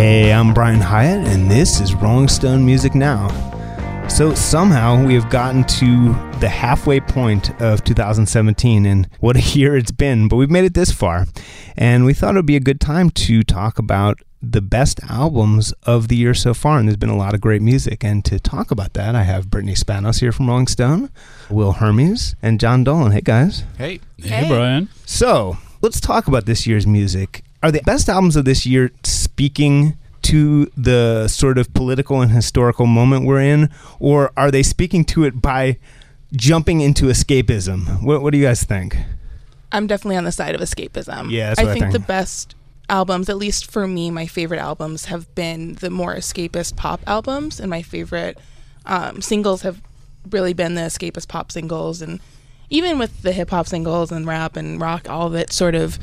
Hey, 0.00 0.32
I'm 0.32 0.54
Brian 0.54 0.80
Hyatt, 0.80 1.28
and 1.28 1.50
this 1.50 1.78
is 1.78 1.94
Rolling 1.94 2.28
Stone 2.28 2.64
Music 2.64 2.94
Now. 2.94 3.28
So, 4.08 4.32
somehow 4.32 5.04
we 5.04 5.12
have 5.12 5.28
gotten 5.28 5.62
to 5.64 6.14
the 6.40 6.48
halfway 6.48 7.00
point 7.00 7.50
of 7.60 7.84
2017, 7.84 8.86
and 8.86 9.06
what 9.20 9.36
a 9.36 9.40
year 9.58 9.76
it's 9.76 9.90
been, 9.90 10.26
but 10.26 10.36
we've 10.36 10.48
made 10.48 10.64
it 10.64 10.72
this 10.72 10.90
far. 10.90 11.26
And 11.76 12.06
we 12.06 12.14
thought 12.14 12.34
it 12.34 12.38
would 12.38 12.46
be 12.46 12.56
a 12.56 12.60
good 12.60 12.80
time 12.80 13.10
to 13.10 13.42
talk 13.42 13.78
about 13.78 14.18
the 14.40 14.62
best 14.62 15.00
albums 15.06 15.74
of 15.82 16.08
the 16.08 16.16
year 16.16 16.32
so 16.32 16.54
far, 16.54 16.78
and 16.78 16.88
there's 16.88 16.96
been 16.96 17.10
a 17.10 17.14
lot 17.14 17.34
of 17.34 17.42
great 17.42 17.60
music. 17.60 18.02
And 18.02 18.24
to 18.24 18.40
talk 18.40 18.70
about 18.70 18.94
that, 18.94 19.14
I 19.14 19.24
have 19.24 19.50
Brittany 19.50 19.74
Spanos 19.74 20.20
here 20.20 20.32
from 20.32 20.48
Rolling 20.48 20.68
Stone, 20.68 21.10
Will 21.50 21.72
Hermes, 21.72 22.36
and 22.40 22.58
John 22.58 22.84
Dolan. 22.84 23.12
Hey, 23.12 23.20
guys. 23.20 23.64
Hey. 23.76 24.00
Hey, 24.16 24.48
Brian. 24.48 24.88
So, 25.04 25.58
let's 25.82 26.00
talk 26.00 26.26
about 26.26 26.46
this 26.46 26.66
year's 26.66 26.86
music. 26.86 27.44
Are 27.62 27.70
the 27.70 27.82
best 27.82 28.08
albums 28.08 28.36
of 28.36 28.46
this 28.46 28.64
year 28.64 28.90
speaking 29.40 29.96
to 30.20 30.66
the 30.76 31.26
sort 31.26 31.56
of 31.56 31.72
political 31.72 32.20
and 32.20 32.30
historical 32.30 32.84
moment 32.84 33.24
we're 33.24 33.40
in, 33.40 33.70
or 33.98 34.30
are 34.36 34.50
they 34.50 34.62
speaking 34.62 35.02
to 35.02 35.24
it 35.24 35.40
by 35.40 35.78
jumping 36.32 36.82
into 36.82 37.06
escapism? 37.06 38.02
What, 38.02 38.20
what 38.20 38.32
do 38.32 38.38
you 38.38 38.44
guys 38.44 38.64
think? 38.64 38.98
I'm 39.72 39.86
definitely 39.86 40.18
on 40.18 40.24
the 40.24 40.32
side 40.32 40.54
of 40.54 40.60
escapism. 40.60 41.30
Yeah, 41.30 41.48
that's 41.48 41.60
I 41.60 41.62
what 41.62 41.70
I 41.70 41.72
think 41.72 41.84
think. 41.84 41.92
the 41.94 42.00
best 42.00 42.54
albums, 42.90 43.30
at 43.30 43.38
least 43.38 43.70
for 43.70 43.86
me, 43.86 44.10
my 44.10 44.26
favorite 44.26 44.60
albums 44.60 45.06
have 45.06 45.34
been 45.34 45.76
the 45.76 45.88
more 45.88 46.14
escapist 46.14 46.76
pop 46.76 47.00
albums, 47.06 47.58
and 47.58 47.70
my 47.70 47.80
favorite 47.80 48.36
um, 48.84 49.22
singles 49.22 49.62
have 49.62 49.80
really 50.28 50.52
been 50.52 50.74
the 50.74 50.82
escapist 50.82 51.28
pop 51.28 51.50
singles, 51.50 52.02
and 52.02 52.20
even 52.68 52.98
with 52.98 53.22
the 53.22 53.32
hip 53.32 53.48
hop 53.48 53.66
singles 53.66 54.12
and 54.12 54.26
rap 54.26 54.58
and 54.58 54.82
rock, 54.82 55.08
all 55.08 55.28
of 55.28 55.34
it 55.34 55.50
sort 55.50 55.74
of 55.74 55.98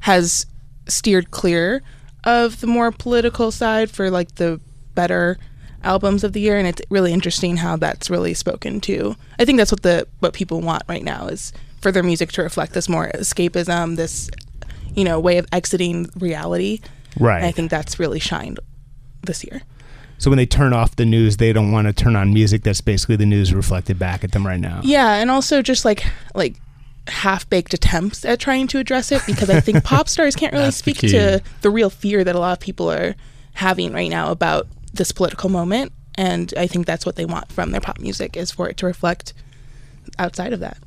has 0.00 0.46
steered 0.86 1.30
clear 1.30 1.82
of 2.28 2.60
the 2.60 2.66
more 2.66 2.90
political 2.92 3.50
side 3.50 3.90
for 3.90 4.10
like 4.10 4.34
the 4.36 4.60
better 4.94 5.38
albums 5.84 6.24
of 6.24 6.32
the 6.32 6.40
year 6.40 6.58
and 6.58 6.66
it's 6.66 6.82
really 6.90 7.12
interesting 7.12 7.56
how 7.56 7.76
that's 7.76 8.10
really 8.10 8.34
spoken 8.34 8.80
to 8.80 9.14
i 9.38 9.44
think 9.44 9.56
that's 9.58 9.70
what 9.70 9.82
the 9.82 10.06
what 10.18 10.32
people 10.34 10.60
want 10.60 10.82
right 10.88 11.04
now 11.04 11.28
is 11.28 11.52
for 11.80 11.92
their 11.92 12.02
music 12.02 12.32
to 12.32 12.42
reflect 12.42 12.72
this 12.72 12.88
more 12.88 13.08
escapism 13.14 13.94
this 13.96 14.28
you 14.94 15.04
know 15.04 15.20
way 15.20 15.38
of 15.38 15.46
exiting 15.52 16.06
reality 16.18 16.80
Right. 17.18 17.36
and 17.38 17.46
i 17.46 17.52
think 17.52 17.70
that's 17.70 17.98
really 18.00 18.18
shined 18.18 18.58
this 19.22 19.44
year 19.44 19.62
So 20.18 20.30
when 20.30 20.36
they 20.36 20.46
turn 20.46 20.72
off 20.72 20.96
the 20.96 21.06
news, 21.06 21.36
they 21.36 21.52
don't 21.52 21.70
want 21.70 21.86
to 21.86 21.92
turn 21.92 22.16
on 22.16 22.34
music 22.34 22.64
that's 22.64 22.80
basically 22.80 23.14
the 23.16 23.26
news 23.26 23.54
reflected 23.54 23.98
back 24.00 24.24
at 24.24 24.32
them 24.32 24.44
right 24.44 24.58
now. 24.60 24.80
yeah 24.82 25.14
and 25.20 25.30
also 25.30 25.62
just 25.62 25.84
like 25.84 26.04
like 26.34 26.56
half-baked 27.08 27.74
attempts 27.74 28.24
at 28.24 28.38
trying 28.38 28.66
to 28.66 28.78
address 28.78 29.10
it 29.10 29.22
because 29.26 29.50
i 29.50 29.60
think 29.60 29.82
pop 29.84 30.08
stars 30.08 30.36
can't 30.36 30.52
really 30.52 30.66
That's 30.66 30.80
the 30.80 30.92
speak 30.92 31.10
to 31.10 31.42
the 31.62 31.70
real 31.70 31.90
fear 31.90 32.24
that 32.24 32.34
a 32.34 32.38
lot 32.38 32.52
of 32.52 32.60
people 32.60 32.90
are 32.90 33.14
having 33.54 33.92
right 33.92 34.10
now 34.10 34.30
about 34.30 34.68
this 34.92 35.12
political 35.12 35.48
moment 35.48 35.92
and 36.14 36.52
i 36.56 36.66
think 36.66 36.86
that's 36.86 37.04
what 37.06 37.16
they 37.16 37.24
want 37.24 37.50
from 37.52 37.70
their 37.72 37.80
pop 37.80 37.98
music 37.98 38.36
is 38.36 38.50
for 38.50 38.68
it 38.68 38.76
to 38.78 38.86
reflect 38.86 39.32
outside 40.18 40.52
of 40.52 40.60
that. 40.60 40.78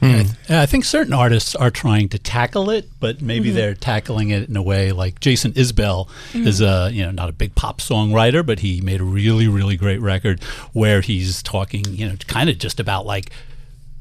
Hmm. 0.00 0.22
Yeah, 0.48 0.62
I 0.62 0.66
think 0.66 0.84
certain 0.84 1.12
artists 1.12 1.56
are 1.56 1.72
trying 1.72 2.08
to 2.10 2.20
tackle 2.20 2.70
it, 2.70 2.88
but 3.00 3.20
maybe 3.20 3.48
mm-hmm. 3.48 3.56
they're 3.56 3.74
tackling 3.74 4.30
it 4.30 4.48
in 4.48 4.56
a 4.56 4.62
way 4.62 4.92
like 4.92 5.18
Jason 5.18 5.52
Isbell 5.54 6.06
mm-hmm. 6.06 6.46
is 6.46 6.60
a 6.60 6.88
you 6.92 7.04
know 7.04 7.10
not 7.10 7.28
a 7.28 7.32
big 7.32 7.56
pop 7.56 7.80
songwriter, 7.80 8.46
but 8.46 8.60
he 8.60 8.80
made 8.80 9.00
a 9.00 9.04
really 9.04 9.48
really 9.48 9.76
great 9.76 10.00
record 10.00 10.40
where 10.72 11.00
he's 11.00 11.42
talking 11.42 11.84
you 11.86 12.08
know 12.08 12.14
kind 12.28 12.48
of 12.48 12.58
just 12.58 12.78
about 12.78 13.06
like 13.06 13.32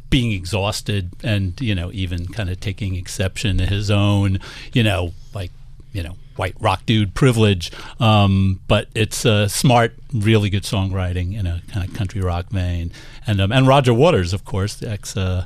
being 0.09 0.31
exhausted 0.31 1.11
and 1.23 1.59
you 1.59 1.75
know 1.75 1.91
even 1.91 2.27
kind 2.27 2.49
of 2.49 2.59
taking 2.59 2.95
exception 2.95 3.57
to 3.57 3.65
his 3.65 3.91
own 3.91 4.39
you 4.73 4.83
know 4.83 5.13
like 5.33 5.51
you 5.91 6.03
know 6.03 6.15
white 6.35 6.55
rock 6.59 6.85
dude 6.85 7.13
privilege 7.15 7.71
um, 7.99 8.59
but 8.67 8.87
it's 8.93 9.25
uh, 9.25 9.47
smart 9.47 9.93
really 10.13 10.49
good 10.49 10.63
songwriting 10.63 11.37
in 11.37 11.47
a 11.47 11.61
kind 11.71 11.87
of 11.87 11.93
country 11.95 12.21
rock 12.21 12.47
vein 12.49 12.91
and 13.25 13.41
um, 13.41 13.51
and 13.51 13.67
Roger 13.67 13.93
Waters 13.93 14.33
of 14.33 14.45
course 14.45 14.75
the 14.75 14.89
ex 14.89 15.17
uh, 15.17 15.45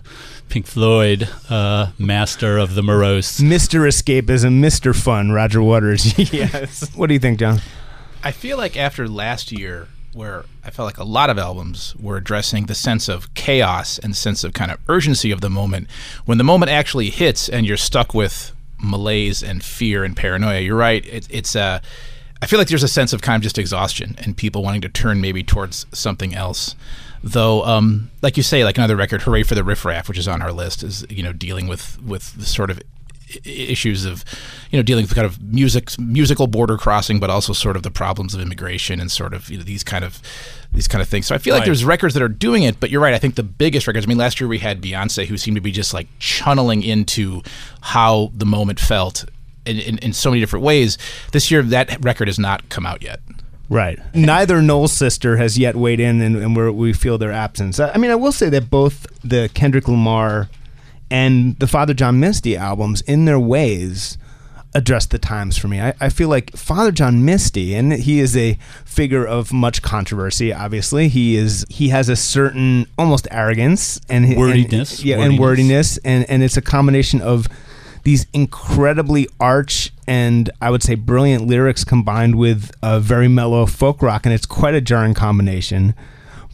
Pink 0.50 0.68
Floyd 0.68 1.30
uh, 1.50 1.92
master 1.98 2.58
of 2.58 2.76
the 2.76 2.84
morose 2.84 3.40
Mr. 3.40 3.88
Escapism, 3.88 4.60
Mr. 4.60 4.94
Fun, 4.94 5.32
Roger 5.32 5.62
Waters. 5.62 6.18
yes. 6.34 6.94
What 6.96 7.08
do 7.08 7.14
you 7.14 7.20
think, 7.20 7.40
John? 7.40 7.62
I 8.24 8.32
feel 8.32 8.58
like 8.58 8.78
after 8.78 9.08
last 9.08 9.52
year, 9.52 9.88
where 10.14 10.46
I 10.64 10.70
felt 10.72 10.86
like 10.88 10.98
a 10.98 11.04
lot 11.04 11.30
of 11.30 11.38
albums 11.38 11.96
were 12.00 12.18
addressing 12.18 12.66
the 12.66 12.76
sense 12.76 13.08
of 13.08 13.34
chaos 13.34 13.98
and 13.98 14.16
sense 14.16 14.44
of 14.44 14.54
kind 14.54 14.72
of 14.72 14.80
urgency 14.90 15.32
of 15.32 15.42
the 15.42 15.50
moment, 15.50 15.88
when 16.26 16.38
the 16.38 16.44
moment 16.44 16.72
actually 16.72 17.10
hits 17.10 17.48
and 17.48 17.66
you're 17.66 17.78
stuck 17.78 18.14
with 18.14 18.54
malaise 18.80 19.42
and 19.42 19.64
fear 19.64 20.04
and 20.04 20.18
paranoia, 20.18 20.60
you're 20.60 20.76
right. 20.76 21.06
It, 21.06 21.28
it's 21.30 21.56
Uh, 21.56 21.80
I 22.42 22.48
feel 22.48 22.58
like 22.58 22.70
there's 22.70 22.84
a 22.84 22.88
sense 22.88 23.14
of 23.14 23.22
kind 23.22 23.36
of 23.36 23.44
just 23.44 23.60
exhaustion 23.60 24.16
and 24.18 24.36
people 24.36 24.64
wanting 24.64 24.82
to 24.82 24.90
turn 24.90 25.22
maybe 25.22 25.44
towards 25.44 25.86
something 25.92 26.34
else. 26.34 26.76
Though, 27.24 27.64
um, 27.64 28.10
like 28.24 28.36
you 28.36 28.42
say, 28.42 28.64
like 28.64 28.80
another 28.80 28.96
record, 28.96 29.22
"Hooray 29.22 29.44
for 29.44 29.54
the 29.54 29.64
Riff 29.64 29.86
Raff," 29.86 30.08
which 30.10 30.18
is 30.18 30.28
on 30.28 30.42
our 30.42 30.52
list, 30.52 30.82
is 30.82 31.06
you 31.08 31.22
know 31.22 31.34
dealing 31.34 31.68
with 31.68 32.02
with 32.02 32.34
the 32.34 32.48
sort 32.48 32.72
of 32.72 32.82
issues 33.44 34.06
of 34.06 34.24
you 34.72 34.78
know 34.80 34.84
dealing 34.84 35.04
with 35.04 35.14
kind 35.16 35.26
of 35.26 35.42
music 35.42 35.98
musical 36.00 36.48
border 36.48 36.78
crossing 36.78 37.20
but 37.20 37.30
also 37.30 37.54
sort 37.54 37.76
of 37.76 37.84
the 37.84 37.92
problems 37.92 38.34
of 38.34 38.42
immigration 38.42 39.00
and 39.00 39.12
sort 39.12 39.34
of 39.34 39.50
you 39.50 39.58
know 39.58 39.64
these 39.64 39.84
kind 39.84 40.04
of 40.04 40.22
these 40.74 40.88
kind 40.88 41.02
of 41.02 41.08
things 41.08 41.28
so 41.28 41.36
i 41.36 41.38
feel 41.38 41.54
like 41.54 41.62
Right. 41.62 41.66
there's 41.66 41.84
records 41.86 42.14
that 42.14 42.24
are 42.24 42.28
doing 42.30 42.64
it 42.64 42.80
but 42.80 42.90
you're 42.90 43.02
right 43.02 43.14
i 43.14 43.20
think 43.20 43.36
the 43.36 43.44
biggest 43.44 43.88
records 43.88 44.06
i 44.06 44.10
mean 44.10 44.18
last 44.18 44.40
year 44.40 44.48
we 44.48 44.60
had 44.60 44.82
beyonce 44.82 45.26
who 45.26 45.38
seemed 45.38 45.56
to 45.56 45.62
be 45.62 45.72
just 45.72 45.94
like 45.94 46.08
channeling 46.20 46.84
into 46.84 47.42
how 47.82 48.32
the 48.34 48.46
moment 48.46 48.80
felt 48.80 49.26
in, 49.66 49.78
in, 49.80 49.98
in 50.00 50.14
so 50.14 50.30
many 50.32 50.40
different 50.40 50.66
ways 50.66 50.98
this 51.32 51.52
year 51.52 51.62
that 51.62 52.04
record 52.04 52.28
has 52.28 52.40
not 52.40 52.68
come 52.70 52.86
out 52.86 53.02
yet 53.02 53.20
Right. 53.70 53.98
Neither 54.14 54.62
Noel's 54.62 54.92
sister 54.92 55.38
has 55.38 55.58
yet 55.58 55.78
weighed 55.78 56.02
in, 56.02 56.20
and, 56.20 56.36
and 56.36 56.58
we're, 56.58 56.74
we 56.74 56.92
feel 56.92 57.18
their 57.18 57.32
absence. 57.32 57.80
I 57.80 57.92
I 57.92 57.98
mean, 58.00 58.12
I 58.12 58.16
will 58.16 58.34
say 58.34 58.50
that 58.50 58.70
both 58.70 59.08
the 59.24 59.50
Kendrick 59.54 59.88
Lamar 59.88 60.50
and 61.12 61.60
the 61.60 61.68
Father 61.68 61.94
John 61.94 62.20
Misty 62.20 62.58
albums, 62.58 63.02
in 63.02 63.26
their 63.26 63.40
ways, 63.40 64.18
address 64.74 65.06
the 65.06 65.20
times 65.20 65.58
for 65.58 65.68
me. 65.68 65.82
I, 65.82 65.94
I 66.00 66.10
feel 66.10 66.30
like 66.30 66.56
Father 66.56 66.92
John 66.92 67.26
Misty, 67.26 67.76
and 67.76 67.92
he 67.94 68.20
is 68.20 68.36
a 68.38 68.58
figure 68.86 69.26
of 69.28 69.52
much 69.52 69.82
controversy. 69.82 70.54
Obviously, 70.54 71.10
he 71.10 71.36
is. 71.36 71.66
He 71.70 71.90
has 71.90 72.08
a 72.10 72.16
certain 72.16 72.88
almost 72.98 73.28
arrogance 73.30 74.00
and 74.10 74.26
and- 74.26 74.38
Wordiness. 74.38 75.04
yeah, 75.04 75.18
and 75.18 75.38
Wordiness. 75.38 75.98
wordiness, 75.98 75.98
and 76.06 76.30
and 76.30 76.42
it's 76.44 76.58
a 76.58 76.62
combination 76.62 77.22
of 77.22 77.48
these 78.04 78.26
incredibly 78.34 79.28
arch 79.40 79.92
and 80.08 80.50
I 80.60 80.72
would 80.72 80.82
say 80.82 80.96
brilliant 80.96 81.46
lyrics 81.46 81.84
combined 81.84 82.36
with 82.36 82.72
a 82.82 83.00
very 83.00 83.28
mellow 83.28 83.66
folk 83.68 84.02
rock, 84.02 84.26
and 84.26 84.34
it's 84.34 84.48
quite 84.48 84.74
a 84.74 84.82
jarring 84.82 85.14
combination. 85.14 85.94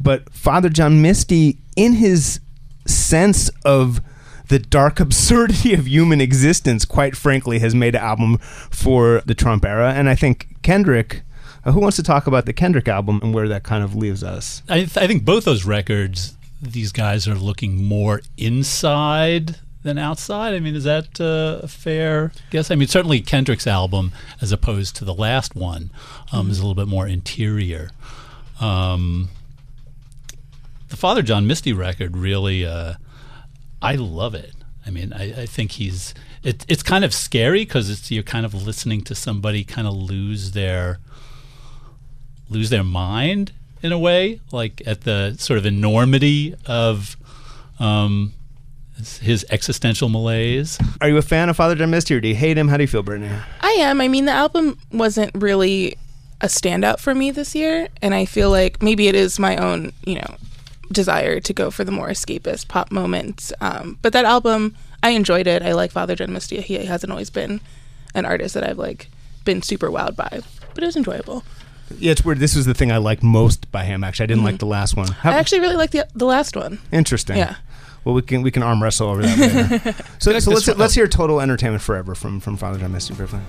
But 0.02 0.30
Father 0.34 0.68
John 0.70 1.02
Misty, 1.02 1.58
in 1.78 1.94
his 1.94 2.40
sense 2.86 3.50
of 3.64 4.02
the 4.50 4.60
dark 4.60 5.00
absurdity 5.00 5.74
of 5.74 5.88
human 5.88 6.22
existence, 6.22 6.86
quite 6.86 7.16
frankly, 7.16 7.60
has 7.60 7.76
made 7.76 7.96
an 7.96 8.02
album 8.02 8.38
for 8.40 9.22
the 9.26 9.36
Trump 9.36 9.66
era. 9.66 9.94
And 9.94 10.10
I 10.10 10.16
think 10.16 10.62
Kendrick, 10.62 11.22
uh, 11.66 11.72
who 11.72 11.80
wants 11.80 11.98
to 11.98 12.04
talk 12.04 12.28
about 12.28 12.46
the 12.46 12.54
Kendrick 12.54 12.88
album 12.88 13.20
and 13.22 13.34
where 13.34 13.48
that 13.48 13.64
kind 13.64 13.84
of 13.84 13.96
leaves 13.96 14.24
us? 14.24 14.64
I, 14.70 14.80
th- 14.80 14.98
I 14.98 15.08
think 15.08 15.26
both 15.26 15.46
those 15.46 15.66
records, 15.66 16.38
these 16.62 16.92
guys 16.92 17.28
are 17.28 17.36
looking 17.36 17.84
more 17.84 18.22
inside 18.38 19.58
than 19.84 19.98
outside. 19.98 20.54
I 20.54 20.60
mean, 20.60 20.76
is 20.76 20.84
that 20.84 21.20
uh, 21.20 21.62
a 21.64 21.68
fair 21.68 22.32
guess? 22.52 22.70
I 22.70 22.76
mean, 22.76 22.88
certainly 22.88 23.22
Kendrick's 23.22 23.68
album, 23.68 24.12
as 24.42 24.52
opposed 24.52 24.96
to 24.98 25.06
the 25.06 25.14
last 25.14 25.56
one, 25.56 25.92
um, 26.32 26.50
is 26.50 26.60
a 26.60 26.62
little 26.62 26.76
bit 26.76 26.88
more 26.88 27.08
interior. 27.08 27.90
Um, 28.60 29.30
the 30.90 30.98
Father 30.98 31.22
John 31.22 31.48
Misty 31.48 31.74
record 31.74 32.16
really, 32.16 32.66
uh, 32.66 32.96
I 33.82 33.96
love 33.96 34.36
it. 34.36 34.54
I 34.86 34.90
mean, 34.90 35.14
I, 35.14 35.42
I 35.42 35.46
think 35.46 35.74
he's. 35.74 36.14
It, 36.44 36.66
it's 36.70 36.84
kind 36.84 37.04
of 37.04 37.14
scary 37.14 37.66
because 37.66 37.90
it's 37.90 38.10
you're 38.10 38.24
kind 38.24 38.46
of 38.46 38.54
listening 38.54 39.02
to 39.04 39.16
somebody 39.16 39.64
kind 39.64 39.88
of 39.88 39.94
lose 39.94 40.52
their 40.52 41.00
lose 42.50 42.70
their 42.70 42.84
mind 42.84 43.52
in 43.84 43.92
a 43.92 44.00
way, 44.00 44.40
like 44.52 44.82
at 44.86 45.02
the 45.02 45.36
sort 45.38 45.60
of 45.60 45.66
enormity 45.66 46.56
of 46.66 47.18
um, 47.80 48.34
his 49.22 49.46
existential 49.50 50.10
malaise. 50.10 50.80
Are 51.02 51.10
you 51.10 51.18
a 51.18 51.22
fan 51.22 51.50
of 51.50 51.58
Father 51.58 51.76
John 51.76 51.90
Misty 51.90 52.16
or 52.16 52.22
do 52.22 52.28
you 52.28 52.36
hate 52.36 52.58
him? 52.58 52.68
How 52.68 52.78
do 52.78 52.84
you 52.84 52.88
feel, 52.88 53.04
Brittany? 53.04 53.30
I 53.62 53.72
am. 53.72 54.02
I 54.02 54.08
mean, 54.08 54.26
the 54.26 54.32
album 54.32 54.80
wasn't 54.92 55.32
really 55.36 55.98
a 56.42 56.48
standout 56.48 57.00
for 57.00 57.14
me 57.14 57.32
this 57.32 57.56
year, 57.56 57.88
and 58.02 58.14
I 58.14 58.26
feel 58.26 58.50
like 58.50 58.82
maybe 58.82 59.08
it 59.08 59.16
is 59.16 59.40
my 59.40 59.58
own, 59.58 59.92
you 60.06 60.16
know, 60.16 60.36
desire 60.92 61.40
to 61.40 61.54
go 61.54 61.72
for 61.72 61.84
the 61.84 61.92
more 61.92 62.10
escapist 62.10 62.68
pop 62.68 62.92
moments. 62.92 63.52
Um, 63.62 63.98
but 64.02 64.14
that 64.14 64.26
album, 64.26 64.76
I 65.04 65.10
enjoyed 65.12 65.48
it. 65.48 65.62
I 65.62 65.74
like 65.74 65.92
Father 65.92 66.16
John 66.16 66.34
Misty. 66.34 66.62
He 66.62 66.86
hasn't 66.86 67.12
always 67.12 67.30
been 67.30 67.62
an 68.14 68.26
artist 68.26 68.54
that 68.54 68.64
I've 68.64 68.78
like 68.78 69.10
been 69.46 69.62
super 69.62 69.90
wowed 69.90 70.16
by, 70.16 70.42
but 70.74 70.84
it 70.84 70.86
was 70.86 70.96
enjoyable. 70.96 71.44
Yeah, 71.98 72.12
it's 72.12 72.26
weird. 72.26 72.40
This 72.40 72.56
was 72.56 72.66
the 72.66 72.74
thing 72.74 72.92
I 72.92 72.98
liked 72.98 73.24
most 73.24 73.72
by 73.72 73.86
him. 73.86 74.04
Actually, 74.04 74.26
I 74.26 74.28
didn't 74.28 74.44
like 74.44 74.60
the 74.60 74.66
last 74.66 74.98
one. 74.98 75.08
How, 75.08 75.32
I 75.32 75.36
actually 75.36 75.62
really 75.62 75.78
like 75.78 75.92
the 75.92 76.08
the 76.14 76.26
last 76.26 76.56
one. 76.56 76.80
interesting. 76.92 77.38
Yeah. 77.38 77.56
Well, 78.04 78.14
we 78.14 78.22
can 78.22 78.42
we 78.42 78.52
can 78.52 78.64
arm 78.64 78.82
wrestle 78.82 79.10
over 79.10 79.22
that 79.22 79.38
later. 79.38 80.04
so, 80.20 80.38
so 80.40 80.52
let's 80.52 80.68
let's 80.68 80.94
hear 80.94 81.08
"Total 81.08 81.40
Entertainment 81.40 81.82
Forever" 81.82 82.16
from 82.16 82.40
from 82.40 82.58
Father 82.58 82.80
John 82.80 82.92
Misty 82.92 83.14
briefly. 83.14 83.40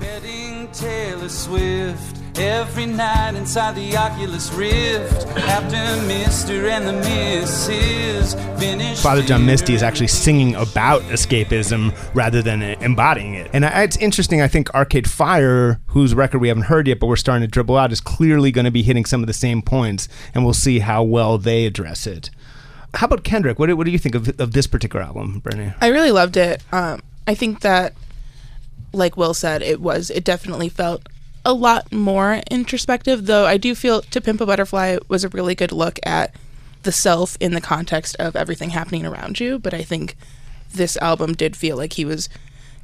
Betting 0.00 0.43
Taylor 0.74 1.28
Swift 1.28 2.18
every 2.36 2.86
night 2.86 3.36
inside 3.36 3.76
the 3.76 3.96
Oculus 3.96 4.52
Rift. 4.52 5.26
After 5.36 5.76
Mr. 6.08 6.68
and 6.68 6.86
the 6.86 7.08
Mrs. 7.08 8.58
finished. 8.58 9.00
Father 9.00 9.22
John 9.22 9.46
Misty 9.46 9.74
is 9.74 9.84
actually 9.84 10.08
singing 10.08 10.56
about 10.56 11.02
escapism 11.02 11.94
rather 12.12 12.42
than 12.42 12.62
embodying 12.62 13.34
it. 13.34 13.50
And 13.52 13.64
it's 13.64 13.96
interesting. 13.98 14.42
I 14.42 14.48
think 14.48 14.74
Arcade 14.74 15.08
Fire, 15.08 15.80
whose 15.88 16.12
record 16.12 16.40
we 16.40 16.48
haven't 16.48 16.64
heard 16.64 16.88
yet, 16.88 16.98
but 16.98 17.06
we're 17.06 17.16
starting 17.16 17.46
to 17.46 17.50
dribble 17.50 17.76
out, 17.76 17.92
is 17.92 18.00
clearly 18.00 18.50
going 18.50 18.64
to 18.64 18.72
be 18.72 18.82
hitting 18.82 19.04
some 19.04 19.22
of 19.22 19.28
the 19.28 19.32
same 19.32 19.62
points, 19.62 20.08
and 20.34 20.44
we'll 20.44 20.54
see 20.54 20.80
how 20.80 21.04
well 21.04 21.38
they 21.38 21.66
address 21.66 22.04
it. 22.04 22.30
How 22.94 23.06
about 23.06 23.22
Kendrick? 23.22 23.60
What 23.60 23.66
do, 23.66 23.76
what 23.76 23.84
do 23.84 23.92
you 23.92 23.98
think 23.98 24.16
of, 24.16 24.40
of 24.40 24.52
this 24.52 24.66
particular 24.66 25.04
album, 25.04 25.38
Brittany? 25.38 25.72
I 25.80 25.88
really 25.88 26.10
loved 26.10 26.36
it. 26.36 26.62
Um, 26.72 27.00
I 27.28 27.34
think 27.34 27.60
that, 27.60 27.94
like 28.94 29.16
Will 29.16 29.34
said, 29.34 29.62
it 29.62 29.80
was 29.80 30.10
it 30.10 30.24
definitely 30.24 30.68
felt 30.68 31.02
a 31.44 31.52
lot 31.52 31.92
more 31.92 32.40
introspective. 32.50 33.26
Though 33.26 33.46
I 33.46 33.56
do 33.56 33.74
feel 33.74 34.02
"To 34.02 34.20
Pimp 34.20 34.40
a 34.40 34.46
Butterfly" 34.46 34.98
was 35.08 35.24
a 35.24 35.28
really 35.28 35.54
good 35.54 35.72
look 35.72 35.98
at 36.04 36.34
the 36.82 36.92
self 36.92 37.36
in 37.40 37.54
the 37.54 37.60
context 37.60 38.16
of 38.18 38.36
everything 38.36 38.70
happening 38.70 39.06
around 39.06 39.40
you. 39.40 39.58
But 39.58 39.74
I 39.74 39.82
think 39.82 40.16
this 40.72 40.96
album 40.98 41.34
did 41.34 41.56
feel 41.56 41.76
like 41.76 41.94
he 41.94 42.04
was 42.04 42.28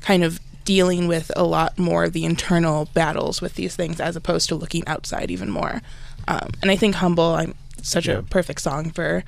kind 0.00 0.24
of 0.24 0.40
dealing 0.64 1.08
with 1.08 1.32
a 1.36 1.44
lot 1.44 1.78
more 1.78 2.04
of 2.04 2.12
the 2.12 2.24
internal 2.24 2.88
battles 2.94 3.40
with 3.40 3.54
these 3.54 3.74
things 3.74 4.00
as 4.00 4.16
opposed 4.16 4.48
to 4.48 4.54
looking 4.54 4.86
outside 4.86 5.30
even 5.30 5.50
more. 5.50 5.82
Um, 6.28 6.50
and 6.62 6.70
I 6.70 6.76
think 6.76 6.96
"Humble" 6.96 7.34
I'm 7.34 7.54
such 7.82 8.08
a 8.08 8.22
perfect 8.22 8.60
song 8.60 8.90
for 8.90 9.24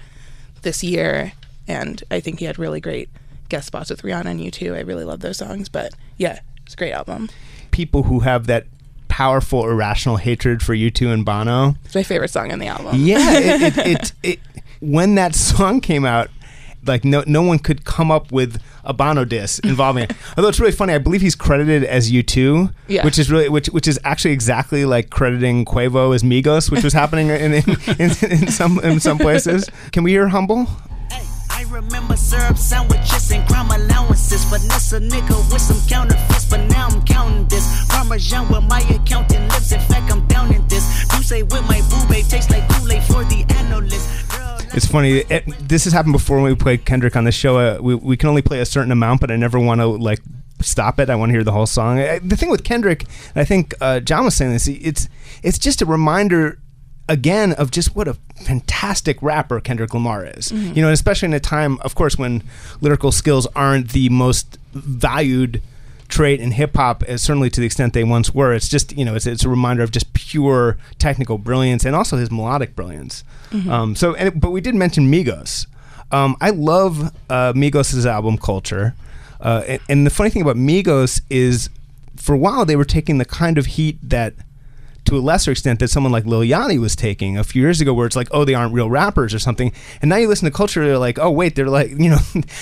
this 0.62 0.84
year, 0.84 1.32
and 1.66 2.02
I 2.10 2.20
think 2.20 2.38
he 2.38 2.44
had 2.44 2.58
really 2.58 2.80
great 2.80 3.08
guest 3.48 3.66
spots 3.66 3.90
with 3.90 4.02
Rihanna 4.02 4.26
and 4.26 4.40
you 4.40 4.50
too. 4.50 4.74
I 4.74 4.80
really 4.80 5.04
love 5.04 5.20
those 5.20 5.38
songs, 5.38 5.68
but 5.68 5.92
yeah, 6.16 6.40
it's 6.72 6.74
a 6.74 6.78
great 6.78 6.92
album. 6.92 7.28
People 7.70 8.04
who 8.04 8.20
have 8.20 8.46
that 8.46 8.66
powerful, 9.08 9.68
irrational 9.68 10.16
hatred 10.16 10.62
for 10.62 10.74
U2 10.74 11.12
and 11.12 11.22
Bono. 11.22 11.74
It's 11.84 11.94
my 11.94 12.02
favorite 12.02 12.30
song 12.30 12.50
on 12.50 12.60
the 12.60 12.66
album. 12.66 12.96
Yeah, 12.98 13.18
it, 13.38 13.62
it, 13.62 13.86
it, 13.86 14.12
it, 14.22 14.40
when 14.80 15.14
that 15.16 15.34
song 15.34 15.82
came 15.82 16.06
out, 16.06 16.30
like 16.86 17.04
no 17.04 17.22
no 17.26 17.42
one 17.42 17.58
could 17.58 17.84
come 17.84 18.10
up 18.10 18.32
with 18.32 18.60
a 18.84 18.94
Bono 18.94 19.26
diss 19.26 19.58
involving 19.58 20.04
it. 20.04 20.12
Although 20.38 20.48
it's 20.48 20.58
really 20.58 20.72
funny, 20.72 20.94
I 20.94 20.98
believe 20.98 21.20
he's 21.20 21.34
credited 21.36 21.84
as 21.84 22.10
U2, 22.10 22.72
Yeah. 22.88 23.04
which 23.04 23.18
is 23.18 23.30
really 23.30 23.50
which 23.50 23.66
which 23.68 23.86
is 23.86 24.00
actually 24.02 24.32
exactly 24.32 24.86
like 24.86 25.10
crediting 25.10 25.66
Quavo 25.66 26.14
as 26.14 26.22
Migos, 26.22 26.70
which 26.70 26.82
was 26.82 26.94
happening 26.94 27.28
in 27.28 27.52
in, 27.52 27.64
in, 27.98 28.10
in 28.30 28.48
some 28.48 28.80
in 28.80 28.98
some 28.98 29.18
places. 29.18 29.68
Can 29.92 30.04
we 30.04 30.10
hear 30.12 30.26
"Humble"? 30.28 30.66
I 31.72 31.76
remember 31.76 32.16
syrup 32.16 32.58
sandwiches 32.58 33.30
and 33.30 33.48
crime 33.48 33.70
allowances. 33.70 34.44
Finesse 34.44 34.92
a 34.92 35.00
nigga 35.00 35.50
with 35.50 35.62
some 35.62 35.80
counterfeits, 35.88 36.44
but 36.44 36.60
now 36.68 36.88
I'm 36.88 37.02
counting 37.06 37.46
this. 37.46 37.66
Parmesan 37.88 38.46
with 38.50 38.64
my 38.64 38.80
accountant 38.80 39.50
lips. 39.50 39.72
In 39.72 39.80
fact, 39.80 40.12
I'm 40.12 40.26
down 40.26 40.52
in 40.52 40.68
this. 40.68 41.06
You 41.16 41.22
say 41.22 41.42
with 41.42 41.66
my 41.66 41.80
boo 41.88 42.12
babe 42.12 42.26
tastes 42.26 42.50
like 42.50 42.68
Kool-Aid 42.68 43.02
for 43.04 43.24
the 43.24 43.46
analyst. 43.56 44.28
Girl, 44.28 44.58
It's 44.74 44.84
funny. 44.84 45.20
It, 45.30 45.46
this 45.66 45.84
has 45.84 45.94
happened 45.94 46.12
before 46.12 46.42
when 46.42 46.50
we 46.52 46.54
played 46.56 46.84
Kendrick 46.84 47.16
on 47.16 47.24
the 47.24 47.32
show. 47.32 47.56
Uh, 47.56 47.78
we, 47.80 47.94
we 47.94 48.18
can 48.18 48.28
only 48.28 48.42
play 48.42 48.60
a 48.60 48.66
certain 48.66 48.92
amount, 48.92 49.22
but 49.22 49.30
I 49.30 49.36
never 49.36 49.58
want 49.58 49.80
to 49.80 49.86
like 49.86 50.20
stop 50.60 51.00
it. 51.00 51.08
I 51.08 51.14
want 51.14 51.30
to 51.30 51.34
hear 51.34 51.44
the 51.44 51.52
whole 51.52 51.64
song. 51.64 51.98
Uh, 51.98 52.18
The 52.22 52.36
thing 52.36 52.50
with 52.50 52.64
Kendrick, 52.64 53.06
I 53.34 53.46
think 53.46 53.72
uh, 53.80 54.00
John 54.00 54.26
was 54.26 54.34
saying 54.34 54.52
this. 54.52 54.68
It's 54.68 55.08
it's 55.42 55.58
just 55.58 55.80
a 55.80 55.86
reminder 55.86 56.58
again 57.08 57.52
of 57.52 57.70
just 57.70 57.94
what 57.94 58.08
a 58.08 58.14
fantastic 58.44 59.20
rapper 59.22 59.60
Kendrick 59.60 59.92
Lamar 59.94 60.24
is. 60.24 60.50
You 60.52 60.82
know, 60.82 60.90
especially 60.90 61.26
in 61.26 61.34
a 61.34 61.40
time, 61.40 61.78
of 61.80 61.94
course, 61.94 62.16
when 62.16 62.42
lyrical 62.80 63.12
skills 63.12 63.46
aren't 63.54 63.90
the 63.90 64.08
most 64.08 64.58
valued 64.72 65.62
trait 66.08 66.40
in 66.40 66.50
hip 66.52 66.76
hop, 66.76 67.02
as 67.04 67.22
certainly 67.22 67.48
to 67.50 67.60
the 67.60 67.66
extent 67.66 67.94
they 67.94 68.04
once 68.04 68.34
were. 68.34 68.52
It's 68.52 68.68
just 68.68 68.96
you 68.96 69.04
know, 69.04 69.14
it's 69.14 69.26
it's 69.26 69.44
a 69.44 69.48
reminder 69.48 69.82
of 69.82 69.90
just 69.90 70.12
pure 70.12 70.76
technical 70.98 71.38
brilliance 71.38 71.84
and 71.84 71.96
also 71.96 72.16
his 72.16 72.30
melodic 72.30 72.76
brilliance. 72.76 73.24
Um, 73.70 73.94
so, 73.96 74.14
and, 74.14 74.40
but 74.40 74.50
we 74.50 74.60
did 74.60 74.74
mention 74.74 75.10
Migos. 75.10 75.66
Um, 76.10 76.36
I 76.40 76.50
love 76.50 77.14
uh, 77.30 77.52
Migos' 77.54 78.06
album 78.06 78.38
Culture, 78.38 78.94
uh, 79.40 79.62
and, 79.66 79.80
and 79.88 80.06
the 80.06 80.10
funny 80.10 80.30
thing 80.30 80.42
about 80.42 80.56
Migos 80.56 81.20
is, 81.30 81.68
for 82.16 82.34
a 82.34 82.38
while 82.38 82.64
they 82.64 82.76
were 82.76 82.84
taking 82.84 83.18
the 83.18 83.24
kind 83.24 83.58
of 83.58 83.66
heat 83.66 83.98
that 84.02 84.34
to 85.04 85.16
a 85.16 85.20
lesser 85.20 85.50
extent 85.50 85.80
that 85.80 85.88
someone 85.88 86.12
like 86.12 86.24
Lil 86.26 86.40
Yachty 86.40 86.78
was 86.78 86.94
taking 86.94 87.36
a 87.36 87.44
few 87.44 87.62
years 87.62 87.80
ago, 87.80 87.92
where 87.92 88.06
it's 88.06 88.16
like, 88.16 88.28
oh, 88.30 88.44
they 88.44 88.54
aren't 88.54 88.72
real 88.72 88.88
rappers 88.88 89.34
or 89.34 89.38
something. 89.38 89.72
And 90.00 90.08
now 90.08 90.16
you 90.16 90.28
listen 90.28 90.46
to 90.46 90.52
culture, 90.56 90.84
they're 90.84 90.98
like, 90.98 91.18
oh, 91.18 91.30
wait, 91.30 91.54
they're 91.56 91.68
like, 91.68 91.90
you 91.98 92.10
know, 92.10 92.18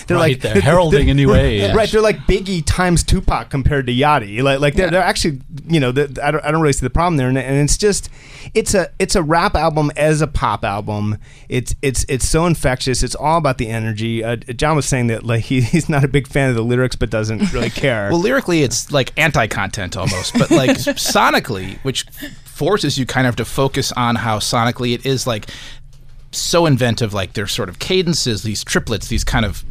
they're 0.07 0.17
Right, 0.17 0.33
like 0.33 0.41
they're 0.41 0.61
heralding 0.61 1.11
a 1.11 1.15
new 1.15 1.35
age. 1.35 1.75
right? 1.75 1.91
They're 1.91 2.01
like 2.01 2.19
Biggie 2.21 2.63
times 2.65 3.05
Tupac 3.05 3.51
compared 3.51 3.87
to 3.89 3.93
Yachty. 3.93 4.43
Like, 4.43 4.61
like 4.61 4.75
they're, 4.75 4.91
they're 4.91 5.03
actually, 5.03 5.41
you 5.69 5.81
know, 5.81 5.93
the, 5.93 6.19
I 6.23 6.31
don't, 6.31 6.45
I 6.45 6.51
don't 6.51 6.61
really 6.61 6.73
see 6.73 6.87
the 6.87 6.91
problem 6.91 7.17
there. 7.17 7.29
And, 7.29 7.37
and 7.39 7.57
it's 7.63 7.77
just, 7.77 8.09
it's 8.55 8.75
a, 8.75 8.91
it's 8.99 9.15
a 9.15 9.23
rap 9.23 9.55
album 9.55 9.91
as 9.97 10.21
a 10.23 10.27
pop 10.27 10.65
album. 10.65 11.19
It's, 11.49 11.75
it's, 11.83 12.05
it's 12.09 12.29
so 12.29 12.47
infectious. 12.47 13.03
It's 13.03 13.15
all 13.15 13.39
about 13.39 13.59
the 13.59 13.69
energy. 13.69 14.25
Uh, 14.25 14.37
John 14.37 14.77
was 14.77 14.87
saying 14.87 15.09
that 15.09 15.25
like 15.25 15.45
he, 15.45 15.61
he's 15.61 15.89
not 15.89 16.05
a 16.05 16.09
big 16.09 16.27
fan 16.27 16.49
of 16.51 16.57
the 16.57 16.63
lyrics, 16.63 16.97
but 16.97 17.11
doesn't 17.11 17.53
really 17.53 17.71
care. 17.71 18.09
Well, 18.11 18.21
lyrically, 18.21 18.63
it's 18.63 18.91
like 18.91 19.13
anti-content 19.19 19.97
almost, 19.97 20.33
but 20.35 20.51
like 20.51 20.71
sonically, 20.71 21.79
which 21.85 22.07
forces 22.61 22.99
you 22.99 23.07
kind 23.07 23.27
of 23.27 23.37
to 23.37 23.45
focus 23.47 23.91
on 23.93 24.17
how 24.17 24.39
sonically 24.39 24.93
it 24.93 25.07
is 25.07 25.27
like 25.27 25.47
so 26.31 26.67
inventive. 26.67 27.15
Like 27.15 27.33
their 27.33 27.47
sort 27.47 27.71
of 27.71 27.79
cadences, 27.79 28.43
these 28.43 28.63
triplets, 28.63 29.09
these 29.09 29.25
kind 29.25 29.47
of 29.47 29.65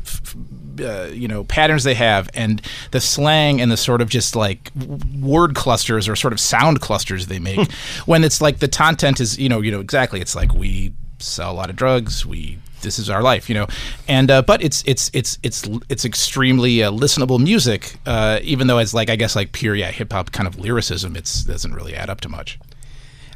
uh, 0.81 1.03
you 1.13 1.27
know 1.27 1.43
patterns 1.43 1.83
they 1.83 1.93
have, 1.93 2.31
and 2.33 2.63
the 2.89 2.99
slang 2.99 3.61
and 3.61 3.71
the 3.71 3.77
sort 3.77 4.01
of 4.01 4.09
just 4.09 4.35
like 4.35 4.73
w- 4.73 4.99
word 5.23 5.53
clusters 5.53 6.09
or 6.09 6.15
sort 6.15 6.33
of 6.33 6.39
sound 6.39 6.81
clusters 6.81 7.27
they 7.27 7.37
make. 7.37 7.71
when 8.07 8.23
it's 8.23 8.41
like 8.41 8.57
the 8.57 8.67
content 8.67 9.19
is 9.19 9.37
you 9.37 9.49
know 9.49 9.61
you 9.61 9.71
know 9.71 9.81
exactly. 9.81 10.19
It's 10.19 10.35
like 10.35 10.51
we 10.55 10.91
sell 11.19 11.51
a 11.51 11.57
lot 11.61 11.69
of 11.69 11.75
drugs. 11.75 12.25
We 12.25 12.57
this 12.81 12.97
is 12.97 13.07
our 13.07 13.21
life, 13.21 13.49
you 13.49 13.53
know, 13.53 13.67
and 14.07 14.31
uh, 14.31 14.41
but 14.41 14.63
it's 14.63 14.83
it's 14.87 15.11
it's 15.13 15.37
it's 15.43 15.69
it's 15.89 16.05
extremely 16.05 16.81
uh, 16.81 16.89
listenable 16.89 17.39
music, 17.39 17.97
uh, 18.07 18.39
even 18.41 18.65
though 18.65 18.79
it's 18.79 18.95
like 18.95 19.11
I 19.11 19.15
guess 19.15 19.35
like 19.35 19.51
pure 19.51 19.75
yeah 19.75 19.91
hip 19.91 20.11
hop 20.11 20.31
kind 20.31 20.47
of 20.47 20.57
lyricism. 20.57 21.15
It's 21.15 21.43
doesn't 21.43 21.75
really 21.75 21.93
add 21.93 22.09
up 22.09 22.21
to 22.21 22.29
much. 22.29 22.57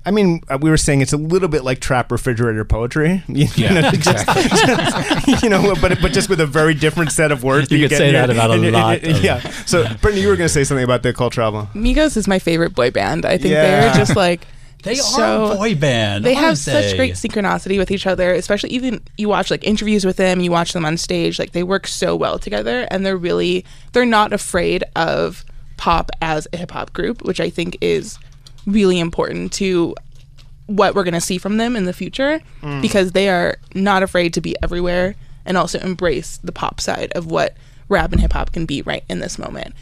I 0.05 0.11
mean, 0.11 0.41
uh, 0.49 0.57
we 0.61 0.69
were 0.69 0.77
saying 0.77 0.99
it's 1.01 1.13
a 1.13 1.17
little 1.17 1.47
bit 1.47 1.63
like 1.63 1.79
trap 1.79 2.11
refrigerator 2.11 2.65
poetry. 2.65 3.23
You 3.29 3.47
Yeah, 3.55 3.81
know, 3.81 3.89
exactly. 3.93 5.33
you 5.43 5.49
know, 5.49 5.73
but 5.81 5.99
but 6.01 6.11
just 6.11 6.29
with 6.29 6.39
a 6.41 6.45
very 6.45 6.73
different 6.73 7.11
set 7.11 7.31
of 7.31 7.43
words. 7.43 7.71
You 7.71 7.77
that 7.77 7.83
could 7.85 7.89
get 7.91 7.97
say 7.97 8.07
in 8.09 8.13
that 8.13 8.29
about 8.29 8.51
a 8.51 8.55
in 8.55 8.63
your- 8.63 8.71
lot 8.73 8.99
in- 8.99 9.15
of- 9.15 9.23
yeah. 9.23 9.39
So, 9.65 9.83
Brittany, 10.01 10.21
you 10.21 10.27
were 10.27 10.35
going 10.35 10.47
to 10.47 10.53
say 10.53 10.63
something 10.63 10.83
about 10.83 11.03
the 11.03 11.13
culture 11.13 11.41
album. 11.41 11.67
Migos 11.73 12.17
is 12.17 12.27
my 12.27 12.39
favorite 12.39 12.75
boy 12.75 12.91
band. 12.91 13.25
I 13.25 13.37
think 13.37 13.53
Yeah. 13.53 13.81
they're 13.81 13.93
just 13.93 14.15
like 14.15 14.45
They 14.83 14.95
so, 14.95 15.45
are 15.45 15.53
a 15.53 15.55
boy 15.55 15.75
band. 15.75 16.25
They 16.25 16.35
aren't 16.35 16.45
have 16.47 16.57
such 16.57 16.97
great 16.97 17.13
synchronicity 17.13 17.77
with 17.77 17.89
each 17.89 18.05
other, 18.05 18.33
especially 18.33 18.71
even 18.71 19.01
you 19.17 19.29
watch 19.29 19.49
like 19.49 19.63
interviews 19.63 20.03
with 20.03 20.17
them, 20.17 20.41
you 20.41 20.51
watch 20.51 20.73
them 20.73 20.83
on 20.83 20.97
stage, 20.97 21.39
like 21.39 21.53
they 21.53 21.63
work 21.63 21.87
so 21.87 22.17
well 22.17 22.37
together 22.37 22.85
and 22.91 23.05
they're 23.05 23.15
really 23.15 23.63
they're 23.93 24.05
not 24.05 24.33
afraid 24.33 24.83
of 24.97 25.45
pop 25.77 26.11
as 26.21 26.49
a 26.51 26.57
hip 26.57 26.71
hop 26.71 26.91
group, 26.91 27.23
which 27.23 27.39
I 27.39 27.49
think 27.49 27.77
is 27.79 28.19
really 28.65 28.99
important 28.99 29.51
to 29.53 29.95
what 30.67 30.95
we're 30.95 31.03
going 31.03 31.13
to 31.13 31.21
see 31.21 31.37
from 31.37 31.57
them 31.57 31.75
in 31.75 31.85
the 31.85 31.93
future 31.93 32.39
because 32.81 33.11
they 33.11 33.27
are 33.29 33.57
not 33.75 34.01
afraid 34.01 34.33
to 34.33 34.41
be 34.41 34.55
everywhere 34.63 35.15
and 35.45 35.57
also 35.57 35.77
embrace 35.79 36.37
the 36.43 36.53
pop 36.53 36.79
side 36.79 37.11
of 37.13 37.25
what 37.29 37.55
rap 37.89 38.11
and 38.13 38.21
hip 38.21 38.31
hop 38.33 38.53
can 38.53 38.65
be 38.65 38.81
right 38.81 39.03
in 39.09 39.19
this 39.19 39.37
moment. 39.37 39.75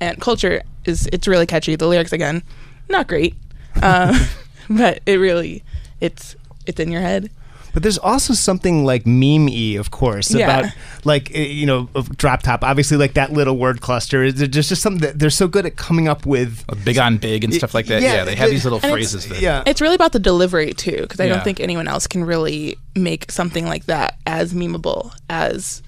And 0.00 0.20
culture 0.20 0.62
is 0.84 1.08
it's 1.12 1.26
really 1.26 1.46
catchy. 1.46 1.74
The 1.74 1.86
lyrics 1.86 2.12
again, 2.12 2.42
not 2.90 3.08
great, 3.08 3.34
uh, 3.82 4.26
but 4.68 5.00
it 5.06 5.16
really 5.16 5.64
it's 6.00 6.36
it's 6.66 6.78
in 6.78 6.92
your 6.92 7.00
head. 7.00 7.30
But 7.76 7.82
there's 7.82 7.98
also 7.98 8.32
something 8.32 8.86
like 8.86 9.04
meme-y, 9.06 9.76
of 9.78 9.90
course, 9.90 10.32
Yeah. 10.32 10.60
about 10.60 10.72
like 11.04 11.30
eh, 11.34 11.42
you 11.42 11.66
know, 11.66 11.90
of 11.94 12.16
drop 12.16 12.40
top. 12.40 12.64
Obviously, 12.64 12.96
like 12.96 13.12
that 13.14 13.34
little 13.34 13.58
word 13.58 13.82
cluster. 13.82 14.32
There's 14.32 14.48
just 14.48 14.70
just 14.70 14.80
something 14.80 15.02
that 15.02 15.18
they're 15.18 15.28
so 15.28 15.46
good 15.46 15.66
at 15.66 15.76
coming 15.76 16.08
up 16.08 16.24
with. 16.24 16.64
Big 16.86 16.96
on 16.96 17.18
big 17.18 17.44
and 17.44 17.52
stuff 17.52 17.74
like 17.74 17.84
that. 17.88 18.00
Yeah, 18.00 18.14
Yeah, 18.14 18.24
they 18.24 18.34
have 18.34 18.48
the- 18.48 18.54
these 18.54 18.64
little 18.64 18.78
and 18.78 18.86
it's- 18.86 19.12
phrases 19.12 19.28
that 19.28 19.42
Yeah, 19.42 19.62
It's 19.66 19.82
really 19.82 19.94
about 19.94 20.12
the 20.12 20.18
delivery 20.18 20.72
too, 20.72 21.02
because 21.02 21.20
I 21.20 21.24
Yeah. 21.26 21.34
don't 21.34 21.44
think 21.44 21.60
anyone 21.60 21.86
else 21.86 22.06
can 22.06 22.24
really 22.24 22.78
make 22.94 23.30
something 23.30 23.66
like 23.66 23.84
that 23.84 24.16
as 24.26 24.54
memeable 24.54 25.12
as 25.28 25.82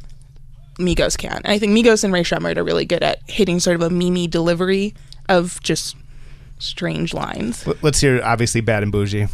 Migos 0.78 1.16
can. 1.16 1.40
And 1.42 1.46
I 1.54 1.58
think 1.58 1.72
Migos 1.72 2.04
and 2.04 2.12
Ray 2.12 2.22
Shremmerd 2.22 2.58
are 2.58 2.64
really 2.64 2.84
good 2.84 3.02
at 3.02 3.20
hitting 3.28 3.60
sort 3.60 3.76
of 3.76 3.82
a 3.82 3.88
mimi 3.88 4.26
delivery 4.26 4.92
of 5.30 5.58
just 5.62 5.96
strange 6.58 7.14
lines. 7.14 7.66
L- 7.66 7.74
Let's 7.82 8.00
hear 8.00 8.20
obviously 8.22 8.60
Bad 8.60 8.82
and 8.82 8.92
Bougie. 8.92 9.26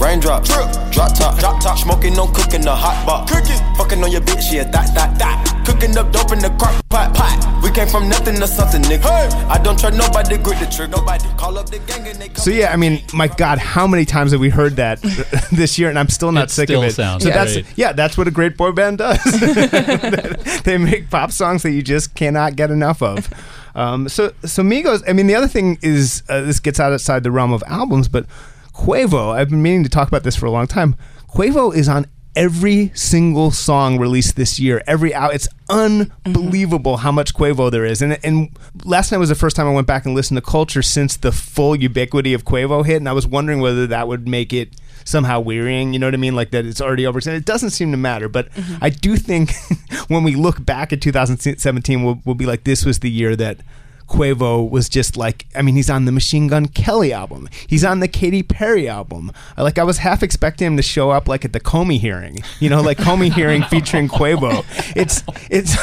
Raindrop, 0.00 0.44
drop 0.44 0.72
top, 1.14 1.38
drop 1.38 1.62
top, 1.62 1.78
smoking 1.78 2.18
on 2.18 2.32
cooking 2.34 2.62
the 2.62 2.74
hot 2.74 3.06
pot, 3.06 3.28
cooking, 3.28 3.58
fucking 3.76 4.02
on 4.02 4.10
your 4.10 4.20
bitch, 4.22 4.52
yeah, 4.52 4.64
that, 4.64 4.92
that, 4.94 5.16
that, 5.18 5.62
cooking 5.64 5.96
up 5.96 6.10
dope 6.10 6.32
in 6.32 6.40
the 6.40 6.50
crock 6.58 6.74
pot, 6.88 7.14
pot. 7.14 7.62
We 7.62 7.70
came 7.70 7.86
from 7.86 8.08
nothing 8.08 8.34
to 8.40 8.46
something, 8.48 8.82
nigga. 8.82 9.04
I 9.48 9.62
don't 9.62 9.78
trust 9.78 9.96
nobody, 9.96 10.36
grip 10.38 10.58
the 10.58 10.66
trigger, 10.66 10.96
nobody 10.96 11.24
call 11.36 11.56
up 11.56 11.70
the 11.70 11.78
gang 11.80 12.08
and 12.08 12.18
they 12.18 12.26
come 12.28 12.36
So 12.36 12.50
yeah, 12.50 12.72
I 12.72 12.76
mean, 12.76 13.02
my 13.14 13.28
God, 13.28 13.58
how 13.58 13.86
many 13.86 14.04
times 14.04 14.32
have 14.32 14.40
we 14.40 14.50
heard 14.50 14.74
that 14.76 15.00
this 15.52 15.78
year? 15.78 15.88
And 15.88 15.96
I'm 15.98 16.08
still 16.08 16.32
not 16.32 16.44
It 16.44 16.50
sick 16.50 16.68
still 16.68 16.82
of 16.82 16.88
it. 16.88 16.94
sounds 16.94 17.22
so 17.22 17.30
great. 17.30 17.52
that's 17.62 17.78
yeah, 17.78 17.92
that's 17.92 18.18
what 18.18 18.26
a 18.26 18.32
great 18.32 18.56
boy 18.56 18.72
band 18.72 18.98
does. 18.98 19.22
they 20.64 20.78
make 20.78 21.10
pop 21.10 21.30
songs 21.30 21.62
that 21.62 21.70
you 21.70 21.82
just 21.82 22.14
cannot 22.16 22.56
get 22.56 22.72
enough 22.72 23.02
of. 23.02 23.28
Um, 23.74 24.08
so 24.08 24.32
so 24.44 24.62
Migos. 24.62 25.02
I 25.08 25.12
mean, 25.12 25.26
the 25.26 25.34
other 25.34 25.48
thing 25.48 25.78
is 25.82 26.22
uh, 26.28 26.42
this 26.42 26.60
gets 26.60 26.80
outside 26.80 27.22
the 27.22 27.30
realm 27.30 27.52
of 27.52 27.62
albums, 27.66 28.08
but 28.08 28.26
Quavo. 28.74 29.34
I've 29.34 29.50
been 29.50 29.62
meaning 29.62 29.84
to 29.84 29.90
talk 29.90 30.08
about 30.08 30.22
this 30.22 30.36
for 30.36 30.46
a 30.46 30.50
long 30.50 30.66
time. 30.66 30.96
Quavo 31.28 31.74
is 31.74 31.88
on 31.88 32.06
every 32.34 32.90
single 32.94 33.50
song 33.50 33.98
released 33.98 34.36
this 34.36 34.58
year. 34.58 34.82
Every 34.86 35.14
out, 35.14 35.34
it's 35.34 35.48
unbelievable 35.68 36.98
how 36.98 37.12
much 37.12 37.34
Quavo 37.34 37.70
there 37.70 37.84
is. 37.84 38.02
And 38.02 38.18
and 38.24 38.50
last 38.84 39.12
night 39.12 39.18
was 39.18 39.28
the 39.28 39.34
first 39.34 39.56
time 39.56 39.66
I 39.66 39.72
went 39.72 39.86
back 39.86 40.06
and 40.06 40.14
listened 40.14 40.36
to 40.36 40.42
Culture 40.42 40.82
since 40.82 41.16
the 41.16 41.32
full 41.32 41.76
ubiquity 41.76 42.34
of 42.34 42.44
Quavo 42.44 42.84
hit, 42.84 42.96
and 42.96 43.08
I 43.08 43.12
was 43.12 43.26
wondering 43.26 43.60
whether 43.60 43.86
that 43.86 44.08
would 44.08 44.26
make 44.28 44.52
it 44.52 44.74
somehow 45.04 45.40
wearying. 45.40 45.92
You 45.92 45.98
know 45.98 46.06
what 46.06 46.14
I 46.14 46.18
mean? 46.18 46.34
Like 46.34 46.50
that 46.50 46.66
it's 46.66 46.80
already 46.80 47.06
over. 47.06 47.18
And 47.18 47.36
it 47.36 47.44
doesn't 47.44 47.70
seem 47.70 47.90
to 47.92 47.96
matter, 47.96 48.28
but 48.28 48.52
mm-hmm. 48.52 48.82
I 48.82 48.90
do 48.90 49.16
think 49.16 49.52
when 50.08 50.22
we 50.22 50.34
look 50.34 50.64
back 50.64 50.92
at 50.92 51.00
2017, 51.00 52.04
we'll, 52.04 52.20
we'll 52.24 52.34
be 52.34 52.46
like, 52.46 52.64
this 52.64 52.84
was 52.84 53.00
the 53.00 53.10
year 53.10 53.36
that. 53.36 53.58
Quavo 54.12 54.68
was 54.68 54.88
just 54.88 55.16
like 55.16 55.46
I 55.54 55.62
mean 55.62 55.74
he's 55.74 55.88
on 55.90 56.04
the 56.04 56.12
Machine 56.12 56.46
Gun 56.48 56.66
Kelly 56.66 57.12
album. 57.12 57.48
He's 57.66 57.84
on 57.84 58.00
the 58.00 58.08
Katy 58.08 58.42
Perry 58.42 58.88
album. 58.88 59.32
Like 59.56 59.78
I 59.78 59.84
was 59.84 59.98
half 59.98 60.22
expecting 60.22 60.66
him 60.66 60.76
to 60.76 60.82
show 60.82 61.10
up 61.10 61.28
like 61.28 61.44
at 61.44 61.52
the 61.52 61.60
Comey 61.60 61.98
hearing. 61.98 62.38
You 62.60 62.68
know, 62.68 62.82
like 62.82 62.98
Comey 62.98 63.32
hearing 63.38 63.62
featuring 63.64 64.08
Quavo. 64.08 64.64
It's 64.94 65.22
it's 65.50 65.74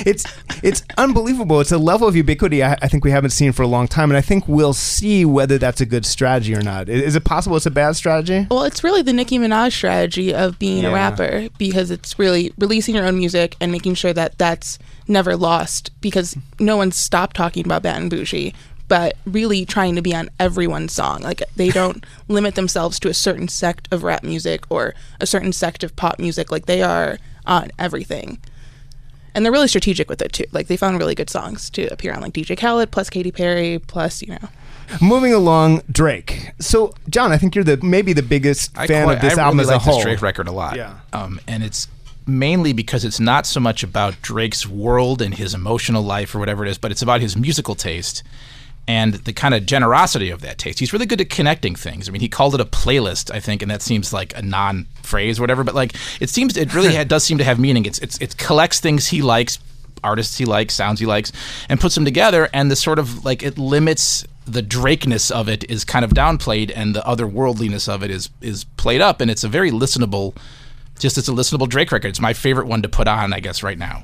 it's 0.06 0.24
it's 0.62 0.82
unbelievable. 0.98 1.60
It's 1.60 1.72
a 1.72 1.78
level 1.78 2.08
of 2.08 2.16
ubiquity 2.16 2.62
I, 2.64 2.72
I 2.82 2.88
think 2.88 3.04
we 3.04 3.10
haven't 3.10 3.30
seen 3.30 3.52
for 3.52 3.62
a 3.62 3.66
long 3.68 3.86
time 3.88 4.10
and 4.10 4.16
I 4.18 4.20
think 4.20 4.48
we'll 4.48 4.74
see 4.74 5.24
whether 5.24 5.56
that's 5.58 5.80
a 5.80 5.86
good 5.86 6.04
strategy 6.04 6.54
or 6.54 6.62
not. 6.62 6.88
I- 6.88 6.92
Is 6.92 7.14
it 7.16 7.24
possible 7.24 7.56
it's 7.56 7.66
a 7.66 7.70
bad 7.70 7.94
strategy? 7.96 8.46
Well, 8.50 8.64
it's 8.64 8.82
really 8.82 9.02
the 9.02 9.12
Nicki 9.12 9.38
Minaj 9.38 9.72
strategy 9.72 10.34
of 10.34 10.58
being 10.58 10.82
Yeah. 10.82 10.90
a 10.90 10.94
rapper 10.94 11.48
because 11.58 11.90
it's 11.90 12.18
really 12.18 12.52
releasing 12.58 12.94
your 12.94 13.04
own 13.06 13.16
music 13.18 13.56
and 13.60 13.70
making 13.70 13.94
sure 13.94 14.12
that 14.12 14.36
that's 14.38 14.78
never 15.08 15.36
lost 15.36 15.90
because 16.00 16.36
no 16.58 16.76
one's 16.76 16.96
stopped 16.96 17.36
talking 17.36 17.64
about 17.64 17.82
Bat 17.82 18.00
and 18.00 18.10
Bougie, 18.10 18.54
but 18.88 19.16
really 19.26 19.64
trying 19.64 19.94
to 19.96 20.02
be 20.02 20.14
on 20.14 20.28
everyone's 20.38 20.92
song. 20.92 21.22
Like 21.22 21.42
they 21.56 21.70
don't 21.70 22.04
limit 22.28 22.54
themselves 22.54 22.98
to 23.00 23.08
a 23.08 23.14
certain 23.14 23.48
sect 23.48 23.88
of 23.92 24.02
rap 24.02 24.22
music 24.22 24.64
or 24.70 24.94
a 25.20 25.26
certain 25.26 25.52
sect 25.52 25.82
of 25.84 25.94
pop 25.96 26.18
music. 26.18 26.50
Like 26.50 26.66
they 26.66 26.82
are 26.82 27.18
on 27.46 27.70
everything. 27.78 28.38
And 29.34 29.44
they're 29.44 29.52
really 29.52 29.68
strategic 29.68 30.08
with 30.08 30.22
it 30.22 30.32
too. 30.32 30.44
Like 30.52 30.66
they 30.68 30.78
found 30.78 30.98
really 30.98 31.14
good 31.14 31.28
songs 31.28 31.68
to 31.70 31.86
appear 31.88 32.12
on, 32.14 32.22
like 32.22 32.32
DJ 32.32 32.56
Khaled 32.58 32.90
plus 32.90 33.10
Katy 33.10 33.32
Perry 33.32 33.78
plus 33.78 34.22
you 34.22 34.28
know. 34.28 34.48
Moving 35.02 35.34
along, 35.34 35.82
Drake. 35.90 36.52
So, 36.60 36.94
John, 37.10 37.32
I 37.32 37.38
think 37.38 37.54
you're 37.56 37.64
the 37.64 37.76
maybe 37.82 38.12
the 38.12 38.22
biggest 38.22 38.70
I 38.78 38.86
fan 38.86 39.04
quite- 39.04 39.14
of 39.16 39.20
this 39.20 39.36
I 39.36 39.42
album 39.42 39.58
really 39.58 39.68
as 39.68 39.70
a 39.70 39.72
like 39.74 39.82
whole. 39.82 39.96
This 39.96 40.04
Drake 40.04 40.22
record 40.22 40.48
a 40.48 40.52
lot. 40.52 40.76
Yeah. 40.76 40.94
Um, 41.12 41.40
and 41.48 41.62
it's 41.64 41.88
mainly 42.26 42.72
because 42.72 43.04
it's 43.04 43.20
not 43.20 43.46
so 43.46 43.60
much 43.60 43.82
about 43.82 44.20
Drake's 44.22 44.66
world 44.66 45.22
and 45.22 45.34
his 45.34 45.54
emotional 45.54 46.02
life 46.02 46.34
or 46.34 46.38
whatever 46.38 46.64
it 46.64 46.70
is, 46.70 46.78
but 46.78 46.90
it's 46.90 47.02
about 47.02 47.20
his 47.20 47.36
musical 47.36 47.74
taste 47.74 48.22
and 48.88 49.14
the 49.14 49.32
kind 49.32 49.54
of 49.54 49.66
generosity 49.66 50.30
of 50.30 50.40
that 50.42 50.58
taste. 50.58 50.78
He's 50.78 50.92
really 50.92 51.06
good 51.06 51.20
at 51.20 51.28
connecting 51.28 51.74
things. 51.74 52.08
I 52.08 52.12
mean, 52.12 52.20
he 52.20 52.28
called 52.28 52.54
it 52.54 52.60
a 52.60 52.64
playlist, 52.64 53.30
I 53.34 53.40
think, 53.40 53.62
and 53.62 53.70
that 53.70 53.82
seems 53.82 54.12
like 54.12 54.36
a 54.36 54.42
non-phrase 54.42 55.38
or 55.38 55.42
whatever, 55.42 55.64
but 55.64 55.74
like 55.74 55.94
it 56.20 56.30
seems 56.30 56.56
it 56.56 56.72
really 56.74 56.94
ha- 56.96 57.04
does 57.04 57.24
seem 57.24 57.38
to 57.38 57.44
have 57.44 57.58
meaning. 57.58 57.84
It's 57.84 57.98
it's 57.98 58.20
it 58.20 58.36
collects 58.36 58.80
things 58.80 59.08
he 59.08 59.22
likes, 59.22 59.58
artists 60.04 60.38
he 60.38 60.44
likes, 60.44 60.74
sounds 60.74 61.00
he 61.00 61.06
likes, 61.06 61.32
and 61.68 61.80
puts 61.80 61.94
them 61.94 62.04
together. 62.04 62.48
And 62.52 62.70
the 62.70 62.76
sort 62.76 62.98
of 62.98 63.24
like 63.24 63.42
it 63.42 63.58
limits 63.58 64.24
the 64.46 64.62
Drakeness 64.62 65.32
of 65.32 65.48
it 65.48 65.68
is 65.68 65.84
kind 65.84 66.04
of 66.04 66.12
downplayed, 66.12 66.72
and 66.74 66.94
the 66.94 67.02
otherworldliness 67.02 67.92
of 67.92 68.02
it 68.04 68.10
is 68.10 68.30
is 68.40 68.64
played 68.76 69.00
up, 69.00 69.20
and 69.20 69.30
it's 69.30 69.44
a 69.44 69.48
very 69.48 69.70
listenable. 69.70 70.36
Just 70.98 71.18
it's 71.18 71.28
a 71.28 71.32
listenable 71.32 71.68
Drake 71.68 71.92
record. 71.92 72.08
It's 72.08 72.20
my 72.20 72.32
favorite 72.32 72.66
one 72.66 72.82
to 72.82 72.88
put 72.88 73.08
on, 73.08 73.32
I 73.32 73.40
guess, 73.40 73.62
right 73.62 73.78
now. 73.78 74.02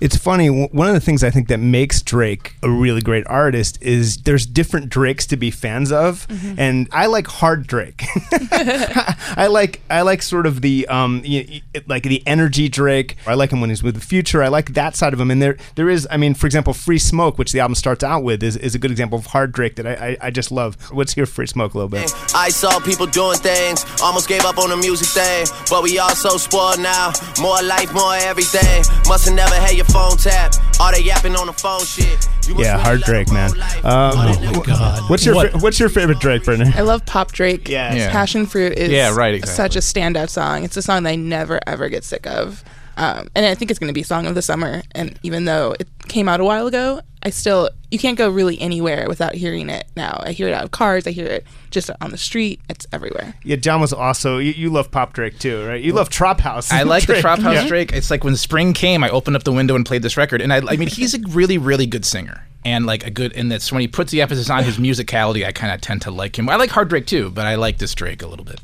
It's 0.00 0.16
funny. 0.16 0.48
One 0.48 0.88
of 0.88 0.94
the 0.94 1.00
things 1.00 1.24
I 1.24 1.30
think 1.30 1.48
that 1.48 1.58
makes 1.58 2.02
Drake 2.02 2.56
a 2.62 2.70
really 2.70 3.00
great 3.00 3.26
artist 3.26 3.78
is 3.82 4.18
there's 4.18 4.44
different 4.46 4.88
Drakes 4.90 5.26
to 5.28 5.36
be 5.36 5.50
fans 5.50 5.90
of, 5.90 6.26
and 6.58 6.88
I 6.92 7.06
like 7.06 7.26
hard 7.26 7.66
Drake. 7.66 8.02
I 8.52 9.48
like 9.50 9.80
I 9.88 10.02
like 10.02 10.22
sort 10.22 10.46
of 10.46 10.60
the 10.60 10.86
um 10.88 11.22
y- 11.24 11.62
y- 11.74 11.82
like 11.86 12.02
the 12.02 12.22
energy 12.26 12.68
Drake. 12.68 13.16
I 13.26 13.34
like 13.34 13.50
him 13.50 13.60
when 13.60 13.70
he's 13.70 13.82
with 13.82 13.94
the 13.94 14.00
Future. 14.00 14.42
I 14.42 14.48
like 14.48 14.74
that 14.74 14.96
side 14.96 15.12
of 15.12 15.20
him. 15.20 15.30
And 15.30 15.40
there 15.40 15.56
there 15.76 15.88
is 15.88 16.06
I 16.10 16.16
mean, 16.16 16.34
for 16.34 16.46
example, 16.46 16.72
Free 16.74 16.98
Smoke, 16.98 17.38
which 17.38 17.52
the 17.52 17.60
album 17.60 17.74
starts 17.74 18.04
out 18.04 18.22
with, 18.22 18.42
is, 18.42 18.56
is 18.56 18.74
a 18.74 18.78
good 18.78 18.90
example 18.90 19.18
of 19.18 19.26
hard 19.26 19.52
Drake 19.52 19.76
that 19.76 19.86
I, 19.86 19.92
I 20.10 20.16
I 20.26 20.30
just 20.30 20.50
love. 20.52 20.76
Let's 20.92 21.14
hear 21.14 21.26
Free 21.26 21.46
Smoke 21.46 21.74
a 21.74 21.78
little 21.78 21.88
bit. 21.88 22.12
I 22.34 22.48
saw 22.50 22.78
people 22.80 23.06
doing 23.06 23.38
things, 23.38 23.84
almost 24.02 24.28
gave 24.28 24.44
up 24.44 24.58
on 24.58 24.70
the 24.70 24.76
music 24.76 25.08
thing. 25.08 25.46
But 25.70 25.82
we 25.82 25.98
all 25.98 26.10
so 26.14 26.36
spoiled 26.36 26.80
now. 26.80 27.12
More 27.40 27.62
life, 27.62 27.92
more 27.94 28.14
everything. 28.16 28.84
Must 29.08 29.24
have 29.26 29.34
never 29.34 29.54
had 29.54 29.74
your 29.74 29.85
phone 29.92 30.16
tapped. 30.16 30.58
All 30.80 30.92
they 30.92 31.02
yapping 31.02 31.34
on 31.36 31.46
the 31.46 31.52
phone 31.52 31.80
shit. 31.84 32.28
You 32.46 32.54
Yeah, 32.58 32.72
really 32.72 32.82
hard 32.84 33.00
Drake, 33.02 33.32
man. 33.32 33.50
Um, 33.52 33.60
Oh 33.84 34.52
my 34.54 34.62
God. 34.64 35.10
What's 35.10 35.24
your 35.24 35.34
What- 35.34 35.52
fa- 35.52 35.58
what's 35.58 35.80
your 35.80 35.88
favorite 35.88 36.20
Drake, 36.20 36.44
Brittany? 36.44 36.72
I 36.76 36.82
love 36.82 37.04
Pop 37.06 37.32
Drake. 37.32 37.68
Yes. 37.68 37.94
Yeah. 37.96 38.10
Passion 38.12 38.46
Fruit 38.46 38.72
is 38.74 38.90
Yeah, 38.90 39.14
right, 39.14 39.34
exactly. 39.34 39.56
such 39.56 39.76
a 39.76 39.78
standout 39.80 40.28
song. 40.30 40.64
It's 40.64 40.76
a 40.76 40.82
song 40.82 41.02
that 41.04 41.10
I 41.10 41.16
never 41.16 41.60
ever 41.66 41.88
get 41.88 42.04
sick 42.04 42.26
of. 42.26 42.62
Um, 42.96 43.28
and 43.34 43.44
I 43.44 43.54
think 43.54 43.70
it's 43.70 43.78
going 43.78 43.88
to 43.88 43.94
be 43.94 44.02
song 44.02 44.26
of 44.26 44.34
the 44.34 44.42
summer. 44.42 44.82
And 44.92 45.18
even 45.22 45.44
though 45.44 45.74
it 45.78 45.86
came 46.08 46.28
out 46.28 46.40
a 46.40 46.44
while 46.44 46.66
ago, 46.66 47.00
I 47.22 47.30
still 47.30 47.70
you 47.90 47.98
can't 47.98 48.16
go 48.16 48.28
really 48.30 48.58
anywhere 48.60 49.06
without 49.08 49.34
hearing 49.34 49.68
it 49.68 49.86
now. 49.96 50.20
I 50.24 50.32
hear 50.32 50.48
it 50.48 50.54
out 50.54 50.64
of 50.64 50.70
cars. 50.70 51.06
I 51.06 51.10
hear 51.10 51.26
it 51.26 51.44
just 51.70 51.90
on 52.00 52.10
the 52.10 52.16
street. 52.18 52.60
It's 52.70 52.86
everywhere. 52.92 53.34
Yeah, 53.42 53.56
John 53.56 53.80
was 53.80 53.92
also 53.92 54.38
you, 54.38 54.52
you 54.52 54.70
love 54.70 54.90
Pop 54.90 55.12
Drake 55.12 55.38
too, 55.38 55.66
right? 55.66 55.82
You 55.82 55.92
love 55.92 56.08
Trop 56.08 56.40
House. 56.40 56.70
I 56.72 56.84
like 56.84 57.02
the 57.06 57.14
Drake. 57.14 57.22
Trop 57.22 57.38
House 57.40 57.54
Yeah. 57.54 57.68
Drake. 57.68 57.92
It's 57.92 58.10
like 58.10 58.24
when 58.24 58.36
spring 58.36 58.72
came, 58.72 59.02
I 59.04 59.10
opened 59.10 59.36
up 59.36 59.44
the 59.44 59.52
window 59.52 59.74
and 59.74 59.84
played 59.84 60.02
this 60.02 60.16
record, 60.16 60.40
and 60.40 60.52
I, 60.52 60.58
I 60.58 60.76
mean, 60.76 60.88
he's 60.88 61.14
a 61.14 61.18
really, 61.28 61.58
really 61.58 61.86
good 61.86 62.04
singer, 62.04 62.46
and 62.64 62.86
like 62.86 63.04
a 63.04 63.10
good. 63.10 63.32
And 63.34 63.50
that's 63.50 63.70
when 63.72 63.80
he 63.80 63.88
puts 63.88 64.12
the 64.12 64.22
emphasis 64.22 64.48
on 64.48 64.62
his 64.64 64.78
musicality, 64.78 65.44
I 65.44 65.52
kind 65.52 65.72
of 65.74 65.80
tend 65.80 66.02
to 66.02 66.10
like 66.10 66.38
him. 66.38 66.48
I 66.48 66.56
like 66.56 66.70
Hard 66.70 66.88
Drake 66.88 67.06
too, 67.06 67.30
but 67.30 67.46
I 67.46 67.56
like 67.56 67.78
this 67.78 67.94
Drake 67.94 68.22
a 68.22 68.26
little 68.28 68.44
bit. 68.44 68.60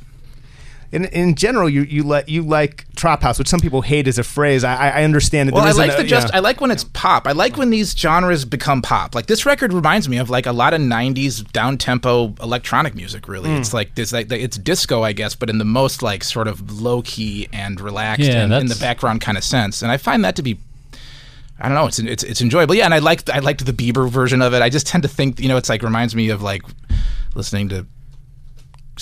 In, 0.92 1.06
in 1.06 1.34
general, 1.37 1.70
you 1.70 1.82
you 1.84 2.02
like 2.02 2.28
you 2.28 2.42
like 2.42 2.84
Trop 2.96 3.22
House, 3.22 3.38
which 3.38 3.49
some 3.49 3.61
people 3.61 3.80
hate 3.80 4.06
as 4.06 4.18
a 4.18 4.22
phrase. 4.22 4.62
I, 4.62 4.75
I 4.75 4.88
I 5.00 5.04
understand 5.04 5.49
it. 5.49 5.54
Well, 5.54 5.64
There 5.64 5.72
I 5.72 5.87
like 5.88 5.99
a- 5.99 6.02
the 6.02 6.08
just. 6.08 6.28
yeah. 6.28 6.37
I 6.37 6.40
like 6.40 6.61
when 6.61 6.70
it's 6.70 6.84
pop. 6.84 7.26
I 7.26 7.32
like 7.32 7.56
when 7.56 7.70
these 7.70 7.96
genres 7.96 8.44
become 8.44 8.82
pop. 8.82 9.14
Like 9.14 9.25
this 9.25 9.46
record 9.46 9.72
reminds 9.72 10.06
me 10.06 10.18
of 10.18 10.28
like 10.28 10.44
a 10.44 10.52
lot 10.52 10.75
of 10.75 10.82
'90s 10.82 11.50
down 11.50 11.78
tempo 11.78 12.34
electronic 12.42 12.94
music. 12.94 13.26
Really, 13.26 13.49
Hmm. 13.49 13.56
it's 13.56 13.72
like 13.72 13.94
this. 13.94 14.12
Like 14.12 14.30
it's 14.30 14.58
disco, 14.58 15.02
I 15.02 15.12
guess, 15.12 15.34
but 15.34 15.49
in 15.49 15.56
the 15.56 15.64
most 15.64 16.02
like 16.02 16.22
sort 16.22 16.46
of 16.46 16.70
low 16.82 17.00
key 17.00 17.49
and 17.54 17.80
relaxed 17.80 18.28
Yeah, 18.28 18.44
and 18.44 18.52
in 18.52 18.66
the 18.66 18.76
background 18.76 19.22
kind 19.22 19.38
of 19.38 19.44
sense. 19.44 19.80
And 19.80 19.90
I 19.90 19.96
find 19.96 20.22
that 20.26 20.37
to 20.37 20.42
be. 20.42 20.58
I 21.58 21.68
don't 21.68 21.75
know. 21.75 21.87
It's 21.87 22.00
it's 22.00 22.22
it's 22.22 22.42
enjoyable. 22.42 22.75
Yeah, 22.75 22.84
and 22.84 22.92
I 22.92 22.99
liked 22.99 23.30
I 23.30 23.38
liked 23.38 23.64
the 23.64 23.72
Bieber 23.72 24.11
version 24.11 24.42
of 24.42 24.52
it. 24.52 24.61
I 24.61 24.68
just 24.68 24.87
tend 24.87 25.04
to 25.04 25.08
think 25.08 25.40
you 25.40 25.49
know 25.49 25.56
it's 25.56 25.70
like 25.70 25.82
reminds 25.82 26.14
me 26.14 26.28
of 26.28 26.42
like 26.42 26.62
listening 27.34 27.70
to 27.70 27.87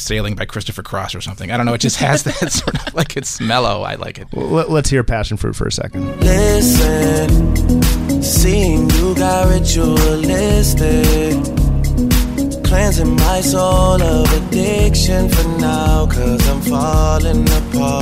Sailing 0.00 0.34
by 0.34 0.46
Christopher 0.46 0.82
Cross 0.82 1.14
or 1.14 1.20
something. 1.20 1.50
I 1.50 1.56
don't 1.56 1.66
know. 1.66 1.74
It 1.74 1.80
just 1.80 1.98
has 1.98 2.22
that 2.24 2.50
sort 2.52 2.86
of 2.86 2.94
like 2.94 3.16
it's 3.16 3.40
mellow. 3.40 3.82
I 3.82 3.94
like 3.96 4.18
it. 4.18 4.28
Well, 4.32 4.46
let, 4.46 4.70
let's 4.70 4.90
hear 4.90 5.04
Passion 5.04 5.36
Fruit 5.36 5.54
for 5.54 5.66
a 5.66 5.72
second. 5.72 6.20
Listen, 6.20 7.82
seeing 8.22 8.88
you 8.90 9.14
got 9.14 9.48
ritualistic. 9.50 11.34
Cleansing 12.64 13.16
my 13.16 13.40
soul 13.40 14.00
of 14.00 14.32
addiction 14.46 15.28
for 15.28 15.48
now, 15.58 16.06
cause 16.06 16.48
I'm 16.48 16.60
falling 16.62 17.42
apart. 17.48 17.99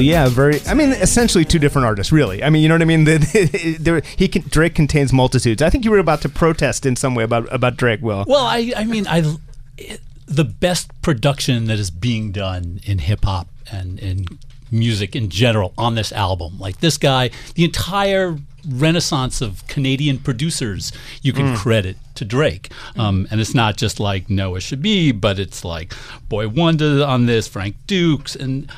So 0.00 0.04
yeah, 0.04 0.28
very. 0.28 0.60
I 0.66 0.72
mean, 0.72 0.92
essentially 0.92 1.44
two 1.44 1.58
different 1.58 1.84
artists, 1.84 2.10
really. 2.10 2.42
I 2.42 2.48
mean, 2.48 2.62
you 2.62 2.68
know 2.70 2.74
what 2.74 2.80
I 2.80 2.86
mean? 2.86 3.04
The, 3.04 3.76
there, 3.80 4.00
he 4.16 4.28
can, 4.28 4.42
Drake 4.48 4.74
contains 4.74 5.12
multitudes. 5.12 5.60
I 5.60 5.68
think 5.68 5.84
you 5.84 5.90
were 5.90 5.98
about 5.98 6.22
to 6.22 6.30
protest 6.30 6.86
in 6.86 6.96
some 6.96 7.14
way 7.14 7.22
about 7.22 7.52
about 7.52 7.76
Drake. 7.76 8.00
Will 8.00 8.24
Well, 8.26 8.46
I, 8.46 8.72
I 8.74 8.84
mean, 8.84 9.06
I, 9.06 9.36
it, 9.76 10.00
the 10.24 10.44
best 10.44 10.90
production 11.02 11.66
that 11.66 11.78
is 11.78 11.90
being 11.90 12.32
done 12.32 12.80
in 12.84 13.00
hip 13.00 13.26
hop 13.26 13.48
and 13.70 13.98
in 13.98 14.38
music 14.70 15.14
in 15.14 15.28
general 15.28 15.74
on 15.76 15.96
this 15.96 16.12
album. 16.12 16.58
Like 16.58 16.80
this 16.80 16.96
guy, 16.96 17.30
the 17.56 17.64
entire 17.64 18.38
renaissance 18.66 19.42
of 19.42 19.66
Canadian 19.66 20.18
producers 20.18 20.92
you 21.20 21.34
can 21.34 21.54
credit 21.56 21.98
to 22.14 22.24
Drake. 22.24 22.72
Um, 22.96 23.26
and 23.30 23.38
it's 23.38 23.54
not 23.54 23.76
just 23.76 24.00
like 24.00 24.30
Noah 24.30 24.60
Shabib, 24.60 25.20
but 25.20 25.38
it's 25.38 25.62
like 25.62 25.92
Boy 26.30 26.48
Wonder 26.48 27.04
on 27.04 27.26
this, 27.26 27.48
Frank 27.48 27.76
Dukes, 27.86 28.34
and 28.34 28.70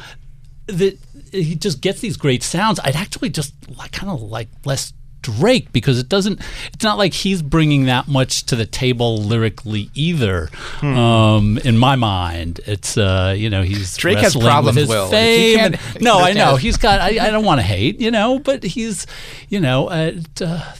that 0.67 0.99
he 1.33 1.55
just 1.55 1.81
gets 1.81 2.01
these 2.01 2.17
great 2.17 2.43
sounds. 2.43 2.79
I'd 2.85 2.97
actually 2.97 3.31
just 3.31 3.55
like, 3.77 3.93
kind 3.93 4.11
of 4.13 4.23
like 4.23 4.49
less 4.65 4.93
Drake 5.23 5.73
because 5.73 5.99
it 6.01 6.09
doesn't. 6.09 6.41
It's 6.75 6.83
not 6.83 6.99
like 6.99 7.15
he's 7.15 7.43
bringing 7.43 7.85
that 7.85 8.09
much 8.09 8.45
to 8.47 8.57
the 8.57 8.67
table 8.67 9.23
lyrically 9.23 9.89
either. 9.95 10.51
Hmm. 10.81 10.99
Um, 10.99 11.59
in 11.59 11.79
my 11.79 11.95
mind, 11.95 12.61
it's 12.67 12.99
uh, 12.99 13.33
you 13.37 13.49
know 13.49 13.63
he's 13.63 13.97
Drake 13.97 14.19
has 14.19 14.35
problems, 14.35 14.75
with 14.75 14.77
his 14.77 14.89
Will. 14.89 15.09
Fame. 15.09 15.59
and- 15.61 15.79
no, 16.01 16.19
I 16.21 16.33
know 16.33 16.57
he's 16.57 16.77
got. 16.77 17.01
I, 17.01 17.25
I 17.25 17.31
don't 17.31 17.45
want 17.45 17.61
to 17.61 17.67
hate, 17.67 18.01
you 18.01 18.11
know, 18.11 18.41
but 18.41 18.65
he's, 18.65 19.07
you 19.49 19.61
know, 19.61 19.89
uh, 19.89 20.13
uh, 20.41 20.75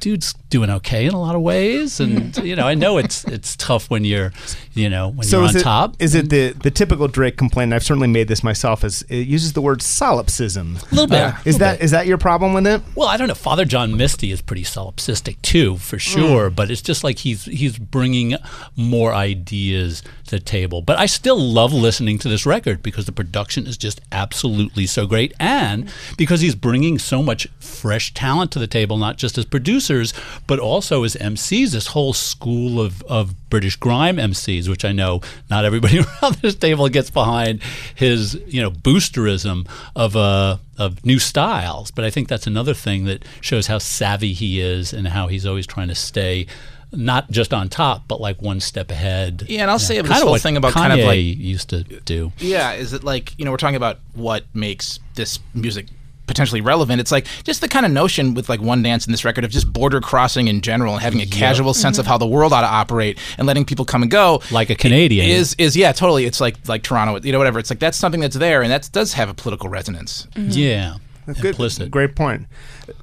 dude's 0.00 0.34
doing 0.50 0.70
okay 0.70 1.06
in 1.06 1.12
a 1.14 1.20
lot 1.20 1.34
of 1.34 1.42
ways, 1.42 2.00
and 2.00 2.36
you 2.38 2.56
know, 2.56 2.66
I 2.66 2.74
know 2.74 2.98
it's 2.98 3.24
it's 3.36 3.56
tough 3.56 3.90
when 3.90 4.04
you're, 4.04 4.32
you 4.74 4.88
know, 4.88 5.08
when 5.08 5.26
So 5.26 5.38
you're 5.38 5.46
is 5.50 5.54
on 5.56 5.60
it, 5.60 5.64
top. 5.64 5.96
is 5.98 6.14
it 6.14 6.30
the 6.30 6.52
the 6.52 6.70
typical 6.70 7.08
Drake 7.08 7.36
complaint? 7.36 7.72
I've 7.72 7.82
certainly 7.84 8.08
made 8.08 8.28
this 8.28 8.42
myself. 8.42 8.84
Is 8.84 9.02
it 9.08 9.26
uses 9.26 9.52
the 9.52 9.60
word 9.62 9.82
solipsism? 9.82 10.76
A 10.76 10.94
little 10.94 11.06
bit. 11.06 11.34
Is 11.44 11.54
little 11.54 11.58
that 11.60 11.78
bit. 11.78 11.84
is 11.84 11.90
that 11.92 12.06
your 12.06 12.18
problem 12.18 12.54
with 12.54 12.66
it? 12.66 12.82
Well, 12.94 13.08
I 13.08 13.16
don't 13.16 13.28
know. 13.28 13.34
Father 13.34 13.64
John 13.64 13.96
Misty 13.96 14.30
is 14.32 14.40
pretty 14.42 14.64
solipsistic 14.64 15.40
too, 15.42 15.76
for 15.78 15.96
Mm. 15.96 16.00
sure. 16.00 16.50
But 16.50 16.70
it's 16.70 16.82
just 16.82 17.04
like 17.04 17.18
he's 17.18 17.44
he's 17.44 17.78
bringing 17.78 18.36
more 18.76 19.12
ideas 19.14 20.02
to 20.02 20.17
the 20.28 20.40
table. 20.40 20.82
But 20.82 20.98
I 20.98 21.06
still 21.06 21.38
love 21.38 21.72
listening 21.72 22.18
to 22.18 22.28
this 22.28 22.46
record 22.46 22.82
because 22.82 23.06
the 23.06 23.12
production 23.12 23.66
is 23.66 23.76
just 23.76 24.00
absolutely 24.12 24.86
so 24.86 25.06
great, 25.06 25.32
and 25.38 25.90
because 26.16 26.40
he's 26.40 26.54
bringing 26.54 26.98
so 26.98 27.22
much 27.22 27.48
fresh 27.58 28.14
talent 28.14 28.52
to 28.52 28.58
the 28.58 28.66
table, 28.66 28.96
not 28.96 29.16
just 29.16 29.38
as 29.38 29.44
producers, 29.44 30.14
but 30.46 30.58
also 30.58 31.04
as 31.04 31.14
MCs. 31.16 31.72
This 31.72 31.88
whole 31.88 32.12
school 32.12 32.80
of 32.80 33.02
of 33.02 33.34
British 33.50 33.76
grime 33.76 34.16
MCs, 34.16 34.68
which 34.68 34.84
I 34.84 34.92
know 34.92 35.20
not 35.50 35.64
everybody 35.64 35.98
around 36.22 36.36
this 36.36 36.54
table 36.54 36.88
gets 36.88 37.10
behind 37.10 37.62
his 37.94 38.40
you 38.46 38.62
know 38.62 38.70
boosterism 38.70 39.66
of 39.94 40.16
uh 40.16 40.58
of 40.78 41.04
new 41.04 41.18
styles. 41.18 41.90
But 41.90 42.04
I 42.04 42.10
think 42.10 42.28
that's 42.28 42.46
another 42.46 42.74
thing 42.74 43.04
that 43.04 43.24
shows 43.40 43.66
how 43.66 43.78
savvy 43.78 44.32
he 44.32 44.60
is 44.60 44.92
and 44.92 45.08
how 45.08 45.26
he's 45.26 45.46
always 45.46 45.66
trying 45.66 45.88
to 45.88 45.94
stay 45.94 46.46
not 46.92 47.30
just 47.30 47.52
on 47.52 47.68
top, 47.68 48.04
but 48.08 48.20
like 48.20 48.40
one 48.40 48.60
step 48.60 48.90
ahead. 48.90 49.44
Yeah, 49.48 49.62
and 49.62 49.70
I'll 49.70 49.78
say 49.78 50.00
this 50.00 50.10
Kinda 50.10 50.26
whole 50.26 50.38
thing 50.38 50.56
about 50.56 50.72
Kanye 50.72 50.74
kind 50.74 50.92
of 51.00 51.06
like 51.06 51.18
used 51.18 51.70
to 51.70 51.82
do. 51.82 52.32
Yeah, 52.38 52.72
is 52.72 52.92
it 52.92 53.04
like 53.04 53.38
you 53.38 53.44
know 53.44 53.50
we're 53.50 53.58
talking 53.58 53.76
about 53.76 53.98
what 54.14 54.44
makes 54.54 55.00
this 55.14 55.38
music 55.54 55.86
potentially 56.26 56.60
relevant? 56.60 57.00
It's 57.00 57.12
like 57.12 57.26
just 57.44 57.60
the 57.60 57.68
kind 57.68 57.84
of 57.84 57.92
notion 57.92 58.34
with 58.34 58.48
like 58.48 58.60
one 58.60 58.82
dance 58.82 59.06
in 59.06 59.12
this 59.12 59.24
record 59.24 59.44
of 59.44 59.50
just 59.50 59.72
border 59.72 60.00
crossing 60.00 60.48
in 60.48 60.60
general 60.60 60.94
and 60.94 61.02
having 61.02 61.20
a 61.20 61.26
casual 61.26 61.74
sense 61.74 61.98
of 61.98 62.04
mm-hmm. 62.04 62.12
how 62.12 62.18
the 62.18 62.26
world 62.26 62.52
ought 62.52 62.62
to 62.62 62.68
operate 62.68 63.18
and 63.36 63.46
letting 63.46 63.64
people 63.64 63.84
come 63.84 64.02
and 64.02 64.10
go. 64.10 64.40
Like 64.50 64.70
a 64.70 64.74
Canadian. 64.74 65.28
is 65.28 65.54
is 65.58 65.76
yeah, 65.76 65.92
totally. 65.92 66.24
It's 66.24 66.40
like 66.40 66.56
like 66.68 66.82
Toronto, 66.82 67.20
you 67.20 67.32
know, 67.32 67.38
whatever. 67.38 67.58
It's 67.58 67.70
like 67.70 67.80
that's 67.80 67.98
something 67.98 68.20
that's 68.20 68.36
there 68.36 68.62
and 68.62 68.70
that 68.70 68.88
does 68.92 69.12
have 69.14 69.28
a 69.28 69.34
political 69.34 69.68
resonance. 69.68 70.26
Yeah. 70.36 70.96
Good, 71.34 71.44
Implicit. 71.46 71.90
great 71.90 72.14
point. 72.16 72.46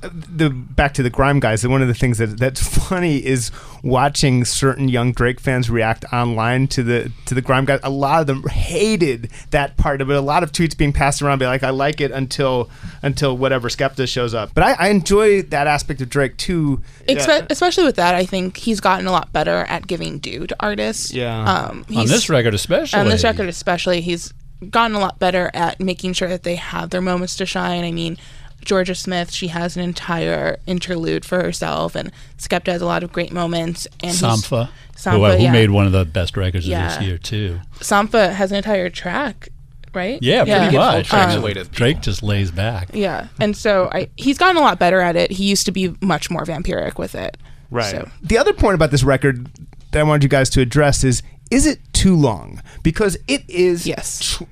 The 0.01 0.49
back 0.49 0.93
to 0.95 1.03
the 1.03 1.09
grime 1.09 1.39
guys. 1.39 1.65
One 1.67 1.81
of 1.81 1.87
the 1.87 1.93
things 1.93 2.17
that 2.17 2.37
that's 2.39 2.61
funny 2.87 3.23
is 3.25 3.51
watching 3.83 4.43
certain 4.45 4.89
young 4.89 5.11
Drake 5.11 5.39
fans 5.39 5.69
react 5.69 6.05
online 6.11 6.67
to 6.69 6.81
the 6.83 7.11
to 7.25 7.35
the 7.35 7.41
grime 7.41 7.65
guys. 7.65 7.79
A 7.83 7.89
lot 7.89 8.21
of 8.21 8.27
them 8.27 8.43
hated 8.47 9.29
that 9.51 9.77
part 9.77 10.01
of 10.01 10.09
it. 10.09 10.15
A 10.15 10.21
lot 10.21 10.41
of 10.43 10.51
tweets 10.51 10.75
being 10.77 10.91
passed 10.93 11.21
around, 11.21 11.37
be 11.39 11.45
like, 11.45 11.63
"I 11.63 11.69
like 11.69 12.01
it 12.01 12.11
until 12.11 12.69
until 13.03 13.37
whatever 13.37 13.69
Skepta 13.69 14.07
shows 14.07 14.33
up." 14.33 14.51
But 14.55 14.63
I, 14.63 14.73
I 14.73 14.87
enjoy 14.89 15.43
that 15.43 15.67
aspect 15.67 16.01
of 16.01 16.09
Drake 16.09 16.37
too. 16.37 16.81
Expe- 17.07 17.47
especially 17.51 17.83
with 17.83 17.95
that, 17.97 18.15
I 18.15 18.25
think 18.25 18.57
he's 18.57 18.79
gotten 18.79 19.05
a 19.05 19.11
lot 19.11 19.31
better 19.33 19.65
at 19.69 19.85
giving 19.85 20.17
due 20.19 20.47
to 20.47 20.55
artists. 20.59 21.13
Yeah. 21.13 21.39
Um, 21.43 21.79
on 21.89 21.93
he's- 21.93 22.09
this 22.09 22.29
record 22.29 22.53
especially. 22.55 22.99
on 22.99 23.07
this 23.09 23.23
record 23.23 23.47
especially 23.49 24.01
he's 24.01 24.33
gotten 24.71 24.95
a 24.95 24.99
lot 24.99 25.19
better 25.19 25.49
at 25.53 25.79
making 25.79 26.13
sure 26.13 26.27
that 26.29 26.43
they 26.43 26.55
have 26.55 26.89
their 26.89 27.01
moments 27.01 27.35
to 27.35 27.45
shine 27.45 27.83
i 27.83 27.91
mean 27.91 28.17
georgia 28.63 28.95
smith 28.95 29.31
she 29.31 29.47
has 29.47 29.75
an 29.77 29.83
entire 29.83 30.57
interlude 30.65 31.23
for 31.25 31.41
herself 31.43 31.95
and 31.95 32.11
skepta 32.37 32.71
has 32.71 32.81
a 32.81 32.85
lot 32.85 33.03
of 33.03 33.11
great 33.11 33.31
moments 33.31 33.87
and 34.01 34.13
Sampha, 34.15 34.69
Sampha, 34.95 35.31
who, 35.31 35.37
who 35.37 35.43
yeah. 35.43 35.51
made 35.51 35.69
one 35.71 35.85
of 35.85 35.91
the 35.91 36.05
best 36.05 36.35
records 36.37 36.67
Yeah. 36.67 36.87
of 36.93 36.99
this 36.99 37.07
year 37.07 37.17
too. 37.17 37.59
Sampha 37.79 38.33
has 38.33 38.51
an 38.51 38.57
entire 38.57 38.89
track 38.89 39.49
right 39.93 40.17
Yeah, 40.21 40.43
pretty 40.45 40.73
Yeah. 40.75 41.01
Full 41.03 41.19
much. 41.19 41.57
Um, 41.57 41.63
Drake 41.71 42.01
just 42.01 42.23
lays 42.23 42.49
back. 42.51 42.89
yeah 42.93 43.27
and 43.39 43.55
so 43.55 43.89
I, 43.93 44.09
he's 44.17 44.37
gotten 44.37 44.57
a 44.57 44.61
lot 44.61 44.79
better 44.79 44.99
at 44.99 45.15
it 45.15 45.31
he 45.31 45.45
used 45.45 45.65
to 45.67 45.71
be 45.71 45.95
much 46.01 46.31
more 46.31 46.43
vampiric 46.43 46.97
with 46.97 47.13
it 47.15 47.37
Right. 47.71 47.91
so. 47.91 48.09
The 48.21 48.37
other 48.37 48.53
point 48.53 48.75
about 48.75 48.91
this 48.91 49.03
record 49.03 49.49
that 49.91 49.99
I 49.99 50.03
wanted 50.03 50.23
you 50.23 50.29
guys 50.29 50.49
to 50.51 50.61
address 50.61 51.03
is 51.03 51.21
is 51.51 51.65
it 51.67 51.79
too 51.93 52.15
long? 52.15 52.61
Because 52.83 53.17
it 53.27 53.43
is. 53.49 53.85
Yes. 53.85 54.37
tw- 54.37 54.47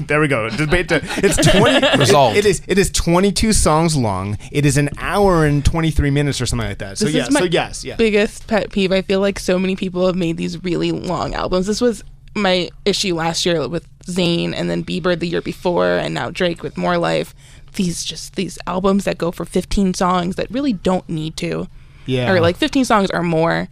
there 0.06 0.20
we 0.20 0.28
go. 0.28 0.48
Debate. 0.50 0.88
To, 0.90 1.00
it's 1.02 1.36
twenty. 1.58 1.98
Resolved. 1.98 2.36
It, 2.36 2.44
it 2.44 2.48
is. 2.48 2.62
It 2.68 2.78
is 2.78 2.90
twenty-two 2.90 3.52
songs 3.52 3.96
long. 3.96 4.36
It 4.52 4.66
is 4.66 4.76
an 4.76 4.90
hour 4.98 5.46
and 5.46 5.64
twenty-three 5.64 6.10
minutes 6.10 6.40
or 6.40 6.46
something 6.46 6.68
like 6.68 6.78
that. 6.78 6.98
So 6.98 7.06
This 7.06 7.14
yes. 7.14 7.28
is 7.28 7.36
so 7.36 7.44
yes. 7.44 7.84
Yeah. 7.84 7.96
biggest 7.96 8.46
pet 8.46 8.70
peeve. 8.70 8.92
I 8.92 9.02
feel 9.02 9.20
like 9.20 9.38
so 9.38 9.58
many 9.58 9.76
people 9.76 10.06
have 10.06 10.16
made 10.16 10.36
these 10.36 10.62
really 10.62 10.92
long 10.92 11.34
albums. 11.34 11.66
This 11.66 11.80
was 11.80 12.04
my 12.34 12.68
issue 12.84 13.14
last 13.14 13.46
year 13.46 13.66
with 13.66 13.88
Zayn 14.04 14.52
and 14.54 14.68
then 14.68 14.84
Bieber 14.84 15.18
the 15.18 15.26
year 15.26 15.40
before 15.40 15.92
and 15.96 16.12
now 16.14 16.30
Drake 16.30 16.62
with 16.62 16.76
More 16.76 16.98
Life. 16.98 17.34
These 17.74 18.04
just 18.04 18.36
these 18.36 18.58
albums 18.66 19.04
that 19.04 19.16
go 19.18 19.30
for 19.30 19.44
15 19.44 19.94
songs 19.94 20.36
that 20.36 20.50
really 20.50 20.72
don't 20.74 21.08
need 21.08 21.36
to. 21.38 21.66
Yeah. 22.04 22.30
Or 22.30 22.40
like 22.40 22.56
15 22.56 22.84
songs 22.84 23.10
or 23.12 23.22
more. 23.22 23.68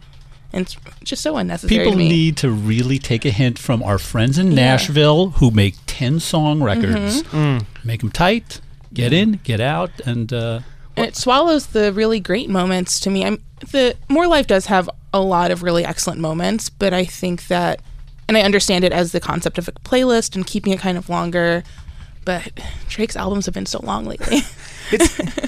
And 0.53 0.61
it's 0.65 0.77
just 1.03 1.21
so 1.21 1.37
unnecessary 1.37 1.79
People 1.79 1.93
to 1.93 1.97
me. 1.97 2.07
need 2.07 2.37
to 2.37 2.49
really 2.49 2.97
take 2.99 3.25
a 3.25 3.29
hint 3.29 3.59
from 3.59 3.83
our 3.83 3.97
friends 3.97 4.37
in 4.37 4.55
Nashville 4.55 5.31
who 5.31 5.51
make 5.51 5.75
10 5.87 6.19
song 6.19 6.63
records. 6.63 7.23
Mm-hmm. 7.23 7.87
Make 7.87 8.01
them 8.01 8.11
tight, 8.11 8.61
get 8.93 9.11
in, 9.11 9.39
get 9.43 9.59
out, 9.59 9.91
and 10.05 10.31
uh, 10.31 10.61
and 10.95 11.05
it 11.05 11.15
swallows 11.15 11.67
the 11.67 11.91
really 11.91 12.19
great 12.19 12.49
moments 12.49 12.99
to 13.01 13.09
me. 13.09 13.25
I'm 13.25 13.41
the 13.71 13.95
More 14.07 14.27
Life 14.27 14.47
does 14.47 14.67
have 14.67 14.89
a 15.13 15.19
lot 15.21 15.51
of 15.51 15.63
really 15.63 15.83
excellent 15.83 16.19
moments, 16.19 16.69
but 16.69 16.93
I 16.93 17.05
think 17.05 17.47
that 17.47 17.81
and 18.27 18.37
I 18.37 18.41
understand 18.41 18.83
it 18.83 18.91
as 18.91 19.11
the 19.11 19.19
concept 19.19 19.57
of 19.57 19.67
a 19.67 19.71
playlist 19.71 20.35
and 20.35 20.45
keeping 20.45 20.73
it 20.73 20.79
kind 20.79 20.97
of 20.97 21.09
longer. 21.09 21.63
But 22.23 22.59
Drake's 22.89 23.15
albums 23.15 23.45
have 23.45 23.53
been 23.53 23.67
so 23.67 23.79
long 23.83 24.05
lately. 24.05 24.39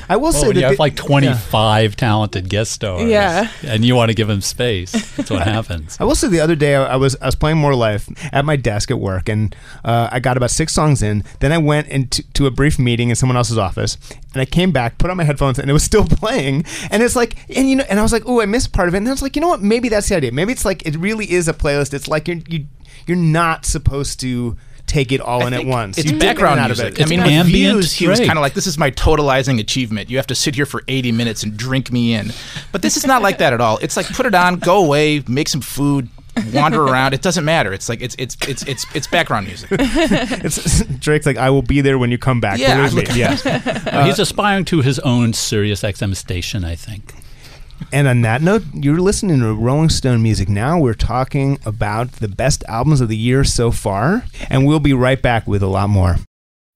I 0.10 0.17
will 0.17 0.28
oh, 0.28 0.32
say 0.32 0.47
that 0.47 0.56
you 0.56 0.65
have 0.65 0.80
like 0.80 0.95
25 0.95 1.95
talented 1.95 2.50
guest 2.50 2.71
stars. 2.71 3.10
Yeah. 3.10 3.52
And 3.63 3.86
you 3.86 3.95
want 3.95 4.10
to 4.10 4.15
give 4.15 4.28
them 4.28 4.41
space. 4.41 4.91
That's 5.15 5.30
what 5.30 5.41
happens. 5.47 5.97
I 6.00 6.04
will 6.04 6.15
say 6.15 6.28
the 6.28 6.39
other 6.39 6.56
day 6.56 6.76
I 6.76 6.93
I 6.93 6.95
was 6.95 7.15
I 7.21 7.26
was 7.26 7.36
playing 7.36 7.58
More 7.58 7.76
Life 7.76 8.10
at 8.34 8.45
my 8.45 8.56
desk 8.56 8.89
at 8.91 9.00
work 9.00 9.30
and 9.30 9.56
uh, 9.84 10.10
I 10.12 10.19
got 10.19 10.38
about 10.38 10.52
six 10.52 10.73
songs 10.73 11.04
in. 11.04 11.23
Then 11.39 11.52
I 11.52 11.58
went 11.58 11.88
into 11.88 12.23
to 12.34 12.47
a 12.47 12.52
brief 12.52 12.80
meeting 12.80 13.10
in 13.10 13.15
someone 13.15 13.38
else's 13.38 13.58
office 13.58 13.97
and 14.34 14.41
I 14.41 14.45
came 14.45 14.71
back, 14.71 14.97
put 14.97 15.10
on 15.10 15.17
my 15.17 15.23
headphones, 15.23 15.60
and 15.60 15.69
it 15.69 15.73
was 15.73 15.84
still 15.91 16.06
playing. 16.06 16.65
And 16.91 17.04
it's 17.04 17.15
like, 17.15 17.38
and 17.56 17.69
you 17.69 17.76
know, 17.78 17.86
and 17.89 18.00
I 18.00 18.04
was 18.04 18.12
like, 18.12 18.23
oh, 18.26 18.41
I 18.41 18.45
missed 18.45 18.73
part 18.73 18.88
of 18.88 18.93
it. 18.93 18.97
And 18.97 19.08
I 19.08 19.12
was 19.12 19.21
like, 19.21 19.36
you 19.36 19.41
know 19.41 19.47
what? 19.47 19.62
Maybe 19.62 19.89
that's 19.89 20.10
the 20.10 20.15
idea. 20.15 20.32
Maybe 20.32 20.52
it's 20.52 20.65
like 20.65 20.86
it 20.86 20.95
really 20.97 21.32
is 21.32 21.47
a 21.47 21.54
playlist. 21.54 21.93
It's 21.93 22.08
like 22.08 22.28
you're 22.28 22.39
you 22.47 22.67
you're 23.06 23.17
not 23.17 23.65
supposed 23.65 24.19
to 24.21 24.58
take 24.88 25.12
it 25.12 25.21
all 25.21 25.45
in 25.45 25.54
at 25.54 25.65
once. 25.65 25.97
It's 25.97 26.12
You 26.12 26.17
background 26.17 26.54
and 26.60 26.65
out 26.65 26.71
of 26.71 26.78
music. 26.78 27.00
it. 27.00 27.06
I 27.06 27.10
mean, 27.10 27.19
It's 27.19 27.26
with 27.28 27.34
ambient 27.34 27.73
views, 27.76 27.93
he 27.93 28.08
was 28.08 28.19
kind 28.19 28.32
of 28.38 28.41
like, 28.41 28.54
"This 28.56 28.65
is 28.67 28.78
my 28.78 28.89
totalizing 28.91 29.60
achievement. 29.60 30.10
You 30.10 30.17
have 30.17 30.28
to 30.28 30.36
sit 30.36 30.56
here 30.56 30.65
for 30.65 30.84
80 30.88 31.12
minutes 31.12 31.43
and 31.43 31.56
drink 31.56 31.91
me 31.91 32.13
in." 32.15 32.32
But 32.71 32.82
this 32.82 32.97
is 32.97 33.06
not 33.06 33.21
like 33.21 33.38
that 33.38 33.54
at 33.54 33.62
all. 33.62 33.78
It's 33.82 33.95
like 33.97 34.08
put 34.08 34.26
it 34.26 34.34
on, 34.34 34.56
go 34.58 34.84
away, 34.84 35.21
make 35.28 35.47
some 35.50 35.62
food, 35.62 36.10
wander 36.54 36.82
around. 36.84 37.13
It 37.13 37.21
doesn't 37.21 37.43
matter. 37.45 37.73
It's 37.73 37.89
like 37.89 38.02
it's 38.02 38.15
it's 38.17 38.38
it's 38.47 38.63
it's 38.63 38.86
it's 38.95 39.08
background 39.08 39.47
music. 39.47 39.69
It's, 39.80 40.84
Drake's 40.86 41.26
like, 41.26 41.38
I 41.38 41.50
will 41.50 41.62
be 41.62 41.82
there 41.82 41.97
when 41.97 42.12
you 42.12 42.17
come 42.17 42.39
back. 42.39 42.60
Yeah, 42.60 42.76
Believe 42.78 42.93
me. 42.93 43.02
look- 43.02 43.15
Yeah. 43.15 43.82
Uh, 43.86 44.06
He's 44.06 44.19
aspiring 44.19 44.65
to 44.65 44.82
his 44.82 45.00
own 45.00 45.34
Sirius 45.34 45.82
XM 45.84 46.15
station, 46.15 46.63
I 46.63 46.76
think. 46.76 47.13
And 47.92 48.08
on 48.08 48.22
that 48.22 48.42
note, 48.42 48.63
you're 48.74 49.00
listening 49.00 49.40
to 49.40 49.54
Rolling 49.54 49.90
Stone 49.90 50.22
Music 50.22 50.50
Now. 50.50 50.80
We're 50.80 50.94
talking 50.94 51.60
about 51.66 52.13
the 52.13 52.28
best 52.28 52.63
albums 52.68 53.02
of 53.02 53.10
the 53.10 53.18
year 53.18 53.44
so 53.44 53.72
far, 53.72 54.24
and 54.50 54.66
we'll 54.66 54.80
be 54.80 54.94
right 54.94 55.22
back 55.22 55.48
with 55.48 55.63
a 55.63 55.68
lot 55.68 55.90
more. 55.90 56.18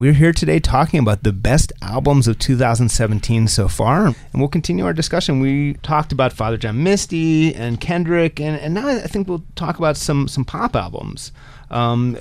We're 0.00 0.14
here 0.14 0.32
today 0.32 0.60
talking 0.60 0.98
about 0.98 1.24
the 1.24 1.32
best 1.32 1.74
albums 1.82 2.26
of 2.26 2.38
2017 2.38 3.48
so 3.48 3.68
far, 3.68 4.06
and 4.06 4.16
we'll 4.32 4.48
continue 4.48 4.86
our 4.86 4.94
discussion. 4.94 5.40
We 5.40 5.74
talked 5.82 6.10
about 6.10 6.32
Father 6.32 6.56
John 6.56 6.82
Misty 6.82 7.54
and 7.54 7.78
Kendrick, 7.78 8.40
and, 8.40 8.58
and 8.58 8.72
now 8.72 8.88
I 8.88 9.00
think 9.00 9.28
we'll 9.28 9.44
talk 9.56 9.76
about 9.76 9.98
some 9.98 10.26
some 10.26 10.42
pop 10.42 10.74
albums. 10.74 11.32
Um, 11.70 12.16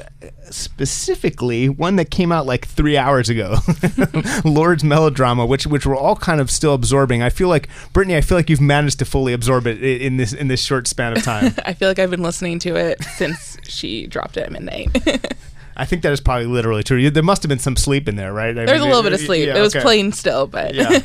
specifically, 0.49 1.69
one 1.69 1.95
that 1.95 2.11
came 2.11 2.33
out 2.33 2.45
like 2.45 2.67
three 2.67 2.97
hours 2.97 3.29
ago, 3.29 3.55
Lord's 4.43 4.83
Melodrama, 4.83 5.45
which 5.45 5.65
which 5.65 5.85
we're 5.85 5.95
all 5.95 6.17
kind 6.17 6.41
of 6.41 6.51
still 6.51 6.73
absorbing. 6.73 7.23
I 7.23 7.29
feel 7.29 7.47
like 7.47 7.69
Brittany, 7.93 8.17
I 8.17 8.21
feel 8.21 8.37
like 8.37 8.49
you've 8.49 8.59
managed 8.59 8.99
to 8.99 9.05
fully 9.05 9.31
absorb 9.31 9.65
it 9.67 9.81
in 9.81 10.17
this 10.17 10.33
in 10.33 10.49
this 10.49 10.61
short 10.61 10.85
span 10.85 11.15
of 11.15 11.23
time. 11.23 11.53
I 11.65 11.71
feel 11.71 11.87
like 11.87 11.99
I've 11.99 12.11
been 12.11 12.23
listening 12.23 12.59
to 12.59 12.75
it 12.75 13.01
since 13.05 13.57
she 13.63 14.05
dropped 14.05 14.35
it 14.35 14.41
at 14.41 14.51
midnight. 14.51 14.97
I 15.79 15.85
think 15.85 16.03
that 16.03 16.11
is 16.11 16.19
probably 16.19 16.45
literally 16.47 16.83
true. 16.83 17.09
There 17.09 17.23
must 17.23 17.41
have 17.43 17.49
been 17.49 17.59
some 17.59 17.75
sleep 17.75 18.07
in 18.09 18.15
there, 18.15 18.33
right? 18.33 18.49
I 18.49 18.65
There's 18.65 18.81
a 18.81 18.83
mean, 18.83 18.89
little 18.89 19.03
bit 19.03 19.13
of 19.13 19.19
sleep. 19.21 19.47
yeah, 19.47 19.57
it 19.57 19.61
was 19.61 19.75
okay. 19.75 19.81
plain 19.83 20.11
still, 20.11 20.45
but 20.47 20.73
Yeah. 20.75 20.99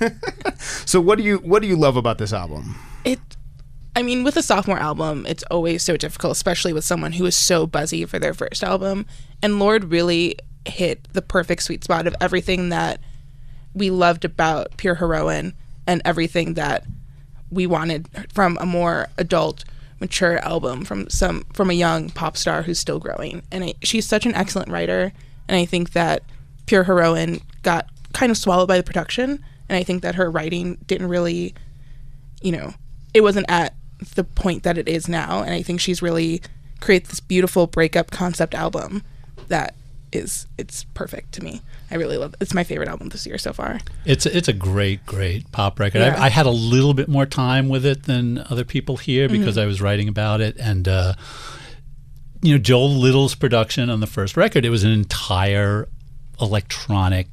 So 0.86 1.00
what 1.00 1.18
do 1.18 1.24
you 1.24 1.38
what 1.38 1.62
do 1.62 1.68
you 1.68 1.76
love 1.76 1.96
about 1.96 2.18
this 2.18 2.32
album? 2.32 2.76
it 3.04 3.18
I 3.96 4.02
mean, 4.02 4.24
with 4.24 4.36
a 4.36 4.42
sophomore 4.42 4.78
album, 4.78 5.24
it's 5.28 5.44
always 5.52 5.82
so 5.84 5.96
difficult, 5.96 6.32
especially 6.32 6.72
with 6.72 6.84
someone 6.84 7.12
who 7.12 7.24
is 7.26 7.36
so 7.36 7.64
buzzy 7.66 8.04
for 8.06 8.18
their 8.18 8.34
first 8.34 8.64
album. 8.64 9.06
And 9.40 9.60
Lord 9.60 9.92
really 9.92 10.36
hit 10.66 11.06
the 11.12 11.22
perfect 11.22 11.62
sweet 11.62 11.84
spot 11.84 12.06
of 12.08 12.16
everything 12.20 12.70
that 12.70 12.98
we 13.72 13.90
loved 13.90 14.24
about 14.24 14.76
Pure 14.78 14.96
Heroine 14.96 15.54
and 15.86 16.02
everything 16.04 16.54
that 16.54 16.84
we 17.50 17.68
wanted 17.68 18.08
from 18.32 18.58
a 18.60 18.66
more 18.66 19.08
adult, 19.16 19.64
mature 20.00 20.38
album 20.38 20.84
from 20.84 21.08
some 21.08 21.44
from 21.52 21.70
a 21.70 21.74
young 21.74 22.10
pop 22.10 22.36
star 22.36 22.62
who's 22.62 22.78
still 22.78 22.98
growing. 22.98 23.42
And 23.50 23.64
I, 23.64 23.74
she's 23.82 24.06
such 24.06 24.26
an 24.26 24.34
excellent 24.34 24.70
writer, 24.70 25.12
and 25.48 25.56
I 25.56 25.64
think 25.64 25.92
that 25.92 26.22
Pure 26.66 26.84
Heroine 26.84 27.40
got 27.62 27.88
kind 28.12 28.30
of 28.30 28.38
swallowed 28.38 28.68
by 28.68 28.76
the 28.76 28.82
production. 28.82 29.44
And 29.66 29.78
I 29.78 29.82
think 29.82 30.02
that 30.02 30.16
her 30.16 30.30
writing 30.30 30.76
didn't 30.86 31.08
really 31.08 31.54
you 32.44 32.52
know, 32.52 32.74
it 33.14 33.22
wasn't 33.22 33.46
at 33.48 33.74
the 34.14 34.22
point 34.22 34.62
that 34.62 34.78
it 34.78 34.86
is 34.86 35.08
now. 35.08 35.42
And 35.42 35.54
I 35.54 35.62
think 35.62 35.80
she's 35.80 36.02
really 36.02 36.42
created 36.80 37.08
this 37.08 37.20
beautiful 37.20 37.66
breakup 37.66 38.10
concept 38.10 38.54
album 38.54 39.02
that 39.48 39.74
is 40.14 40.46
it's 40.58 40.84
perfect 40.94 41.32
to 41.32 41.42
me. 41.44 41.60
I 41.90 41.96
really 41.96 42.16
love 42.16 42.34
it. 42.34 42.38
It's 42.42 42.54
my 42.54 42.64
favorite 42.64 42.88
album 42.88 43.08
this 43.10 43.26
year 43.26 43.38
so 43.38 43.52
far. 43.52 43.80
It's 44.04 44.26
a, 44.26 44.36
it's 44.36 44.48
a 44.48 44.52
great 44.52 45.04
great 45.06 45.50
pop 45.52 45.78
record. 45.80 46.00
Yeah. 46.00 46.16
I, 46.20 46.26
I 46.26 46.28
had 46.28 46.46
a 46.46 46.50
little 46.50 46.94
bit 46.94 47.08
more 47.08 47.26
time 47.26 47.68
with 47.68 47.84
it 47.84 48.04
than 48.04 48.38
other 48.50 48.64
people 48.64 48.96
here 48.96 49.28
because 49.28 49.56
Mhm. 49.56 49.62
I 49.62 49.66
was 49.66 49.80
writing 49.80 50.08
about 50.08 50.40
it, 50.40 50.56
and 50.58 50.86
uh, 50.88 51.14
you 52.42 52.52
know 52.54 52.58
Joel 52.58 52.90
Little's 52.90 53.34
production 53.34 53.90
on 53.90 54.00
the 54.00 54.06
first 54.06 54.36
record. 54.36 54.64
It 54.64 54.70
was 54.70 54.84
an 54.84 54.90
entire 54.92 55.88
electronic 56.40 57.28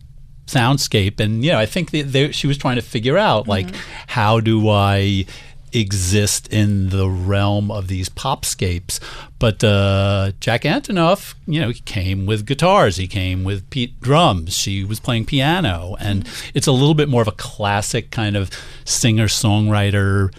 soundscape, 0.48 1.20
and 1.20 1.44
you 1.46 1.52
know 1.52 1.60
I 1.60 1.66
think 1.66 1.92
that 1.92 2.12
they, 2.12 2.32
she 2.32 2.48
was 2.48 2.58
trying 2.58 2.76
to 2.76 2.82
figure 2.82 3.18
out 3.18 3.48
like 3.48 3.74
how 4.08 4.40
do 4.40 4.70
I 4.70 5.26
exist 5.74 6.48
in 6.52 6.90
the 6.90 7.08
realm 7.10 7.72
of 7.72 7.88
these 7.88 8.10
popscapes. 8.10 9.00
But 9.40 9.64
uh, 9.64 10.32
Jack 10.40 10.64
Antonoff, 10.64 11.34
you 11.48 11.60
know, 11.62 11.70
he 11.70 11.80
came 11.82 12.26
with 12.26 12.46
guitars. 12.46 12.98
He 12.98 13.08
came 13.08 13.44
with 13.44 13.70
pe- 13.70 13.94
drums. 14.02 14.56
She 14.56 14.84
was 14.84 15.00
playing 15.00 15.26
piano, 15.26 15.96
and 16.00 16.28
it's 16.54 16.68
a 16.68 16.72
little 16.72 16.94
bit 16.96 17.10
more 17.10 17.22
of 17.22 17.28
a 17.28 17.32
classic 17.34 18.12
kind 18.12 18.36
of 18.36 18.50
singer 18.86 19.28
songwriter 19.28 20.32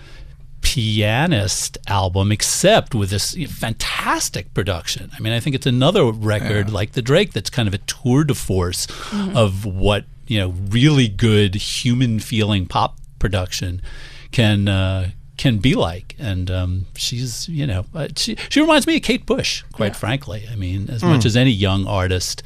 pianist 0.61 1.77
album, 1.89 2.33
except 2.33 2.95
with 2.95 3.11
this 3.11 3.35
fantastic 3.49 4.55
production. 4.55 5.11
I 5.17 5.21
mean, 5.21 5.33
I 5.33 5.41
think 5.41 5.55
it's 5.57 5.67
another 5.67 6.05
record 6.11 6.71
like 6.73 6.93
the 6.93 7.03
Drake 7.03 7.33
that's 7.33 7.51
kind 7.51 7.69
of 7.69 7.75
a 7.75 7.79
tour 7.79 8.25
de 8.25 8.35
force 8.35 8.87
Mhm. 8.87 9.35
of 9.37 9.65
what 9.67 10.05
you 10.29 10.39
know 10.39 10.55
really 10.71 11.09
good 11.09 11.57
human 11.57 12.21
feeling 12.21 12.65
pop 12.67 12.97
production 13.19 13.83
can 14.31 14.69
uh, 14.69 15.11
can 15.43 15.59
be 15.59 15.75
like. 15.75 16.15
And 16.19 16.51
um, 16.51 16.87
she's 16.97 17.49
you 17.49 17.67
know 17.67 17.85
uh, 17.95 18.09
she 18.17 18.37
she 18.49 18.61
reminds 18.61 18.87
me 18.87 18.97
of 18.97 19.03
Kate 19.03 19.27
Bush, 19.27 19.63
quite 19.73 19.97
frankly. 19.97 20.45
I 20.53 20.57
mean, 20.57 20.89
as 20.89 21.03
much 21.03 21.23
Mm. 21.23 21.27
as 21.27 21.37
any 21.37 21.51
young 21.51 21.87
artist, 21.87 22.43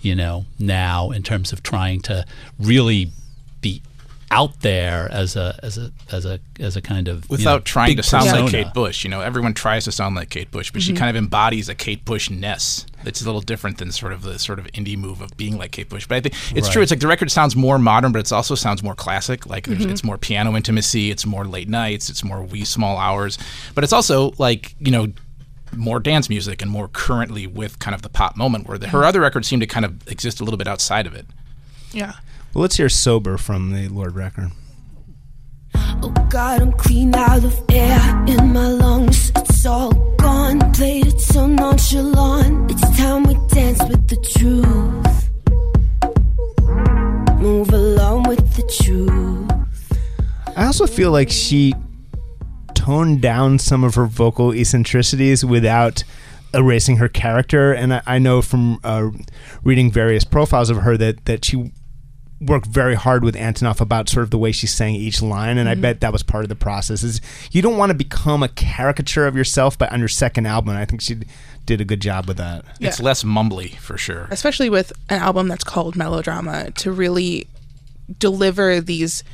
you 0.00 0.14
know, 0.14 0.44
now 0.58 1.10
in 1.10 1.22
terms 1.22 1.52
of 1.52 1.62
trying 1.62 2.00
to 2.02 2.24
really 2.58 3.10
out 4.32 4.60
there 4.60 5.08
as 5.12 5.36
a 5.36 5.56
as 5.62 5.78
a 5.78 5.92
as 6.10 6.24
a 6.26 6.40
as 6.58 6.76
a 6.76 6.82
kind 6.82 7.06
of 7.06 7.22
you 7.24 7.26
without 7.30 7.54
know, 7.54 7.60
trying 7.60 7.96
to 7.96 8.02
sound 8.02 8.26
like. 8.28 8.50
Kate 8.50 8.74
Bush. 8.74 9.04
You 9.04 9.10
know, 9.10 9.20
everyone 9.20 9.54
tries 9.54 9.84
to 9.84 9.92
sound 9.92 10.16
like 10.16 10.30
Kate 10.30 10.50
Bush, 10.50 10.72
but 10.72 10.82
she 10.82 10.92
Mhm. 10.92 10.96
kind 10.96 11.10
of 11.10 11.16
embodies 11.16 11.68
a 11.68 11.74
Kate 11.76 12.04
Bush 12.04 12.28
ness. 12.28 12.86
It's 13.04 13.22
a 13.22 13.24
little 13.24 13.40
different 13.40 13.78
than 13.78 13.92
sort 13.92 14.12
of 14.12 14.22
the 14.22 14.38
sort 14.38 14.58
of 14.58 14.66
indie 14.72 14.96
move 14.98 15.20
of 15.20 15.36
being 15.36 15.56
like 15.58 15.70
Kate 15.70 15.88
Bush. 15.88 16.06
But 16.08 16.16
I 16.16 16.20
think 16.22 16.34
it's 16.56 16.68
true. 16.68 16.82
It's 16.82 16.90
like 16.90 16.98
the 17.00 17.06
record 17.06 17.30
sounds 17.30 17.54
more 17.54 17.78
modern, 17.78 18.10
but 18.10 18.18
it 18.18 18.32
also 18.32 18.56
sounds 18.56 18.82
more 18.82 18.96
classic. 18.96 19.46
Like 19.46 19.66
there's, 19.66 19.86
Mhm. 19.86 19.90
it's 19.92 20.02
more 20.02 20.18
piano 20.18 20.56
intimacy. 20.56 21.10
It's 21.12 21.24
more 21.24 21.44
late 21.44 21.68
nights. 21.68 22.10
It's 22.10 22.24
more 22.24 22.42
wee 22.42 22.64
small 22.64 22.98
hours. 22.98 23.38
But 23.76 23.84
it's 23.84 23.92
also 23.92 24.34
like 24.38 24.74
you 24.80 24.90
know 24.90 25.12
more 25.76 26.00
dance 26.00 26.28
music 26.28 26.62
and 26.62 26.70
more 26.70 26.88
currently 26.88 27.46
with 27.46 27.78
kind 27.78 27.94
of 27.94 28.02
the 28.02 28.08
pop 28.08 28.36
moment 28.36 28.66
where 28.66 28.78
the, 28.78 28.88
her 28.88 29.00
Mhm. 29.02 29.06
other 29.06 29.20
records 29.20 29.46
seem 29.46 29.60
to 29.60 29.66
kind 29.66 29.84
of 29.84 30.06
exist 30.08 30.40
a 30.40 30.44
little 30.44 30.56
bit 30.58 30.66
outside 30.66 31.06
of 31.06 31.14
it. 31.14 31.26
Yeah. 31.92 32.14
Well, 32.56 32.62
let's 32.62 32.78
hear 32.78 32.88
"Sober" 32.88 33.36
from 33.36 33.70
the 33.70 33.86
Lord 33.90 34.16
record. 34.16 34.50
Oh 35.74 36.08
God, 36.30 36.62
I'm 36.62 36.72
clean 36.72 37.14
out 37.14 37.44
of 37.44 37.62
air 37.70 38.00
in 38.26 38.54
my 38.54 38.68
lungs. 38.68 39.30
It's 39.36 39.66
all 39.66 39.92
gone. 40.16 40.72
Played 40.72 41.08
it 41.08 41.20
so 41.20 41.46
nonchalant. 41.46 42.70
It's 42.70 42.96
time 42.96 43.24
we 43.24 43.34
dance 43.48 43.84
with 43.86 44.08
the 44.08 44.16
truth. 44.16 45.28
Move 47.38 47.68
along 47.74 48.22
with 48.22 48.54
the 48.54 48.62
truth. 48.82 50.00
I 50.56 50.64
also 50.64 50.86
feel 50.86 51.10
like 51.10 51.28
she 51.28 51.74
toned 52.72 53.20
down 53.20 53.58
some 53.58 53.84
of 53.84 53.96
her 53.96 54.06
vocal 54.06 54.54
eccentricities 54.54 55.44
without 55.44 56.04
erasing 56.54 56.96
her 56.96 57.08
character. 57.08 57.74
And 57.74 57.92
I, 57.92 58.02
I 58.06 58.18
know 58.18 58.40
from 58.40 58.80
uh, 58.82 59.10
reading 59.62 59.92
various 59.92 60.24
profiles 60.24 60.70
of 60.70 60.78
her 60.78 60.96
that 60.96 61.26
that 61.26 61.44
she 61.44 61.70
worked 62.40 62.66
very 62.66 62.94
hard 62.94 63.24
with 63.24 63.34
Antonoff 63.34 63.80
about 63.80 64.08
sort 64.10 64.22
of 64.24 64.30
the 64.30 64.36
way 64.38 64.52
she 64.52 64.66
sang 64.66 64.94
each 64.94 65.22
line, 65.22 65.56
and 65.56 65.68
I 65.68 65.74
Mhm. 65.74 65.80
bet 65.80 66.00
that 66.02 66.12
was 66.12 66.22
part 66.22 66.44
of 66.44 66.48
the 66.50 66.54
process. 66.54 67.02
Is 67.02 67.20
you 67.50 67.62
don't 67.62 67.78
want 67.78 67.90
to 67.90 67.94
become 67.94 68.42
a 68.42 68.48
caricature 68.48 69.26
of 69.26 69.34
yourself, 69.36 69.78
but 69.78 69.90
on 69.90 70.00
your 70.00 70.08
second 70.08 70.44
album, 70.46 70.76
I 70.76 70.84
think 70.84 71.00
she 71.00 71.16
did 71.64 71.80
a 71.80 71.84
good 71.84 72.00
job 72.00 72.26
with 72.28 72.36
that. 72.36 72.64
It's 72.78 73.00
less 73.00 73.22
mumbly 73.24 73.76
for 73.78 73.96
sure. 73.96 74.28
especially 74.30 74.68
with 74.70 74.92
an 75.08 75.18
album 75.18 75.48
that's 75.48 75.64
called 75.64 75.96
melodrama 75.96 76.70
to 76.72 76.92
really 76.92 77.46
deliver 78.18 78.80
these 78.80 79.24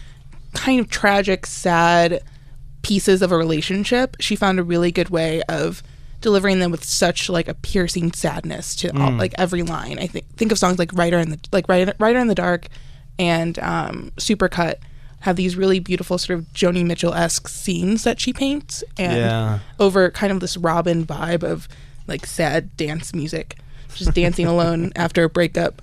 kind 0.55 0.81
of 0.81 0.89
tragic 0.89 1.45
sad 1.47 2.21
pieces 2.83 3.21
of 3.23 3.31
a 3.33 3.37
relationship 3.37 4.17
she 4.21 4.35
found 4.35 4.59
a 4.59 4.63
really 4.63 4.91
good 4.91 5.09
way 5.11 5.43
of 5.49 5.83
delivering 6.21 6.59
them 6.59 6.71
with 6.71 6.85
such 6.85 7.29
like 7.29 7.49
a 7.49 7.55
piercing 7.55 8.13
sadness 8.13 8.75
to 8.77 8.89
all, 8.99 9.11
Mm. 9.11 9.19
like 9.19 9.35
every 9.39 9.63
line 9.63 9.99
i 10.01 10.07
think 10.07 10.25
think 10.37 10.51
of 10.53 10.59
songs 10.59 10.79
like 10.79 10.93
writer 10.95 11.19
in 11.19 11.31
the 11.31 11.39
like 11.53 11.69
writer, 11.69 11.93
writer 11.99 12.19
in 12.19 12.27
the 12.29 12.35
dark 12.35 12.67
and 13.23 13.59
um, 13.61 14.11
supercut 14.17 14.75
have 15.21 15.37
these 15.37 15.55
really 15.57 15.79
beautiful 15.79 16.19
sort 16.19 16.37
of 16.39 16.45
joni 16.53 16.85
mitchell-esque 16.85 17.47
scenes 17.47 18.03
that 18.05 18.19
she 18.21 18.33
paints 18.33 18.83
and 18.99 19.17
Yeah. 19.17 19.59
over 19.79 20.11
kind 20.11 20.33
of 20.33 20.41
this 20.41 20.57
robin 20.57 21.07
vibe 21.07 21.45
of 21.45 21.69
like 22.09 22.27
sad 22.27 22.77
dance 22.77 23.15
music 23.15 23.57
just 23.95 24.13
dancing 24.15 24.47
alone 24.47 24.91
after 24.97 25.23
a 25.25 25.29
breakup 25.31 25.81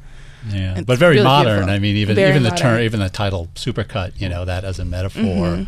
Yeah, 0.49 0.75
It's 0.77 0.85
but 0.85 0.97
very 0.97 1.15
really 1.15 1.25
modern. 1.25 1.51
beautiful. 1.53 1.73
I 1.75 1.79
mean, 1.79 1.95
even 1.97 2.15
Very 2.15 2.29
even 2.31 2.43
the 2.43 2.49
modern. 2.49 2.65
term, 2.75 2.79
even 2.81 2.99
the 3.01 3.09
title 3.09 3.49
"supercut," 3.55 4.13
you 4.21 4.29
know, 4.29 4.45
that 4.45 4.63
as 4.63 4.79
a 4.79 4.85
metaphor, 4.85 5.23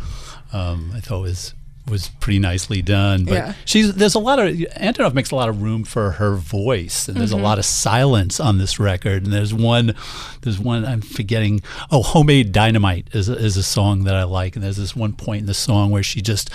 um, 0.52 0.92
I 0.96 1.00
thought 1.00 1.20
was 1.20 1.52
was 1.88 2.08
pretty 2.20 2.38
nicely 2.38 2.80
done. 2.80 3.24
But 3.24 3.34
Yeah. 3.34 3.52
she's 3.64 3.92
there's 3.94 4.14
a 4.14 4.18
lot 4.20 4.38
of 4.38 4.54
Antonov 4.54 5.14
makes 5.14 5.30
a 5.32 5.34
lot 5.36 5.48
of 5.48 5.62
room 5.62 5.82
for 5.84 6.12
her 6.12 6.36
voice, 6.36 7.08
and 7.08 7.16
there's 7.16 7.32
Mhm. 7.32 7.40
a 7.40 7.42
lot 7.42 7.58
of 7.58 7.64
silence 7.64 8.38
on 8.38 8.58
this 8.58 8.78
record. 8.78 9.24
And 9.24 9.32
there's 9.32 9.52
one, 9.52 9.94
there's 10.42 10.58
one 10.60 10.84
I'm 10.86 11.00
forgetting. 11.00 11.60
Oh, 11.90 12.02
"Homemade 12.02 12.52
Dynamite" 12.52 13.08
is 13.12 13.28
a, 13.28 13.34
is 13.36 13.56
a 13.56 13.62
song 13.64 14.04
that 14.04 14.14
I 14.14 14.22
like, 14.22 14.54
and 14.54 14.64
there's 14.64 14.76
this 14.76 14.94
one 14.94 15.12
point 15.12 15.40
in 15.40 15.46
the 15.46 15.54
song 15.54 15.90
where 15.90 16.02
she 16.04 16.20
just 16.22 16.50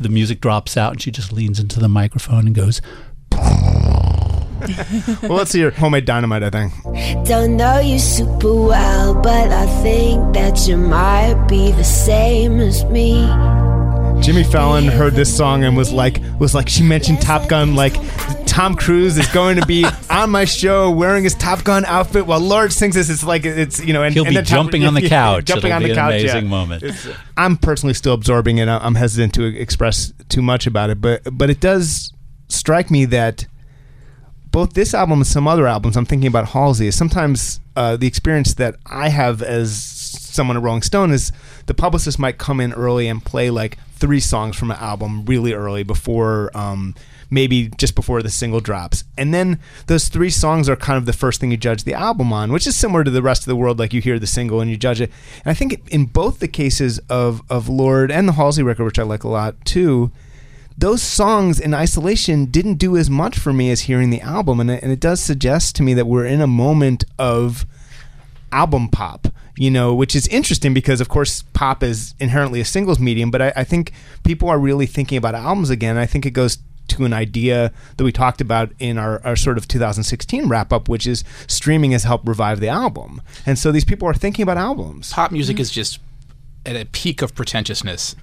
the 0.00 0.08
music 0.08 0.40
drops 0.40 0.76
out 0.76 0.92
and 0.92 1.02
she 1.02 1.10
just 1.10 1.30
leans 1.32 1.60
into 1.60 1.78
the 1.78 1.88
microphone 1.88 2.46
and 2.46 2.54
goes. 2.54 2.80
well, 5.22 5.32
let's 5.36 5.52
hear 5.52 5.70
"Homemade 5.70 6.04
Dynamite." 6.04 6.42
I 6.42 6.50
think. 6.50 6.72
Don't 7.26 7.56
know 7.56 7.80
you 7.80 7.98
super 7.98 8.54
well, 8.54 9.14
but 9.14 9.50
I 9.50 9.66
think 9.82 10.34
that 10.34 10.66
you 10.66 10.76
might 10.76 11.34
be 11.48 11.70
the 11.72 11.84
same 11.84 12.60
as 12.60 12.84
me. 12.86 13.26
Jimmy 14.22 14.44
Fallon 14.44 14.84
heard 14.86 15.14
this 15.14 15.34
song 15.34 15.64
and 15.64 15.76
was 15.76 15.92
like, 15.92 16.18
was 16.38 16.54
like, 16.54 16.68
she 16.68 16.82
mentioned 16.82 17.20
Top 17.22 17.48
Gun, 17.48 17.74
like 17.74 17.94
Tom 18.46 18.76
Cruise 18.76 19.16
is 19.16 19.26
going 19.28 19.58
to 19.58 19.64
be 19.66 19.84
on 20.10 20.30
my 20.30 20.44
show 20.44 20.90
wearing 20.90 21.24
his 21.24 21.34
Top 21.34 21.64
Gun 21.64 21.84
outfit 21.86 22.26
while 22.26 22.38
Lord 22.38 22.72
sings 22.72 22.94
this. 22.94 23.08
It's 23.08 23.24
like 23.24 23.44
it's 23.46 23.84
you 23.84 23.92
know, 23.92 24.02
and 24.02 24.12
He'll 24.12 24.24
and 24.24 24.30
be 24.30 24.34
then 24.36 24.44
Tom- 24.44 24.66
jumping 24.66 24.84
on 24.84 24.94
the 24.94 25.02
yeah, 25.04 25.08
couch. 25.08 25.46
jumping 25.46 25.70
It'll 25.70 25.76
on 25.76 25.82
the 25.82 25.90
an 25.90 25.96
couch. 25.96 26.12
amazing 26.20 26.44
yeah. 26.44 26.50
moment. 26.50 26.82
It's- 26.82 27.08
I'm 27.36 27.56
personally 27.56 27.94
still 27.94 28.12
absorbing 28.14 28.58
it. 28.58 28.68
I'm 28.68 28.94
hesitant 28.94 29.34
to 29.34 29.44
express 29.44 30.12
too 30.28 30.42
much 30.42 30.66
about 30.66 30.90
it, 30.90 31.00
but 31.00 31.22
but 31.32 31.48
it 31.50 31.60
does 31.60 32.12
strike 32.48 32.90
me 32.90 33.06
that 33.06 33.46
both 34.50 34.74
this 34.74 34.92
album 34.94 35.20
and 35.20 35.26
some 35.26 35.48
other 35.48 35.66
albums, 35.66 35.96
I'm 35.96 36.04
thinking 36.04 36.28
about 36.28 36.48
Halsey, 36.48 36.88
is 36.88 36.94
sometimes 36.96 37.60
uh, 37.74 37.96
the 37.96 38.06
experience 38.06 38.54
that 38.54 38.76
I 38.84 39.08
have 39.08 39.42
as 39.42 39.82
someone 39.82 40.56
at 40.56 40.62
Rolling 40.62 40.82
Stone 40.82 41.12
is 41.12 41.32
the 41.66 41.74
publicist 41.74 42.18
might 42.18 42.36
come 42.38 42.60
in 42.60 42.72
early 42.74 43.08
and 43.08 43.24
play 43.24 43.48
like 43.50 43.78
three 44.00 44.20
songs 44.20 44.56
from 44.56 44.70
an 44.70 44.78
album 44.78 45.24
really 45.24 45.52
early 45.52 45.82
before. 45.82 46.50
Um, 46.56 46.94
maybe 47.30 47.68
just 47.78 47.94
before 47.94 48.22
the 48.22 48.30
single 48.30 48.60
drops. 48.60 49.04
And 49.16 49.32
then 49.32 49.60
those 49.86 50.08
three 50.08 50.30
songs 50.30 50.68
are 50.68 50.76
kind 50.76 50.98
of 50.98 51.06
the 51.06 51.12
first 51.12 51.40
thing 51.40 51.50
you 51.50 51.56
judge 51.56 51.84
the 51.84 51.94
album 51.94 52.32
on, 52.32 52.52
which 52.52 52.66
is 52.66 52.76
similar 52.76 53.04
to 53.04 53.10
the 53.10 53.22
rest 53.22 53.42
of 53.42 53.46
the 53.46 53.56
world. 53.56 53.78
Like 53.78 53.94
you 53.94 54.00
hear 54.00 54.18
the 54.18 54.26
single 54.26 54.60
and 54.60 54.70
you 54.70 54.76
judge 54.76 55.00
it. 55.00 55.12
And 55.44 55.50
I 55.50 55.54
think 55.54 55.88
in 55.88 56.06
both 56.06 56.40
the 56.40 56.48
cases 56.48 56.98
of, 57.08 57.42
of 57.48 57.68
Lord 57.68 58.10
and 58.10 58.28
the 58.28 58.32
Halsey 58.32 58.62
record, 58.62 58.84
which 58.84 58.98
I 58.98 59.04
like 59.04 59.24
a 59.24 59.28
lot 59.28 59.64
too, 59.64 60.10
those 60.76 61.02
songs 61.02 61.60
in 61.60 61.74
isolation 61.74 62.46
didn't 62.46 62.74
do 62.74 62.96
as 62.96 63.08
much 63.08 63.38
for 63.38 63.52
me 63.52 63.70
as 63.70 63.82
hearing 63.82 64.10
the 64.10 64.22
album. 64.22 64.60
And 64.60 64.70
it, 64.70 64.82
and 64.82 64.90
it 64.90 65.00
does 65.00 65.20
suggest 65.20 65.76
to 65.76 65.82
me 65.82 65.94
that 65.94 66.06
we're 66.06 66.26
in 66.26 66.40
a 66.40 66.46
moment 66.46 67.04
of 67.18 67.64
album 68.52 68.88
pop 68.88 69.28
you 69.60 69.70
know, 69.70 69.94
which 69.94 70.16
is 70.16 70.26
interesting 70.28 70.72
because, 70.72 71.02
of 71.02 71.10
course, 71.10 71.42
pop 71.52 71.82
is 71.82 72.14
inherently 72.18 72.60
a 72.60 72.64
singles 72.64 72.98
medium, 72.98 73.30
but 73.30 73.42
I, 73.42 73.52
I, 73.56 73.64
think 73.64 73.92
people 74.24 74.48
are 74.48 74.58
really 74.58 74.86
thinking 74.86 75.18
about 75.18 75.34
albums 75.34 75.68
again. 75.68 75.98
I 75.98 76.06
think 76.06 76.24
it 76.24 76.30
goes 76.30 76.56
to 76.88 77.04
an 77.04 77.12
idea 77.12 77.70
that 77.98 78.04
we 78.04 78.10
talked 78.10 78.40
about 78.40 78.72
in 78.78 78.96
our, 78.96 79.20
our 79.22 79.36
sort 79.36 79.58
of 79.58 79.68
2016 79.68 80.48
wrap 80.48 80.72
up, 80.72 80.88
which 80.88 81.06
is 81.06 81.24
streaming 81.46 81.90
has 81.92 82.04
helped 82.04 82.26
revive 82.26 82.60
the 82.60 82.68
album. 82.68 83.20
And 83.44 83.58
so 83.58 83.70
these 83.70 83.84
people 83.84 84.08
are 84.08 84.14
thinking 84.14 84.42
about 84.42 84.56
albums. 84.56 85.12
Pop 85.12 85.30
music 85.30 85.56
mm-hmm. 85.56 85.62
is 85.62 85.70
just 85.70 86.00
at 86.66 86.76
a 86.76 86.84
peak 86.84 87.22
of 87.22 87.34
pretentiousness, 87.34 88.14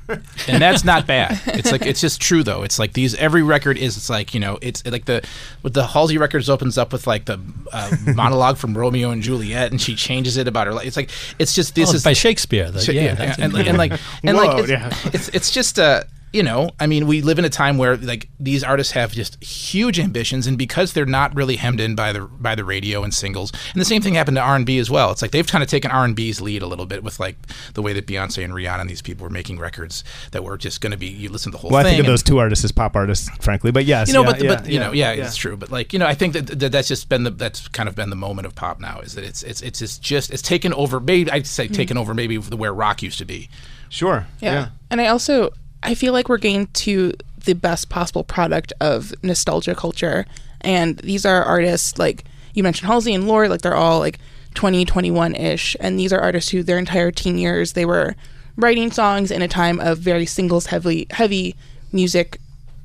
and 0.47 0.61
that's 0.61 0.83
not 0.83 1.07
bad. 1.07 1.41
It's 1.47 1.71
like 1.71 1.85
it's 1.85 1.99
just 1.99 2.21
true 2.21 2.43
though. 2.43 2.63
It's 2.63 2.77
like 2.77 2.93
these 2.93 3.15
every 3.15 3.41
record 3.41 3.77
is. 3.77 3.97
It's 3.97 4.09
like 4.09 4.33
you 4.33 4.39
know 4.39 4.59
it's 4.61 4.85
like 4.85 5.05
the 5.05 5.27
with 5.63 5.73
the 5.73 5.87
Halsey 5.87 6.17
records 6.17 6.49
opens 6.49 6.77
up 6.77 6.93
with 6.93 7.07
like 7.07 7.25
the 7.25 7.39
uh, 7.73 7.95
monologue 8.15 8.57
from 8.57 8.77
Romeo 8.77 9.09
and 9.09 9.21
Juliet, 9.21 9.71
and 9.71 9.81
she 9.81 9.95
changes 9.95 10.37
it 10.37 10.47
about 10.47 10.67
her 10.67 10.73
life. 10.73 10.85
It's 10.85 10.97
like 10.97 11.09
it's 11.39 11.53
just 11.53 11.75
this 11.75 11.91
oh, 11.91 11.95
is 11.95 12.03
by 12.03 12.13
Shakespeare. 12.13 12.69
The, 12.69 12.93
yeah, 12.93 13.01
yeah 13.01 13.35
and, 13.39 13.55
and, 13.55 13.67
and, 13.69 13.77
like 13.77 13.91
and 14.23 14.37
Whoa, 14.37 14.45
like 14.45 14.59
it's, 14.59 14.69
yeah. 14.69 14.89
it's, 15.13 15.29
it's 15.29 15.51
just 15.51 15.79
uh 15.79 16.03
you 16.33 16.43
know, 16.43 16.71
I 16.79 16.87
mean, 16.87 17.07
we 17.07 17.21
live 17.21 17.39
in 17.39 17.45
a 17.45 17.49
time 17.49 17.77
where 17.77 17.95
like 17.95 18.29
these 18.39 18.63
artists 18.63 18.91
have 18.93 19.13
just 19.13 19.41
huge 19.41 19.97
ambitions, 19.99 20.45
and 20.45 20.57
because 20.57 20.91
they're 20.93 21.05
not 21.05 21.33
really 21.35 21.55
hemmed 21.55 21.79
in 21.79 21.95
by 21.95 22.11
the 22.11 22.21
by 22.21 22.53
the 22.53 22.65
radio 22.65 23.03
and 23.03 23.13
singles, 23.13 23.51
and 23.71 23.79
the 23.81 23.85
same 23.85 24.01
thing 24.01 24.15
happened 24.15 24.35
to 24.35 24.41
R 24.41 24.55
and 24.55 24.65
B 24.65 24.77
as 24.77 24.89
well. 24.89 25.11
It's 25.11 25.21
like 25.21 25.31
they've 25.31 25.47
kind 25.47 25.63
of 25.63 25.69
taken 25.69 25.89
R 25.89 26.03
and 26.03 26.15
B's 26.15 26.41
lead 26.41 26.61
a 26.61 26.67
little 26.67 26.85
bit 26.85 27.01
with 27.01 27.19
like 27.19 27.37
the 27.75 27.81
way 27.81 27.93
that 27.93 28.05
Beyonce 28.05 28.43
and 28.43 28.53
Rihanna 28.53 28.81
and 28.81 28.89
these 28.89 29.01
people 29.01 29.23
were 29.23 29.29
making 29.29 29.57
records 29.57 30.03
that 30.31 30.43
were 30.43 30.57
just 30.57 30.81
going 30.81 30.91
to 30.91 30.97
be 30.97 31.07
you 31.07 31.29
listen 31.29 31.51
to 31.53 31.55
the 31.55 31.61
whole 31.61 31.71
well, 31.71 31.83
thing. 31.83 31.93
I 31.93 31.95
think 31.95 32.07
of 32.07 32.11
those 32.11 32.23
two 32.23 32.39
artists 32.39 32.65
as 32.65 32.73
pop 32.73 32.95
artists, 32.95 33.29
frankly, 33.39 33.71
but 33.71 33.85
yes, 33.85 34.09
you 34.09 34.13
know, 34.13 34.23
yeah, 34.23 34.31
but, 34.31 34.41
yeah, 34.41 34.55
but 34.55 34.65
you 34.67 34.73
yeah, 34.73 34.79
know, 34.79 34.91
yeah, 34.91 35.11
it's 35.13 35.37
true. 35.37 35.55
But 35.55 35.71
like 35.71 35.93
you 35.93 35.99
know, 35.99 36.07
I 36.07 36.13
think 36.13 36.33
that, 36.33 36.47
that 36.59 36.71
that's 36.73 36.89
just 36.89 37.07
been 37.07 37.23
the 37.23 37.31
that's 37.31 37.69
kind 37.69 37.87
of 37.87 37.95
been 37.95 38.09
the 38.09 38.17
moment 38.17 38.45
of 38.47 38.53
pop 38.53 38.81
now 38.81 38.99
is 38.99 39.13
that 39.15 39.23
it's 39.23 39.43
it's 39.43 39.61
it's 39.61 39.79
just, 39.79 40.01
just 40.01 40.31
it's 40.31 40.41
taken 40.41 40.73
over. 40.73 40.99
Maybe 40.99 41.31
I'd 41.31 41.47
say 41.47 41.65
mm-hmm. 41.65 41.73
taken 41.73 41.97
over 41.97 42.13
maybe 42.13 42.37
where 42.37 42.73
rock 42.73 43.01
used 43.01 43.17
to 43.19 43.25
be. 43.25 43.49
Sure. 43.89 44.27
yeah. 44.41 44.69
and 44.91 44.99
I 44.99 45.07
also 45.07 45.53
I 45.83 45.95
feel 45.95 46.13
like 46.13 46.29
we're 46.29 46.37
getting 46.37 46.67
to 46.67 47.13
the 47.45 47.53
best 47.53 47.89
possible 47.89 48.23
product 48.23 48.73
of 48.79 49.13
nostalgia 49.23 49.75
culture. 49.75 50.25
And 50.61 50.97
these 50.97 51.25
are 51.25 51.43
artists 51.43 51.97
like 51.97 52.25
you 52.53 52.63
mentioned 52.63 52.87
Halsey 52.87 53.13
and 53.13 53.27
Lorde, 53.27 53.49
like 53.49 53.61
they're 53.61 53.75
all 53.75 53.99
like 53.99 54.19
20, 54.55 54.85
21 54.85 55.35
ish. 55.35 55.77
And 55.79 55.99
these 55.99 56.11
are 56.11 56.19
artists 56.19 56.51
who 56.51 56.63
their 56.63 56.79
entire 56.79 57.11
teen 57.11 57.37
years 57.37 57.73
they 57.73 57.85
were 57.85 58.15
writing 58.57 58.91
songs 58.91 59.31
in 59.31 59.41
a 59.41 59.47
time 59.47 59.79
of 59.79 59.99
very 59.99 60.25
singles 60.25 60.65
heavy 60.65 61.07
heavy 61.11 61.55
music 61.91 62.39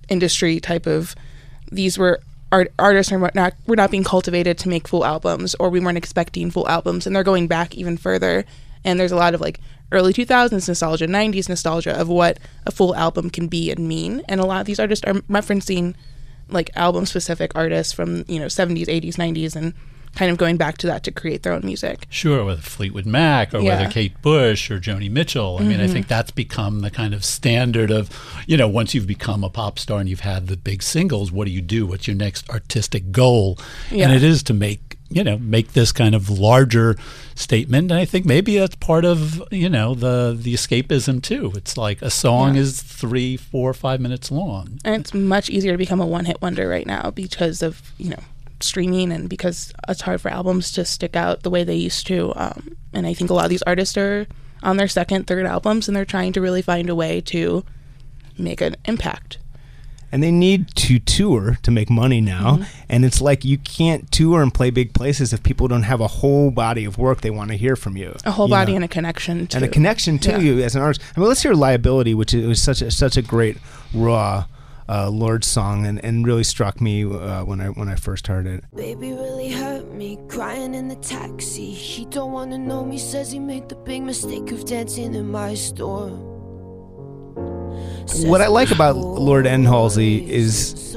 industry 0.09 0.61
type 0.61 0.87
of 0.87 1.15
these 1.71 1.97
were 1.99 2.21
art, 2.53 2.71
artists 2.79 3.11
are 3.11 3.31
not 3.35 3.55
we're 3.67 3.75
not 3.75 3.91
being 3.91 4.05
cultivated 4.05 4.59
to 4.59 4.69
make 4.69 4.87
full 4.87 5.05
albums 5.05 5.57
or 5.59 5.71
we 5.71 5.81
weren't 5.81 5.97
expecting 5.97 6.51
full 6.51 6.69
albums 6.69 7.07
and 7.07 7.17
they're 7.17 7.25
going 7.25 7.49
back 7.49 7.75
even 7.75 7.97
further 7.97 8.45
and 8.85 9.01
there's 9.01 9.13
a 9.13 9.17
lot 9.17 9.35
of 9.35 9.41
like 9.41 9.59
early 9.93 10.13
2000s 10.13 10.69
nostalgia, 10.69 11.07
90s 11.07 11.49
nostalgia 11.49 11.99
of 11.99 12.09
what 12.09 12.39
a 12.67 12.73
full 12.73 12.95
album 12.97 13.31
can 13.31 13.49
be 13.49 13.71
and 13.71 13.87
mean. 13.89 14.23
And 14.29 14.41
a 14.41 14.47
lot 14.47 14.61
of 14.61 14.67
these 14.67 14.81
artists 14.81 15.05
are 15.05 15.15
referencing 15.23 15.95
like 16.49 16.71
album 16.77 17.07
specific 17.07 17.53
artists 17.55 17.93
from, 17.93 18.25
you 18.29 18.39
know, 18.39 18.47
70s, 18.47 18.87
80s, 18.87 19.15
90s 19.15 19.57
and 19.57 19.75
kind 20.15 20.31
of 20.31 20.37
going 20.37 20.57
back 20.57 20.77
to 20.79 20.87
that 20.87 21.03
to 21.05 21.11
create 21.11 21.43
their 21.43 21.53
own 21.53 21.63
music. 21.65 22.07
Sure, 22.11 22.45
whether 22.45 22.61
Fleetwood 22.61 23.07
Mac 23.07 23.55
or 23.55 23.61
yeah. 23.61 23.79
whether 23.79 23.91
Kate 23.91 24.21
Bush 24.21 24.71
or 24.71 24.79
Joni 24.79 25.11
Mitchell. 25.11 25.57
I 25.57 25.61
mm-hmm. 25.61 25.69
mean, 25.71 25.81
I 25.81 25.87
think 25.87 26.07
that's 26.07 26.31
become 26.31 26.81
the 26.81 26.91
kind 26.91 27.15
of 27.15 27.25
standard 27.25 27.91
of, 27.91 28.11
you 28.47 28.57
know, 28.57 28.69
once 28.69 28.95
you've 28.95 29.07
become 29.07 29.43
a 29.43 29.51
pop 29.51 29.79
star 29.79 30.01
and 30.01 30.09
you've 30.09 30.21
had 30.21 30.49
the 30.49 30.57
big 30.57 30.83
singles, 30.83 31.33
what 31.33 31.47
do 31.47 31.51
you 31.51 31.63
do? 31.63 31.87
What's 31.87 32.07
your 32.07 32.17
next 32.17 32.49
artistic 32.51 33.11
goal? 33.11 33.59
Yeah. 33.91 34.05
And 34.05 34.15
it 34.15 34.23
is 34.23 34.43
to 34.45 34.55
make 34.55 34.92
you 35.15 35.25
know 35.25 35.39
make 35.39 35.73
this 35.73 35.93
kind 35.93 36.15
of 36.15 36.31
larger 36.31 36.97
statement. 37.35 37.91
And 37.91 38.01
i 38.01 38.05
think 38.05 38.27
maybe 38.27 38.59
that's 38.59 38.77
part 38.77 39.05
of 39.05 39.43
you 39.51 39.69
know 39.69 39.95
the 39.95 40.37
the 40.39 40.55
escapism 40.55 41.23
too. 41.23 41.53
It's 41.55 41.77
like 41.77 42.03
a 42.03 42.11
song 42.11 42.55
yeah. 42.55 42.63
is 42.63 42.83
three 42.83 43.37
four 43.37 43.73
five 43.75 44.01
minutes 44.01 44.31
long. 44.31 44.79
And 44.85 45.01
it's 45.01 45.15
much 45.15 45.51
easier 45.51 45.73
to 45.73 45.79
become 45.79 46.01
a 46.01 46.07
one-hit 46.07 46.41
wonder 46.43 46.69
right 46.69 46.87
now 46.87 47.11
because 47.11 47.63
of 47.63 47.93
you 47.99 48.11
know 48.11 48.23
streaming 48.61 49.11
and 49.11 49.29
because 49.29 49.73
it's 49.89 50.03
hard 50.03 50.21
for 50.21 50.31
albums 50.31 50.71
to 50.73 50.85
stick 50.85 51.17
out 51.17 51.43
the 51.43 51.51
way 51.51 51.65
they 51.65 51.75
used 51.75 52.07
to. 52.07 52.33
Um, 52.37 52.77
and 52.93 53.07
i 53.07 53.15
think 53.15 53.31
a 53.31 53.35
lot 53.35 53.45
of 53.45 53.51
these 53.51 53.63
artists 53.63 53.97
are 53.97 54.27
on 54.63 54.77
their 54.77 54.89
second 54.89 55.27
third 55.27 55.47
albums 55.47 55.89
and 55.89 55.97
they're 55.97 56.05
trying 56.05 56.33
to 56.33 56.41
really 56.41 56.63
find 56.63 56.89
a 56.89 56.95
way 56.95 57.21
to 57.21 57.65
make 58.39 58.61
an 58.61 58.77
impact 58.85 59.39
and 60.13 60.23
they 60.23 60.31
need 60.31 60.69
to 60.75 60.99
tour 60.99 61.59
to 61.63 61.71
make 61.71 61.89
money 61.89 62.21
now. 62.21 62.57
Mm-hmm. 62.57 62.83
And 62.91 63.05
it's 63.05 63.23
like 63.23 63.45
you 63.45 63.57
can't 63.57 64.13
tour 64.13 64.43
and 64.43 64.53
play 64.53 64.71
big 64.71 64.93
places 64.93 65.33
if 65.33 65.43
people 65.43 65.67
don't 65.69 65.85
have 65.85 66.01
a 66.01 66.07
whole 66.07 66.51
body 66.51 66.85
of 66.85 66.99
work 66.99 67.23
they 67.23 67.31
want 67.31 67.51
to 67.51 67.57
hear 67.57 67.75
from 67.75 67.97
you. 67.97 68.15
A 68.27 68.31
whole 68.31 68.47
you 68.47 68.51
body 68.51 68.73
know? 68.73 68.77
and 68.77 68.85
a 68.85 68.89
connection 68.89 69.47
to 69.49 69.57
and 69.57 69.65
a 69.65 69.69
connection 69.69 70.19
to 70.21 70.33
yeah. 70.33 70.39
you 70.39 70.63
as 70.63 70.77
an 70.77 70.83
artist. 70.83 71.01
I 71.17 71.21
mean, 71.21 71.29
let's 71.29 71.43
hear 71.43 71.55
"Liability," 71.55 72.15
which 72.15 72.35
is 72.35 72.63
such 72.63 72.83
a, 72.83 72.91
such 72.91 73.17
a 73.17 73.23
great 73.23 73.57
raw. 73.95 74.45
Uh, 74.89 75.09
Lorde 75.09 75.45
song 75.45 75.87
and, 75.87 76.05
and 76.05 76.27
really 76.27 76.43
struck 76.43 76.81
me 76.81 77.05
uh, 77.05 77.45
when 77.45 77.61
I 77.61 77.69
when 77.69 77.89
I 77.89 77.95
first 77.95 78.27
heard 78.27 78.47
it. 78.47 78.65
Baby 78.75 79.13
really 79.13 79.51
hurt 79.51 79.91
me, 79.95 80.19
crying 80.29 80.75
in 80.75 80.89
the 80.89 80.97
taxi. 80.97 81.71
He 81.71 82.05
don't 82.07 82.33
wanna 82.33 82.59
know 82.59 82.85
me, 82.85 82.99
says 82.99 83.31
he 83.31 83.39
made 83.39 83.69
the 83.71 83.77
big 83.77 84.03
mistake 84.03 84.51
of 84.51 84.67
dancing 84.67 85.15
in 85.15 85.31
my 85.31 85.55
store. 85.55 86.32
What 88.25 88.41
I 88.41 88.49
like 88.49 88.71
about 88.71 88.97
Lord 88.97 89.47
and 89.47 89.67
Halsey 89.67 90.31
is 90.31 90.97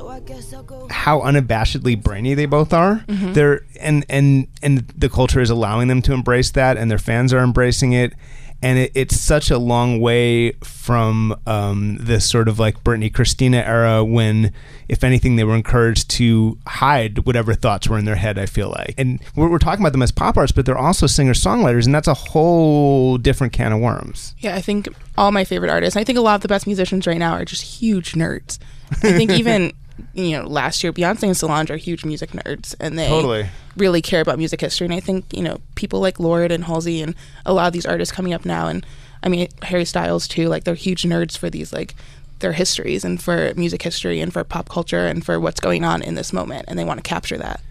how 0.90 1.22
unabashedly 1.22 2.02
brainy 2.02 2.34
they 2.34 2.46
both 2.46 2.74
are. 2.74 3.04
Mm-hmm. 3.08 3.34
They're 3.34 3.62
and 3.80 4.06
and 4.10 4.48
and 4.62 4.88
the 4.98 5.10
culture 5.10 5.40
is 5.40 5.50
allowing 5.50 5.88
them 5.88 6.02
to 6.04 6.14
embrace 6.14 6.52
that, 6.52 6.78
and 6.78 6.90
their 6.90 6.98
fans 6.98 7.34
are 7.34 7.40
embracing 7.40 7.94
it 7.94 8.14
and 8.62 8.80
it, 8.80 8.92
it's 8.96 9.20
such 9.20 9.52
a 9.52 9.58
long 9.58 10.00
way 10.00 10.52
from 10.64 11.40
um, 11.46 11.98
this 12.00 12.30
sort 12.30 12.48
of 12.48 12.60
like 12.60 12.84
Britney 12.84 13.14
Christina 13.14 13.58
era 13.58 14.04
when, 14.04 14.52
if 14.88 15.04
anything, 15.04 15.36
they 15.36 15.44
were 15.44 15.56
encouraged 15.56 16.10
to 16.12 16.58
hide 16.68 17.26
whatever 17.26 17.54
thoughts 17.54 17.88
were 17.88 17.98
in 17.98 18.06
their 18.06 18.16
head. 18.16 18.38
I 18.38 18.46
feel 18.46 18.70
like, 18.70 18.96
and 18.98 19.20
we're, 19.36 19.50
we're 19.50 19.60
talking 19.60 19.84
about 19.84 19.92
them 19.92 20.02
as 20.02 20.12
pop 20.12 20.38
artists, 20.38 20.56
but 20.56 20.66
they're 20.66 20.78
also 20.78 21.08
singer 21.08 21.34
songwriters, 21.34 21.86
and 21.86 21.94
that's 21.94 22.08
a 22.08 22.14
whole 22.14 23.18
different 23.18 23.54
can 23.54 23.72
of 23.72 23.80
worms. 23.80 24.36
Yeah, 24.40 24.56
I 24.56 24.62
think 24.62 24.88
all 25.18 25.32
my 25.32 25.44
favorite 25.44 25.70
artists. 25.70 25.98
I 25.98 26.04
think 26.04 26.18
a 26.18 26.22
lot 26.22 26.36
of 26.36 26.42
the 26.42 26.48
best 26.48 26.68
musicians 26.68 27.08
right 27.08 27.18
now 27.18 27.34
are 27.34 27.46
just 27.46 27.62
huge 27.62 28.14
nerds. 28.14 28.60
I 28.92 29.12
think 29.14 29.32
even 29.32 29.74
you 30.14 30.32
know, 30.32 30.48
last 30.48 30.84
year 30.84 30.92
Beyonce 30.94 31.24
and 31.24 31.38
Solange 31.38 31.72
are 31.72 31.78
huge 31.78 32.06
music 32.06 32.32
nerds, 32.32 32.76
and 32.80 32.98
they 32.98 33.08
totally. 33.08 33.48
really 33.78 34.02
care 34.02 34.22
about 34.22 34.38
music 34.38 34.62
history. 34.62 34.86
And 34.86 34.94
I 34.94 35.00
think 35.00 35.26
you 35.34 35.42
know 35.42 35.60
people 35.76 36.00
like 36.00 36.20
Lord 36.20 36.52
and 36.52 36.66
Halsey 36.66 37.02
and 37.02 37.16
a 37.46 37.54
lot 37.54 37.68
of 37.68 37.74
these 37.74 37.86
artists 37.86 38.14
coming 38.14 38.34
up 38.34 38.46
now, 38.46 38.68
and 38.68 38.86
I 39.24 39.30
mean 39.30 39.48
Harry 39.64 39.86
Styles 39.86 40.28
too. 40.28 40.48
Like 40.48 40.64
they're 40.64 40.76
huge 40.76 41.04
nerds 41.04 41.38
for 41.38 41.50
these 41.50 41.72
like 41.72 41.96
their 42.40 42.54
histories 42.54 43.06
and 43.06 43.22
for 43.22 43.54
music 43.56 43.82
history 43.82 44.20
and 44.20 44.34
for 44.34 44.44
pop 44.44 44.68
culture 44.70 45.08
and 45.08 45.26
for 45.26 45.40
what's 45.40 45.60
going 45.60 45.84
on 45.84 46.02
in 46.02 46.16
this 46.16 46.34
moment, 46.34 46.66
and 46.68 46.78
they 46.78 46.84
want 46.84 47.04
to 47.04 47.10
capture 47.10 47.38
that. 47.38 47.62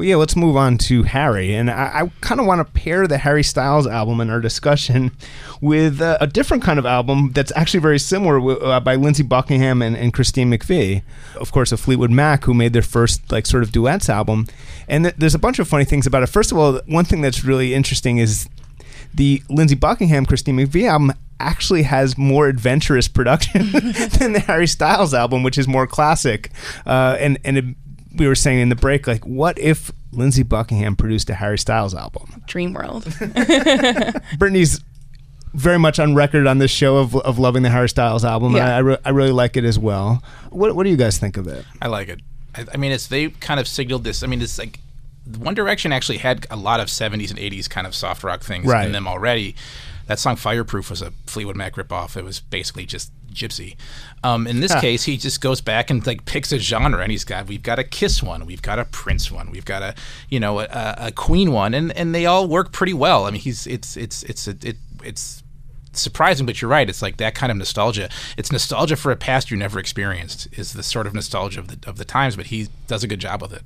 Well, 0.00 0.08
yeah, 0.08 0.16
let's 0.16 0.34
move 0.34 0.56
on 0.56 0.78
to 0.78 1.02
Harry. 1.02 1.54
And 1.54 1.70
I, 1.70 1.90
I 1.92 2.12
kind 2.22 2.40
of 2.40 2.46
want 2.46 2.66
to 2.66 2.72
pair 2.72 3.06
the 3.06 3.18
Harry 3.18 3.42
Styles 3.42 3.86
album 3.86 4.18
in 4.22 4.30
our 4.30 4.40
discussion 4.40 5.10
with 5.60 6.00
uh, 6.00 6.16
a 6.22 6.26
different 6.26 6.62
kind 6.62 6.78
of 6.78 6.86
album 6.86 7.32
that's 7.34 7.52
actually 7.54 7.80
very 7.80 7.98
similar 7.98 8.64
uh, 8.64 8.80
by 8.80 8.94
Lindsey 8.94 9.22
Buckingham 9.22 9.82
and, 9.82 9.94
and 9.94 10.14
Christine 10.14 10.50
McVie. 10.50 11.02
Of 11.36 11.52
course, 11.52 11.70
of 11.70 11.80
Fleetwood 11.80 12.10
Mac, 12.10 12.44
who 12.44 12.54
made 12.54 12.72
their 12.72 12.80
first, 12.80 13.30
like, 13.30 13.44
sort 13.44 13.62
of 13.62 13.72
duets 13.72 14.08
album. 14.08 14.46
And 14.88 15.04
th- 15.04 15.16
there's 15.18 15.34
a 15.34 15.38
bunch 15.38 15.58
of 15.58 15.68
funny 15.68 15.84
things 15.84 16.06
about 16.06 16.22
it. 16.22 16.28
First 16.28 16.50
of 16.50 16.56
all, 16.56 16.80
one 16.86 17.04
thing 17.04 17.20
that's 17.20 17.44
really 17.44 17.74
interesting 17.74 18.16
is 18.16 18.48
the 19.12 19.42
Lindsey 19.50 19.74
Buckingham, 19.74 20.24
Christine 20.24 20.56
McVie 20.56 20.88
album 20.88 21.12
actually 21.40 21.82
has 21.82 22.16
more 22.16 22.48
adventurous 22.48 23.06
production 23.06 23.70
than 24.18 24.32
the 24.32 24.42
Harry 24.46 24.66
Styles 24.66 25.12
album, 25.12 25.42
which 25.42 25.58
is 25.58 25.68
more 25.68 25.86
classic. 25.86 26.50
Uh, 26.86 27.16
and 27.18 27.38
and 27.44 27.58
it, 27.58 27.64
we 28.16 28.26
were 28.26 28.34
saying 28.34 28.60
in 28.60 28.68
the 28.68 28.76
break, 28.76 29.06
like, 29.06 29.24
what 29.24 29.58
if 29.58 29.92
Lindsey 30.12 30.42
Buckingham 30.42 30.96
produced 30.96 31.30
a 31.30 31.34
Harry 31.34 31.58
Styles 31.58 31.94
album? 31.94 32.42
Dream 32.46 32.72
world. 32.72 33.04
Brittany's 34.38 34.80
very 35.54 35.78
much 35.78 35.98
on 35.98 36.14
record 36.14 36.46
on 36.46 36.58
this 36.58 36.70
show 36.70 36.96
of, 36.98 37.16
of 37.16 37.38
loving 37.38 37.62
the 37.62 37.70
Harry 37.70 37.88
Styles 37.88 38.24
album. 38.24 38.54
Yeah. 38.54 38.66
I, 38.66 38.76
I, 38.76 38.78
re- 38.78 38.98
I, 39.04 39.10
really 39.10 39.32
like 39.32 39.56
it 39.56 39.64
as 39.64 39.78
well. 39.78 40.22
What, 40.50 40.74
what 40.76 40.84
do 40.84 40.90
you 40.90 40.96
guys 40.96 41.18
think 41.18 41.36
of 41.36 41.46
it? 41.48 41.64
I 41.82 41.88
like 41.88 42.08
it. 42.08 42.20
I, 42.54 42.66
I 42.74 42.76
mean, 42.76 42.92
it's 42.92 43.08
they 43.08 43.30
kind 43.30 43.58
of 43.60 43.66
signaled 43.66 44.04
this. 44.04 44.22
I 44.22 44.26
mean, 44.26 44.42
it's 44.42 44.58
like 44.58 44.78
One 45.38 45.54
Direction 45.54 45.92
actually 45.92 46.18
had 46.18 46.46
a 46.50 46.56
lot 46.56 46.80
of 46.80 46.88
70s 46.88 47.30
and 47.30 47.38
80s 47.38 47.68
kind 47.68 47.86
of 47.86 47.94
soft 47.94 48.22
rock 48.22 48.42
things 48.42 48.66
Right. 48.66 48.86
in 48.86 48.92
them 48.92 49.08
already. 49.08 49.56
That 50.10 50.18
song 50.18 50.34
Fireproof 50.34 50.90
was 50.90 51.02
a 51.02 51.12
Fleetwood 51.26 51.54
Mac 51.54 51.74
ripoff. 51.76 52.16
It 52.16 52.24
was 52.24 52.40
basically 52.40 52.84
just 52.84 53.12
gypsy. 53.32 53.76
Um, 54.24 54.48
in 54.48 54.58
this 54.58 54.72
Huh. 54.72 54.80
case, 54.80 55.04
he 55.04 55.16
just 55.16 55.40
goes 55.40 55.60
back 55.60 55.88
and 55.88 56.04
like 56.04 56.24
picks 56.24 56.50
a 56.50 56.58
genre, 56.58 57.00
and 57.00 57.12
he's 57.12 57.22
got 57.22 57.46
we've 57.46 57.62
got 57.62 57.78
a 57.78 57.84
Kiss 57.84 58.20
one, 58.20 58.44
we've 58.44 58.60
got 58.60 58.80
a 58.80 58.84
Prince 58.86 59.30
one, 59.30 59.52
we've 59.52 59.64
got 59.64 59.84
a 59.84 59.94
you 60.28 60.40
know 60.40 60.58
a, 60.58 60.94
a 60.98 61.12
Queen 61.12 61.52
one, 61.52 61.74
and 61.74 61.92
and 61.92 62.12
they 62.12 62.26
all 62.26 62.48
work 62.48 62.72
pretty 62.72 62.92
well. 62.92 63.24
I 63.24 63.30
mean, 63.30 63.40
he's 63.40 63.68
it's 63.68 63.96
it's 63.96 64.24
it's 64.24 64.48
a, 64.48 64.56
it 64.64 64.78
it's 65.04 65.44
surprising, 65.92 66.44
but 66.44 66.60
you're 66.60 66.68
right. 66.72 66.88
It's 66.90 67.02
like 67.02 67.18
that 67.18 67.36
kind 67.36 67.52
of 67.52 67.58
nostalgia. 67.58 68.08
It's 68.36 68.50
nostalgia 68.50 68.96
for 68.96 69.12
a 69.12 69.16
past 69.16 69.48
you 69.52 69.56
never 69.56 69.78
experienced. 69.78 70.48
Is 70.50 70.72
the 70.72 70.82
sort 70.82 71.06
of 71.06 71.14
nostalgia 71.14 71.60
of 71.60 71.68
the 71.68 71.88
of 71.88 71.98
the 71.98 72.04
times, 72.04 72.34
but 72.34 72.46
he 72.46 72.66
does 72.88 73.04
a 73.04 73.06
good 73.06 73.20
job 73.20 73.42
with 73.42 73.52
it. 73.52 73.62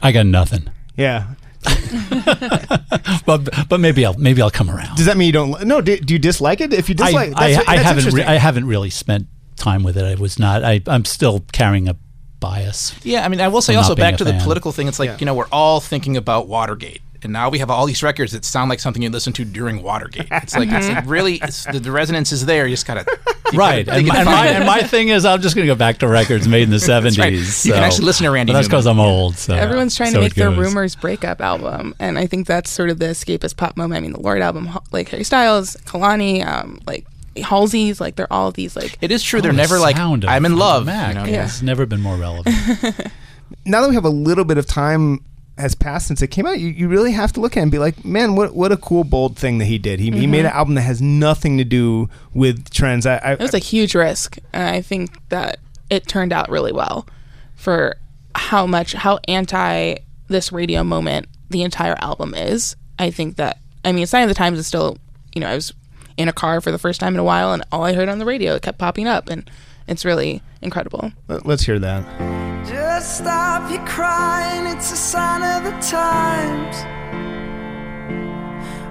I 0.00 0.10
got 0.10 0.24
nothing. 0.24 0.70
Yeah. 0.96 1.34
but 3.26 3.68
but 3.68 3.80
maybe 3.80 4.04
I'll 4.04 4.14
maybe 4.14 4.42
I'll 4.42 4.50
come 4.50 4.70
around. 4.70 4.96
Does 4.96 5.06
that 5.06 5.16
mean 5.16 5.26
you 5.26 5.32
don't? 5.32 5.64
No. 5.64 5.80
Do, 5.80 5.96
do 5.96 6.14
you 6.14 6.18
dislike 6.18 6.60
it? 6.60 6.72
If 6.72 6.88
you 6.88 6.94
I, 6.98 7.04
dislike, 7.04 7.32
I, 7.36 7.52
that's, 7.52 7.68
I 7.68 7.76
that's 7.76 7.88
haven't 7.88 8.14
re- 8.14 8.22
I 8.24 8.34
haven't 8.34 8.66
really 8.66 8.90
spent 8.90 9.26
time 9.56 9.82
with 9.82 9.96
it. 9.96 10.04
I 10.04 10.14
was 10.20 10.38
not. 10.38 10.64
I, 10.64 10.82
I'm 10.86 11.04
still 11.04 11.44
carrying 11.52 11.88
a 11.88 11.96
bias. 12.40 12.94
Yeah, 13.04 13.24
I 13.24 13.28
mean, 13.28 13.40
I 13.40 13.48
will 13.48 13.62
say 13.62 13.74
also 13.74 13.94
back 13.94 14.14
a 14.14 14.16
to 14.18 14.24
the 14.24 14.38
political 14.42 14.72
thing. 14.72 14.88
It's 14.88 14.98
like 14.98 15.20
you 15.20 15.26
know 15.26 15.34
we're 15.34 15.48
all 15.50 15.80
thinking 15.80 16.16
about 16.16 16.48
Watergate, 16.48 17.00
and 17.24 17.32
now 17.32 17.48
we 17.48 17.58
have 17.58 17.70
all 17.70 17.86
these 17.86 18.02
records 18.02 18.32
that 18.32 18.44
sound 18.44 18.68
like 18.68 18.80
something 18.80 19.02
you 19.02 19.10
listen 19.10 19.32
to 19.34 19.44
during 19.44 19.82
Watergate. 19.82 20.28
It's 20.30 20.54
like 20.56 20.68
it's 20.70 20.88
like 20.88 21.06
really 21.06 21.36
it's, 21.42 21.64
the, 21.64 21.80
the 21.80 21.90
resonance 21.90 22.32
is 22.32 22.46
there. 22.46 22.66
You 22.66 22.72
just 22.74 22.86
gotta 22.86 23.04
you 23.52 23.58
Right, 23.58 23.86
gotta 23.86 23.98
and, 23.98 24.06
my, 24.08 24.16
and 24.18 24.28
and, 24.28 24.36
my, 24.36 24.46
and 24.46 24.66
my 24.66 24.82
thing 24.82 25.08
is, 25.08 25.24
I'm 25.24 25.40
just 25.40 25.54
going 25.54 25.66
to 25.66 25.72
go 25.72 25.78
back 25.78 25.98
to 25.98 26.08
records 26.08 26.48
made 26.48 26.62
in 26.64 26.70
the 26.70 26.76
'70s. 26.78 27.18
right. 27.18 27.32
You 27.32 27.44
so- 27.44 27.72
can 27.74 27.82
actually 27.82 28.06
listen 28.06 28.24
to 28.24 28.30
Randy 28.30 28.52
But 28.52 28.58
that's 28.58 28.68
because 28.68 28.86
I'm 28.86 29.00
old. 29.00 29.36
So 29.36 29.54
Everyone's 29.54 29.96
trying 29.96 30.10
so 30.10 30.18
to 30.18 30.22
make 30.22 30.34
their 30.34 30.50
Rumours 30.50 30.96
breakup 30.96 31.40
album, 31.40 31.94
and 31.98 32.18
I 32.18 32.26
think 32.26 32.46
that's 32.46 32.70
sort 32.70 32.90
of 32.90 32.98
the 32.98 33.06
escapist 33.06 33.56
pop 33.56 33.76
moment. 33.76 33.98
I 33.98 34.00
mean, 34.00 34.12
the 34.12 34.20
Lorde 34.20 34.42
album, 34.42 34.70
like 34.92 35.08
Harry 35.10 35.24
Styles, 35.24 35.76
Kehlani, 35.84 36.46
um, 36.46 36.80
like 36.86 37.06
Halsey's, 37.36 38.00
like 38.00 38.16
they're 38.16 38.32
all 38.32 38.50
these 38.52 38.76
like. 38.76 38.98
It 39.00 39.10
is 39.10 39.22
true. 39.22 39.38
Oh, 39.38 39.42
They're 39.42 39.52
the 39.52 39.56
never 39.56 39.78
like 39.78 39.96
I'm 39.98 40.44
in 40.44 40.56
love. 40.56 40.86
Mac 40.86 41.08
you 41.08 41.14
know? 41.14 41.24
Yeah. 41.26 41.42
has 41.42 41.62
never 41.62 41.86
been 41.86 42.00
more 42.00 42.16
relevant. 42.16 42.56
now 43.64 43.82
that 43.82 43.88
we 43.88 43.94
have 43.94 44.04
a 44.04 44.10
little 44.10 44.44
bit 44.44 44.58
of 44.58 44.66
time 44.66 45.20
has 45.56 45.74
passed 45.74 46.08
since 46.08 46.20
it 46.20 46.28
came 46.28 46.46
out, 46.46 46.58
you, 46.58 46.68
you 46.68 46.88
really 46.88 47.12
have 47.12 47.32
to 47.32 47.40
look 47.40 47.56
at 47.56 47.60
it 47.60 47.62
and 47.62 47.70
be 47.70 47.78
like, 47.78 48.04
man, 48.04 48.34
what 48.34 48.54
what 48.54 48.72
a 48.72 48.76
cool, 48.76 49.04
bold 49.04 49.38
thing 49.38 49.58
that 49.58 49.66
he 49.66 49.78
did. 49.78 50.00
He, 50.00 50.10
he 50.10 50.26
made 50.26 50.38
mm-hmm. 50.38 50.46
an 50.46 50.52
album 50.52 50.74
that 50.74 50.82
has 50.82 51.00
nothing 51.00 51.58
to 51.58 51.64
do 51.64 52.08
with 52.32 52.70
trends. 52.70 53.06
I, 53.06 53.16
I, 53.16 53.32
It 53.32 53.40
was 53.40 53.54
a 53.54 53.58
huge 53.58 53.94
risk, 53.94 54.38
and 54.52 54.68
I 54.68 54.80
think 54.82 55.28
that 55.28 55.58
it 55.90 56.08
turned 56.08 56.32
out 56.32 56.48
really 56.48 56.72
well 56.72 57.06
for 57.54 57.96
how 58.34 58.66
much 58.66 58.94
how 58.94 59.20
anti 59.28 59.96
this 60.28 60.50
radio 60.50 60.82
moment 60.82 61.28
the 61.50 61.62
entire 61.62 61.96
album 61.98 62.34
is. 62.34 62.74
I 62.98 63.10
think 63.10 63.36
that 63.36 63.58
I 63.84 63.92
mean, 63.92 64.06
Sign 64.06 64.22
of 64.22 64.28
the 64.28 64.34
Times 64.34 64.58
is 64.58 64.66
still 64.66 64.98
you 65.34 65.40
know 65.40 65.48
I 65.48 65.54
was 65.54 65.72
in 66.16 66.28
a 66.28 66.32
car 66.32 66.60
for 66.60 66.72
the 66.72 66.78
first 66.78 67.00
time 67.00 67.14
in 67.14 67.20
a 67.20 67.24
while, 67.24 67.52
and 67.52 67.62
all 67.70 67.84
I 67.84 67.92
heard 67.92 68.08
on 68.08 68.18
the 68.18 68.24
radio 68.24 68.54
it 68.54 68.62
kept 68.62 68.78
popping 68.78 69.06
up, 69.06 69.28
and 69.28 69.48
it's 69.86 70.04
really 70.04 70.42
incredible. 70.62 71.12
let- 71.28 71.46
let's 71.46 71.62
hear 71.62 71.78
that. 71.78 72.83
Stop 73.00 73.70
your 73.70 73.84
crying, 73.86 74.66
it's 74.66 74.92
a 74.92 74.96
sign 74.96 75.42
of 75.42 75.64
the 75.64 75.78
times. 75.80 76.76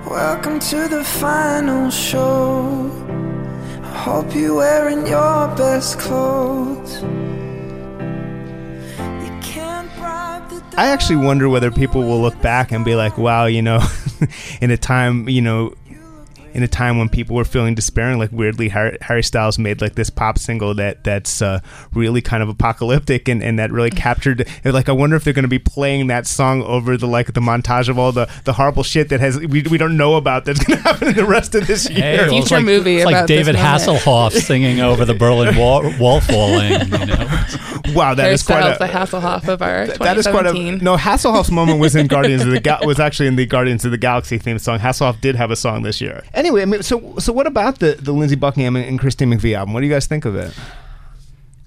Welcome 0.05 0.59
to 0.59 0.87
the 0.89 1.03
final 1.05 1.89
show. 1.89 2.91
I 3.81 3.97
hope 3.97 4.35
you're 4.35 4.55
wearing 4.55 5.07
your 5.07 5.47
best 5.55 5.99
clothes. 5.99 7.01
You 7.01 7.09
I 10.75 10.87
actually 10.87 11.25
wonder 11.25 11.47
whether 11.47 11.71
people 11.71 12.01
will 12.01 12.21
look 12.21 12.39
back 12.41 12.71
and 12.71 12.83
be 12.83 12.95
like, 12.95 13.17
wow, 13.17 13.45
you 13.45 13.61
know, 13.61 13.81
in 14.61 14.69
a 14.69 14.77
time, 14.77 15.29
you 15.29 15.41
know, 15.41 15.73
in 16.53 16.63
a 16.63 16.67
time 16.67 16.97
when 16.97 17.09
people 17.09 17.35
were 17.35 17.45
feeling 17.45 17.75
despairing, 17.75 18.19
like 18.19 18.31
weirdly 18.31 18.69
Harry, 18.69 18.97
Harry 19.01 19.23
Styles 19.23 19.57
made 19.57 19.81
like 19.81 19.95
this 19.95 20.09
pop 20.09 20.37
single 20.37 20.73
that 20.75 21.03
that's 21.03 21.41
uh, 21.41 21.59
really 21.93 22.21
kind 22.21 22.43
of 22.43 22.49
apocalyptic 22.49 23.27
and, 23.27 23.43
and 23.43 23.59
that 23.59 23.71
really 23.71 23.89
captured. 23.89 24.47
Like, 24.63 24.89
I 24.89 24.91
wonder 24.91 25.15
if 25.15 25.23
they're 25.23 25.33
going 25.33 25.43
to 25.43 25.49
be 25.49 25.59
playing 25.59 26.07
that 26.07 26.27
song 26.27 26.63
over 26.63 26.97
the 26.97 27.07
like 27.07 27.33
the 27.33 27.41
montage 27.41 27.89
of 27.89 27.97
all 27.97 28.11
the, 28.11 28.29
the 28.45 28.53
horrible 28.53 28.83
shit 28.83 29.09
that 29.09 29.19
has 29.19 29.37
we, 29.39 29.63
we 29.63 29.77
don't 29.77 29.97
know 29.97 30.15
about 30.15 30.45
that's 30.45 30.63
going 30.63 30.77
to 30.81 30.83
happen 30.83 31.07
in 31.09 31.15
the 31.15 31.25
rest 31.25 31.55
of 31.55 31.67
this 31.67 31.89
year. 31.89 32.01
Hey, 32.01 32.17
well, 32.17 32.25
it's 32.25 32.33
Future 32.33 32.55
like, 32.55 32.65
movie 32.65 32.95
it's 32.97 33.05
like 33.05 33.13
about 33.13 33.27
this 33.27 33.45
David 33.45 33.55
moment. 33.55 33.81
Hasselhoff 33.81 34.31
singing 34.33 34.79
over 34.79 35.05
the 35.05 35.13
Berlin 35.13 35.55
Wall, 35.55 35.83
wall 35.99 36.21
falling. 36.21 36.71
You 36.71 37.05
know? 37.05 37.27
wow, 37.93 38.13
that 38.13 38.23
Harry 38.23 38.33
is 38.33 38.43
quite 38.43 38.59
Styles, 38.59 38.75
a 38.75 38.79
the 38.79 38.85
Hasselhoff 38.85 39.47
of 39.47 39.61
our 39.61 39.87
that 39.87 40.17
is 40.17 40.27
quite 40.27 40.45
a 40.45 40.51
2017. 40.51 40.83
no. 40.83 40.97
Hasselhoff's 40.97 41.51
moment 41.51 41.79
was 41.79 41.95
in 41.95 42.07
Guardians 42.13 42.43
of 42.43 42.51
the 42.51 42.59
Ga- 42.59 42.85
was 42.85 42.99
actually 42.99 43.27
in 43.27 43.35
the 43.35 43.45
Guardians 43.45 43.85
of 43.85 43.91
the 43.91 43.97
Galaxy 43.97 44.37
theme 44.37 44.59
song. 44.59 44.79
Hasselhoff 44.79 45.21
did 45.21 45.35
have 45.35 45.51
a 45.51 45.55
song 45.55 45.83
this 45.83 46.01
year. 46.01 46.23
Anyway, 46.43 46.61
I 46.61 46.65
mean, 46.65 46.83
so 46.83 47.17
so 47.19 47.31
what 47.31 47.47
about 47.47 47.79
the 47.79 47.93
the 47.93 48.11
Lindsey 48.11 48.35
Buckingham 48.35 48.75
and, 48.75 48.83
and 48.85 48.99
Christine 48.99 49.29
McVie 49.29 49.57
album? 49.57 49.73
What 49.73 49.79
do 49.79 49.87
you 49.87 49.93
guys 49.93 50.07
think 50.07 50.25
of 50.25 50.35
it? 50.35 50.53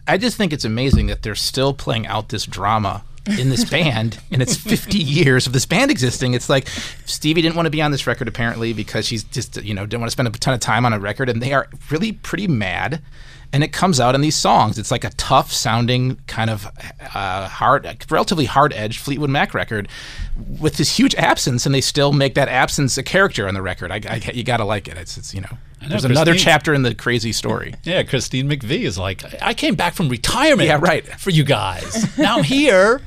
I 0.07 0.19
just 0.19 0.37
think 0.37 0.53
it's 0.53 0.67
amazing 0.67 1.07
that 1.07 1.23
they're 1.23 1.35
still 1.35 1.73
playing 1.73 2.07
out 2.07 2.29
this 2.29 2.45
drama 2.45 3.03
in 3.27 3.49
this 3.49 3.65
band, 3.65 4.19
and 4.31 4.43
it's 4.43 4.55
50 4.55 4.99
years 4.99 5.47
of 5.47 5.55
this 5.55 5.65
band 5.65 5.91
existing. 5.91 6.35
It's 6.35 6.51
like 6.51 6.69
Stevie 7.07 7.41
didn't 7.41 7.57
want 7.57 7.65
to 7.65 7.71
be 7.71 7.81
on 7.81 7.91
this 7.91 8.07
record 8.07 8.29
apparently 8.29 8.75
because 8.75 9.07
she's 9.07 9.25
just 9.25 9.57
you 9.65 9.73
know 9.73 9.87
didn't 9.87 10.03
want 10.03 10.09
to 10.09 10.13
spend 10.13 10.29
a 10.29 10.33
ton 10.33 10.53
of 10.53 10.61
time 10.61 10.85
on 10.85 10.93
a 10.93 11.01
record, 11.01 11.31
and 11.31 11.41
they 11.41 11.55
are 11.55 11.69
really 11.91 12.13
pretty 12.13 12.47
mad. 12.47 13.01
And 13.53 13.65
it 13.65 13.73
comes 13.73 14.01
out 14.01 14.15
in 14.15 14.21
these 14.21 14.37
songs. 14.37 14.79
It's 14.79 14.91
like 14.91 15.05
a 15.05 15.11
tough 15.11 15.53
sounding 15.53 16.17
kind 16.27 16.51
of 16.51 16.67
uh, 17.15 17.49
hard, 17.49 17.87
relatively 18.11 18.45
hard 18.45 18.73
edged 18.75 19.01
Fleetwood 19.01 19.31
Mac 19.31 19.55
record 19.55 19.89
with 20.61 20.77
this 20.77 20.99
huge 20.99 21.15
absence, 21.15 21.65
and 21.65 21.75
they 21.75 21.81
still 21.81 22.13
make 22.13 22.35
that 22.35 22.49
absence 22.49 22.99
a 22.99 23.03
character 23.03 23.49
on 23.49 23.55
the 23.55 23.63
record. 23.63 23.91
I, 23.91 24.01
I, 24.09 24.31
you 24.35 24.45
got 24.45 24.59
to 24.59 24.65
like 24.65 24.89
it. 24.89 24.99
It's, 24.99 25.17
it's 25.17 25.33
you 25.35 25.41
know, 25.41 25.57
know, 25.83 25.89
there's 25.89 26.05
another 26.05 26.35
chapter 26.35 26.75
in 26.75 26.83
the 26.83 26.95
crazy 26.95 27.33
story. 27.33 27.75
Yeah, 27.85 28.03
Christine 28.03 28.49
McVie 28.49 28.85
is 28.85 28.99
like, 28.99 29.23
I 29.43 29.55
came 29.55 29.75
back 29.75 29.95
from 29.95 30.09
retirement. 30.09 30.69
Yeah, 30.69 30.79
right. 30.81 31.05
For 31.05 31.31
you 31.31 31.45
guys, 31.45 32.17
now 32.19 32.39
I'm 32.39 32.45
here, 32.45 33.01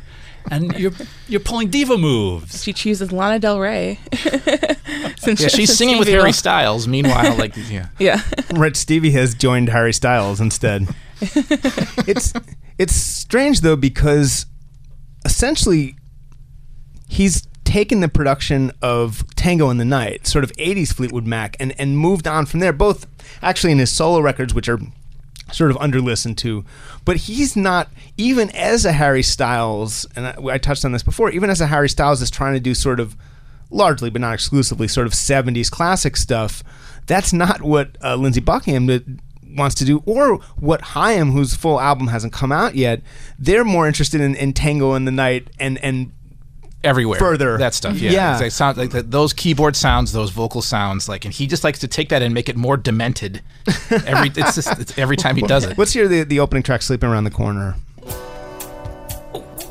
and 0.49 0.73
you're 0.77 0.93
you're 1.27 1.39
pulling 1.39 1.69
diva 1.69 1.97
moves. 1.97 2.63
she 2.63 2.73
chooses 2.73 3.11
Lana 3.11 3.39
Del 3.39 3.59
Rey. 3.59 3.99
since 5.25 5.41
Yeah, 5.41 5.47
she's 5.49 5.69
since 5.69 5.77
singing 5.77 5.99
with 5.99 6.07
Harry 6.07 6.23
Will- 6.23 6.33
Styles. 6.33 6.87
Meanwhile, 6.87 7.35
like 7.37 7.55
yeah. 7.69 7.89
Yeah. 7.99 8.21
Rich 8.53 8.77
Stevie 8.77 9.11
has 9.11 9.33
joined 9.35 9.69
Harry 9.69 9.93
Styles 9.93 10.39
instead. 10.41 10.87
it's 11.21 12.33
it's 12.77 12.95
strange 12.95 13.61
though 13.61 13.75
because 13.75 14.45
essentially 15.25 15.95
he's 17.07 17.47
taken 17.65 17.99
the 17.99 18.07
production 18.09 18.71
of 18.81 19.23
Tango 19.35 19.69
in 19.69 19.77
the 19.77 19.85
Night, 19.85 20.25
sort 20.25 20.43
of 20.43 20.51
80s 20.53 20.93
Fleetwood 20.93 21.27
Mac, 21.27 21.55
and, 21.59 21.75
and 21.79 21.97
moved 21.97 22.27
on 22.27 22.45
from 22.47 22.61
there, 22.61 22.73
both 22.73 23.05
actually 23.43 23.71
in 23.71 23.77
his 23.79 23.91
solo 23.91 24.19
records, 24.21 24.53
which 24.55 24.67
are 24.67 24.79
sort 25.51 25.69
of 25.69 25.77
under 25.77 25.99
listened 26.01 26.37
to. 26.39 26.65
But 27.05 27.17
he's 27.17 27.55
not, 27.55 27.89
even 28.17 28.49
as 28.51 28.85
a 28.85 28.91
Harry 28.91 29.21
Styles, 29.21 30.07
and 30.15 30.27
I, 30.27 30.35
I 30.53 30.57
touched 30.57 30.83
on 30.83 30.93
this 30.93 31.03
before, 31.03 31.29
even 31.29 31.49
as 31.49 31.61
a 31.61 31.67
Harry 31.67 31.89
Styles 31.89 32.21
is 32.21 32.31
trying 32.31 32.53
to 32.53 32.59
do 32.59 32.73
sort 32.73 32.99
of 32.99 33.15
largely, 33.69 34.09
but 34.09 34.21
not 34.21 34.33
exclusively, 34.33 34.87
sort 34.87 35.07
of 35.07 35.13
70s 35.13 35.69
classic 35.69 36.17
stuff, 36.17 36.63
that's 37.07 37.33
not 37.33 37.61
what 37.61 37.97
uh, 38.03 38.15
Lindsey 38.15 38.41
Buckingham 38.41 38.87
did, 38.87 39.19
wants 39.55 39.75
to 39.75 39.85
do, 39.85 40.03
or 40.05 40.37
what 40.57 40.81
Haim, 40.81 41.31
whose 41.31 41.55
full 41.55 41.79
album 41.79 42.07
hasn't 42.07 42.33
come 42.33 42.51
out 42.51 42.75
yet, 42.75 43.01
they're 43.37 43.65
more 43.65 43.87
interested 43.87 44.21
in, 44.21 44.35
in 44.35 44.53
Tango 44.53 44.93
in 44.93 45.05
the 45.05 45.11
Night 45.11 45.49
and, 45.59 45.77
and 45.83 46.11
everywhere. 46.83 47.19
Further. 47.19 47.57
that 47.57 47.73
stuff. 47.73 47.97
Yeah, 47.97 48.11
Yeah. 48.11 48.43
It 48.43 48.51
sounds 48.51 48.77
like 48.77 48.91
that, 48.91 49.11
those 49.11 49.33
keyboard 49.33 49.75
sounds, 49.75 50.11
those 50.11 50.29
vocal 50.29 50.61
sounds, 50.61 51.09
like, 51.09 51.25
and 51.25 51.33
he 51.33 51.47
just 51.47 51.63
likes 51.63 51.79
to 51.79 51.87
take 51.87 52.09
that 52.09 52.21
and 52.21 52.33
make 52.33 52.49
it 52.49 52.55
more 52.55 52.77
demented. 52.77 53.41
Every 53.89 54.29
it's 54.35 54.55
just 54.55 54.79
it's 54.79 54.97
every 54.97 55.17
time 55.17 55.35
he 55.35 55.41
does 55.41 55.65
it. 55.65 55.77
Let's 55.77 55.93
hear 55.93 56.07
the, 56.07 56.23
the 56.23 56.39
opening 56.39 56.63
track, 56.63 56.81
Sleeping 56.81 57.09
Around 57.09 57.25
the 57.25 57.31
Corner. 57.31 57.75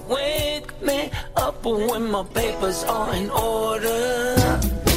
Wake 0.08 0.57
me 0.88 1.10
up 1.36 1.64
when 1.64 2.10
my 2.10 2.24
papers 2.24 2.82
are 2.84 3.14
in 3.14 3.30
order. 3.30 4.34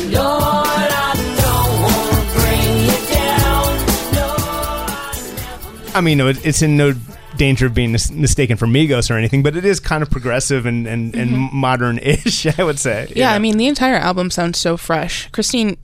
Lord, 0.09 0.91
I 1.05 1.13
don't 1.41 1.73
wanna 1.85 2.23
bring 2.35 2.71
you 2.87 2.99
down. 3.15 3.71
I 5.95 6.01
mean, 6.01 6.17
no, 6.17 6.27
it's 6.29 6.61
in 6.61 6.77
no 6.77 6.93
danger 7.37 7.65
of 7.65 7.73
being 7.73 7.91
mis- 7.91 8.11
mistaken 8.11 8.55
for 8.55 8.67
Migos 8.67 9.11
or 9.11 9.15
anything, 9.15 9.43
but 9.43 9.57
it 9.57 9.65
is 9.65 9.79
kind 9.79 10.01
of 10.01 10.09
progressive 10.09 10.65
and, 10.65 10.87
and, 10.87 11.15
and 11.15 11.31
mm-hmm. 11.31 11.57
modern-ish, 11.57 12.45
I 12.59 12.63
would 12.63 12.79
say. 12.79 13.11
Yeah, 13.15 13.33
I 13.33 13.39
mean, 13.39 13.57
the 13.57 13.67
entire 13.67 13.95
album 13.95 14.31
sounds 14.31 14.57
so 14.57 14.77
fresh. 14.77 15.29
Christine 15.31 15.77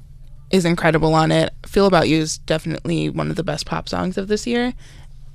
is 0.49 0.65
incredible 0.65 1.13
on 1.13 1.31
it. 1.31 1.53
Feel 1.65 1.87
About 1.87 2.07
You 2.07 2.19
is 2.19 2.37
definitely 2.37 3.09
one 3.09 3.29
of 3.29 3.35
the 3.35 3.43
best 3.43 3.65
pop 3.65 3.89
songs 3.89 4.17
of 4.17 4.27
this 4.27 4.47
year. 4.47 4.73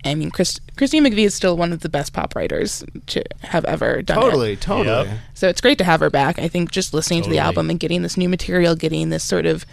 I 0.04 0.14
mean, 0.14 0.30
Chris, 0.30 0.60
Christine 0.76 1.04
McVie 1.04 1.26
is 1.26 1.34
still 1.34 1.56
one 1.56 1.72
of 1.72 1.80
the 1.80 1.88
best 1.88 2.12
pop 2.12 2.34
writers 2.34 2.84
to 3.06 3.22
have 3.42 3.64
ever 3.66 4.02
done 4.02 4.18
it. 4.18 4.20
Totally, 4.20 4.56
totally. 4.56 5.10
So 5.34 5.48
it's 5.48 5.60
great 5.60 5.78
to 5.78 5.84
have 5.84 6.00
her 6.00 6.10
back. 6.10 6.38
I 6.38 6.48
think 6.48 6.72
just 6.72 6.92
listening 6.92 7.22
to 7.22 7.30
the 7.30 7.38
album 7.38 7.70
and 7.70 7.78
getting 7.78 8.02
this 8.02 8.16
new 8.16 8.28
material, 8.28 8.74
getting 8.74 9.10
this 9.10 9.22
sort 9.22 9.46
of 9.46 9.64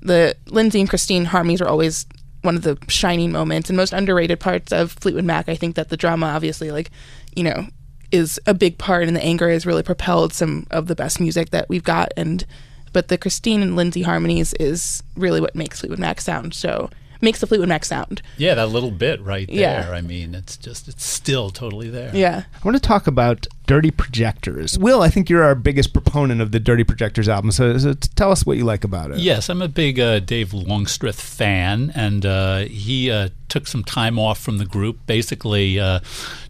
the 0.00 0.36
Lindsey 0.46 0.80
and 0.80 0.88
Christine 0.88 1.24
harmonies 1.24 1.60
are 1.60 1.68
always 1.68 2.06
one 2.42 2.56
of 2.56 2.62
the 2.62 2.78
shining 2.88 3.32
moments 3.32 3.70
and 3.70 3.76
most 3.76 3.92
underrated 3.92 4.38
parts 4.38 4.70
of 4.70 4.92
Fleetwood 4.92 5.24
Mac. 5.24 5.48
I 5.48 5.56
think 5.56 5.76
that 5.76 5.88
the 5.88 5.96
drama, 5.96 6.26
obviously, 6.26 6.70
like 6.70 6.90
you 7.34 7.42
know, 7.42 7.66
is 8.12 8.40
a 8.46 8.54
big 8.54 8.78
part, 8.78 9.08
and 9.08 9.16
the 9.16 9.24
anger 9.24 9.50
has 9.50 9.66
really 9.66 9.82
propelled 9.82 10.32
some 10.32 10.66
of 10.70 10.86
the 10.86 10.94
best 10.94 11.20
music 11.20 11.50
that 11.50 11.68
we've 11.68 11.82
got. 11.82 12.12
And 12.16 12.44
but 12.92 13.08
the 13.08 13.18
Christine 13.18 13.62
and 13.62 13.74
Lindsey 13.74 14.02
harmonies 14.02 14.54
is 14.54 15.02
really 15.16 15.40
what 15.40 15.56
makes 15.56 15.80
Fleetwood 15.80 15.98
Mac 15.98 16.20
sound 16.20 16.54
so 16.54 16.90
makes 17.24 17.40
the 17.40 17.46
Fleetwood 17.46 17.68
Mac 17.68 17.84
sound. 17.84 18.22
Yeah, 18.36 18.54
that 18.54 18.68
little 18.68 18.90
bit 18.90 19.20
right 19.22 19.46
there. 19.48 19.56
Yeah. 19.56 19.90
I 19.90 20.00
mean, 20.00 20.34
it's 20.34 20.56
just 20.56 20.88
it's 20.88 21.04
still 21.04 21.50
totally 21.50 21.90
there. 21.90 22.10
Yeah. 22.14 22.44
I 22.54 22.64
want 22.64 22.76
to 22.76 22.80
talk 22.80 23.06
about 23.06 23.46
Dirty 23.66 23.90
Projectors. 23.90 24.78
Will, 24.78 25.02
I 25.02 25.08
think 25.08 25.30
you're 25.30 25.42
our 25.42 25.54
biggest 25.54 25.92
proponent 25.92 26.40
of 26.40 26.52
the 26.52 26.60
Dirty 26.60 26.84
Projectors 26.84 27.28
album, 27.28 27.50
so, 27.50 27.76
so 27.78 27.94
tell 27.94 28.30
us 28.30 28.44
what 28.44 28.56
you 28.58 28.64
like 28.64 28.84
about 28.84 29.10
it. 29.10 29.18
Yes, 29.18 29.48
I'm 29.48 29.62
a 29.62 29.68
big 29.68 29.98
uh, 29.98 30.20
Dave 30.20 30.52
Longstreth 30.52 31.20
fan, 31.20 31.90
and 31.94 32.26
uh, 32.26 32.58
he 32.58 33.10
uh, 33.10 33.30
took 33.48 33.66
some 33.66 33.82
time 33.82 34.18
off 34.18 34.38
from 34.38 34.58
the 34.58 34.66
group, 34.66 35.06
basically 35.06 35.80
uh, 35.80 36.00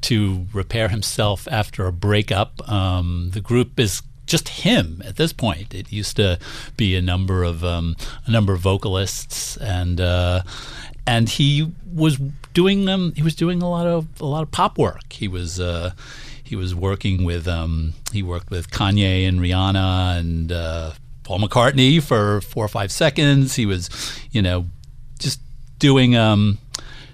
to 0.02 0.46
repair 0.52 0.88
himself 0.88 1.46
after 1.50 1.86
a 1.86 1.92
breakup. 1.92 2.68
Um, 2.68 3.30
the 3.32 3.40
group 3.40 3.78
is 3.78 4.02
just 4.26 4.48
him 4.48 5.02
at 5.04 5.16
this 5.16 5.32
point. 5.32 5.74
It 5.74 5.92
used 5.92 6.16
to 6.16 6.38
be 6.76 6.96
a 6.96 7.02
number 7.02 7.42
of 7.42 7.64
um, 7.64 7.96
a 8.26 8.30
number 8.30 8.52
of 8.52 8.60
vocalists, 8.60 9.56
and 9.58 10.00
uh, 10.00 10.42
and 11.06 11.28
he 11.28 11.72
was 11.92 12.18
doing 12.52 12.88
um, 12.88 13.12
he 13.14 13.22
was 13.22 13.34
doing 13.34 13.62
a 13.62 13.68
lot 13.68 13.86
of 13.86 14.20
a 14.20 14.26
lot 14.26 14.42
of 14.42 14.50
pop 14.50 14.78
work. 14.78 15.12
He 15.12 15.28
was. 15.28 15.60
Uh, 15.60 15.92
he 16.46 16.56
was 16.56 16.74
working 16.74 17.24
with 17.24 17.48
um, 17.48 17.94
he 18.12 18.22
worked 18.22 18.50
with 18.50 18.70
Kanye 18.70 19.26
and 19.26 19.40
Rihanna 19.40 20.18
and 20.18 20.52
uh, 20.52 20.92
Paul 21.22 21.40
McCartney 21.40 22.02
for 22.02 22.42
four 22.42 22.66
or 22.66 22.68
five 22.68 22.92
seconds. 22.92 23.56
He 23.56 23.64
was, 23.64 23.88
you 24.30 24.42
know, 24.42 24.66
just 25.18 25.40
doing 25.78 26.14
um, 26.14 26.58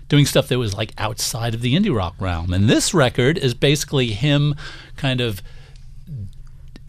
doing 0.09 0.27
stuff 0.27 0.49
that 0.49 0.59
was 0.59 0.77
like 0.77 0.93
outside 0.99 1.55
of 1.55 1.63
the 1.63 1.75
indie 1.75 1.95
rock 1.95 2.17
realm. 2.19 2.53
And 2.53 2.69
this 2.69 2.93
record 2.93 3.39
is 3.39 3.55
basically 3.55 4.09
him 4.09 4.57
kind 4.97 5.21
of 5.21 5.43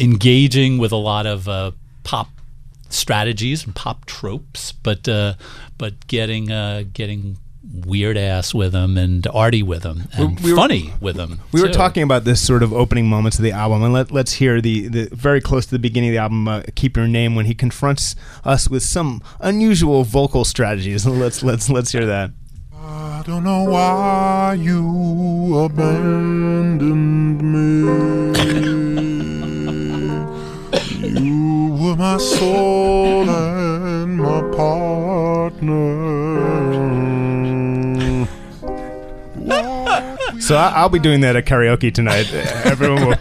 engaging 0.01 0.77
with 0.77 0.91
a 0.91 0.95
lot 0.97 1.25
of 1.25 1.47
uh, 1.47 1.71
pop 2.03 2.27
strategies 2.89 3.65
and 3.65 3.73
pop 3.75 4.05
tropes, 4.05 4.71
but 4.71 5.07
uh, 5.07 5.33
but 5.77 6.05
getting 6.07 6.51
uh, 6.51 6.83
getting 6.93 7.37
weird 7.85 8.17
ass 8.17 8.53
with 8.55 8.71
them 8.73 8.97
and 8.97 9.25
arty 9.27 9.61
with 9.63 9.83
them 9.83 10.03
and 10.13 10.37
We- 10.39 10.45
we 10.45 10.51
were- 10.51 10.57
funny 10.57 10.93
with 10.99 11.15
them. 11.15 11.39
We 11.53 11.61
were 11.61 11.69
talking 11.69 12.01
about 12.03 12.23
this 12.25 12.41
sort 12.45 12.63
of 12.63 12.73
opening 12.73 13.07
moments 13.07 13.37
of 13.37 13.43
the 13.43 13.51
album, 13.51 13.83
and 13.83 13.93
let, 13.93 14.11
let's 14.11 14.33
hear 14.33 14.59
the, 14.59 14.87
the 14.89 15.09
very 15.13 15.39
close 15.39 15.65
to 15.67 15.71
the 15.71 15.79
beginning 15.79 16.09
of 16.09 16.13
the 16.13 16.17
album, 16.19 16.47
uh, 16.47 16.63
"Keep 16.75 16.97
Your 16.97 17.07
Name," 17.07 17.35
when 17.35 17.45
he 17.45 17.53
confronts 17.53 18.15
us 18.43 18.67
with 18.67 18.83
some 18.83 19.21
unusual 19.39 20.03
vocal 20.03 20.43
strategies. 20.43 21.05
Let's 21.23 21.43
let's 21.43 21.69
let's 21.69 21.91
hear 21.91 22.05
that. 22.07 22.31
I 22.83 23.21
don't 23.27 23.43
know 23.43 23.63
why 23.65 24.57
you 24.59 25.55
abandoned 25.59 27.41
me. 27.53 29.20
You 31.03 31.77
were 31.79 31.95
my 31.95 32.17
soul 32.17 33.29
and 33.29 34.17
my 34.17 34.41
partner. 34.55 35.81
So 40.39 40.55
I, 40.55 40.73
I'll 40.75 40.89
be 40.89 40.99
doing 40.99 41.21
that 41.21 41.35
at 41.35 41.45
karaoke 41.45 41.93
tonight. 41.93 42.31
Everyone 42.65 43.07
will. 43.07 43.15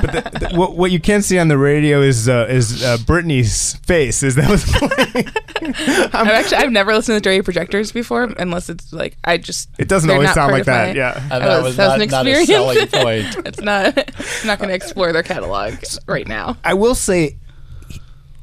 But 0.00 0.12
the, 0.12 0.48
the, 0.50 0.56
what, 0.56 0.76
what 0.76 0.90
you 0.90 1.00
can't 1.00 1.24
see 1.24 1.38
on 1.38 1.48
the 1.48 1.58
radio 1.58 2.00
is 2.02 2.28
uh, 2.28 2.46
is 2.48 2.82
uh, 2.84 2.98
Brittany's 3.06 3.74
face. 3.76 4.22
Is 4.22 4.34
that 4.36 4.48
what's 4.48 4.64
playing? 4.78 6.08
I've 6.14 6.28
actually 6.28 6.56
I've 6.58 6.72
never 6.72 6.94
listened 6.94 7.16
to 7.16 7.20
Dirty 7.20 7.42
Projectors 7.42 7.92
before, 7.92 8.24
unless 8.38 8.68
it's 8.68 8.92
like 8.92 9.16
I 9.24 9.38
just 9.38 9.68
It 9.78 9.88
doesn't 9.88 10.10
always 10.10 10.32
sound 10.34 10.52
like 10.52 10.64
that, 10.66 10.88
my- 10.88 10.94
yeah. 10.94 11.18
And 11.22 11.30
that 11.30 11.38
that 11.40 11.56
was, 11.62 11.64
was 11.64 11.76
that 11.76 11.98
was 11.98 12.10
not- 12.10 12.26
an 12.26 12.26
not 12.26 12.40
a 12.42 12.46
selling 12.46 12.86
point. 13.32 13.46
it's 13.46 13.60
not. 13.60 13.98
I'm 13.98 14.46
not 14.46 14.58
going 14.58 14.68
to 14.68 14.74
explore 14.74 15.12
their 15.12 15.22
catalog 15.22 15.74
right 16.06 16.26
now. 16.28 16.56
I 16.64 16.74
will 16.74 16.94
say, 16.94 17.36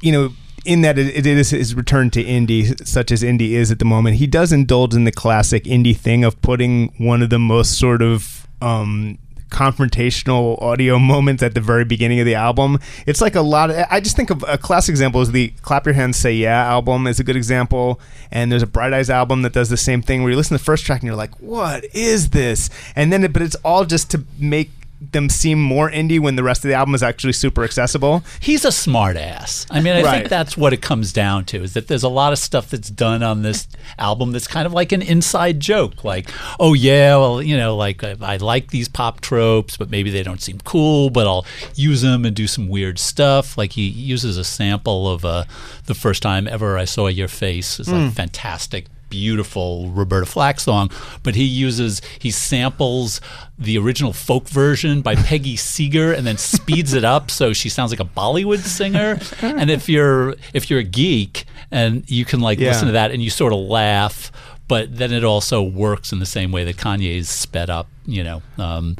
you 0.00 0.12
know, 0.12 0.30
in 0.64 0.80
that 0.80 0.98
it, 0.98 1.14
it 1.14 1.26
is 1.26 1.50
his 1.50 1.74
return 1.74 2.10
to 2.10 2.24
indie, 2.24 2.86
such 2.86 3.12
as 3.12 3.22
indie 3.22 3.50
is 3.50 3.70
at 3.70 3.78
the 3.78 3.84
moment. 3.84 4.16
He 4.16 4.26
does 4.26 4.52
indulge 4.52 4.94
in 4.94 5.04
the 5.04 5.12
classic 5.12 5.64
indie 5.64 5.96
thing 5.96 6.24
of 6.24 6.40
putting 6.42 6.92
one 6.98 7.22
of 7.22 7.30
the 7.30 7.38
most 7.38 7.78
sort 7.78 8.00
of 8.02 8.46
um, 8.62 9.18
confrontational 9.54 10.60
audio 10.60 10.98
moments 11.14 11.42
at 11.42 11.54
the 11.54 11.60
very 11.60 11.84
beginning 11.84 12.18
of 12.18 12.26
the 12.26 12.34
album. 12.34 12.80
It's 13.06 13.20
like 13.20 13.36
a 13.36 13.40
lot 13.40 13.70
of. 13.70 13.76
I 13.88 14.00
just 14.00 14.16
think 14.16 14.30
of 14.30 14.44
a 14.48 14.58
classic 14.58 14.90
example 14.90 15.20
is 15.20 15.30
the 15.30 15.52
"Clap 15.62 15.86
Your 15.86 15.94
Hands, 15.94 16.16
Say 16.16 16.34
Yeah" 16.34 16.64
album 16.64 17.06
is 17.06 17.20
a 17.20 17.24
good 17.24 17.36
example, 17.36 18.00
and 18.32 18.50
there's 18.50 18.62
a 18.62 18.66
Bright 18.66 18.92
Eyes 18.92 19.08
album 19.08 19.42
that 19.42 19.52
does 19.52 19.68
the 19.68 19.76
same 19.76 20.02
thing 20.02 20.22
where 20.22 20.32
you 20.32 20.36
listen 20.36 20.56
to 20.56 20.62
the 20.62 20.64
first 20.64 20.84
track 20.84 21.00
and 21.00 21.06
you're 21.06 21.16
like, 21.16 21.40
"What 21.40 21.84
is 21.94 22.30
this?" 22.30 22.68
And 22.96 23.12
then, 23.12 23.22
it, 23.22 23.32
but 23.32 23.42
it's 23.42 23.56
all 23.64 23.84
just 23.84 24.10
to 24.10 24.24
make 24.38 24.70
them 25.00 25.28
seem 25.28 25.60
more 25.60 25.90
indie 25.90 26.18
when 26.18 26.36
the 26.36 26.42
rest 26.42 26.64
of 26.64 26.68
the 26.68 26.74
album 26.74 26.94
is 26.94 27.02
actually 27.02 27.32
super 27.34 27.62
accessible. 27.62 28.22
He's 28.40 28.64
a 28.64 28.72
smart 28.72 29.16
ass. 29.18 29.66
I 29.70 29.80
mean, 29.80 29.92
I 29.94 30.02
Right. 30.02 30.16
think 30.18 30.28
that's 30.30 30.56
what 30.56 30.72
it 30.72 30.80
comes 30.80 31.12
down 31.12 31.44
to 31.46 31.62
is 31.62 31.74
that 31.74 31.88
there's 31.88 32.02
a 32.04 32.08
lot 32.08 32.32
of 32.32 32.38
stuff 32.38 32.70
that's 32.70 32.88
done 32.88 33.22
on 33.22 33.42
this 33.42 33.66
album 33.98 34.32
that's 34.32 34.46
kind 34.46 34.66
of 34.66 34.72
like 34.72 34.92
an 34.92 35.02
inside 35.02 35.60
joke. 35.60 36.04
Like, 36.04 36.30
oh, 36.58 36.72
yeah, 36.72 37.16
well, 37.16 37.42
you 37.42 37.56
know, 37.56 37.76
like 37.76 38.02
I, 38.02 38.16
I 38.22 38.36
like 38.38 38.70
these 38.70 38.88
pop 38.88 39.20
tropes, 39.20 39.76
but 39.76 39.90
maybe 39.90 40.10
they 40.10 40.22
don't 40.22 40.40
seem 40.40 40.58
cool, 40.64 41.10
but 41.10 41.26
I'll 41.26 41.44
use 41.74 42.00
them 42.00 42.24
and 42.24 42.34
do 42.34 42.46
some 42.46 42.68
weird 42.68 42.98
stuff. 42.98 43.58
Like, 43.58 43.72
he 43.72 43.82
uses 43.86 44.38
a 44.38 44.44
sample 44.44 45.10
of 45.10 45.24
uh, 45.24 45.44
the 45.84 45.94
first 45.94 46.22
time 46.22 46.48
ever 46.48 46.78
I 46.78 46.86
saw 46.86 47.08
your 47.08 47.28
face. 47.28 47.78
It's 47.78 47.90
like 47.90 48.00
Mm. 48.00 48.12
fantastic 48.14 48.86
beautiful 49.18 49.90
Roberta 49.90 50.26
Flack 50.26 50.58
song, 50.58 50.90
but 51.22 51.36
he 51.36 51.44
uses 51.44 52.02
he 52.18 52.30
samples 52.32 53.20
the 53.56 53.78
original 53.78 54.12
folk 54.12 54.48
version 54.48 55.02
by 55.02 55.14
Peggy 55.28 55.54
Seeger 55.56 56.12
and 56.12 56.26
then 56.26 56.36
speeds 56.36 56.92
it 56.94 57.04
up 57.04 57.30
so 57.30 57.52
she 57.52 57.68
sounds 57.68 57.92
like 57.92 58.00
a 58.00 58.04
Bollywood 58.04 58.58
singer. 58.58 59.18
and 59.42 59.70
if 59.70 59.88
you're 59.88 60.34
if 60.52 60.68
you're 60.68 60.80
a 60.80 60.84
geek 60.84 61.44
and 61.70 62.02
you 62.10 62.24
can 62.24 62.40
like 62.40 62.58
Yeah. 62.58 62.70
listen 62.70 62.86
to 62.86 62.92
that 62.92 63.12
and 63.12 63.22
you 63.22 63.30
sort 63.30 63.52
of 63.52 63.60
laugh, 63.60 64.32
but 64.66 64.96
then 64.96 65.12
it 65.12 65.22
also 65.22 65.62
works 65.62 66.10
in 66.12 66.18
the 66.18 66.26
same 66.26 66.50
way 66.50 66.64
that 66.64 66.76
Kanye's 66.76 67.28
sped 67.28 67.70
up, 67.70 67.86
you 68.06 68.24
know, 68.24 68.42
um, 68.58 68.96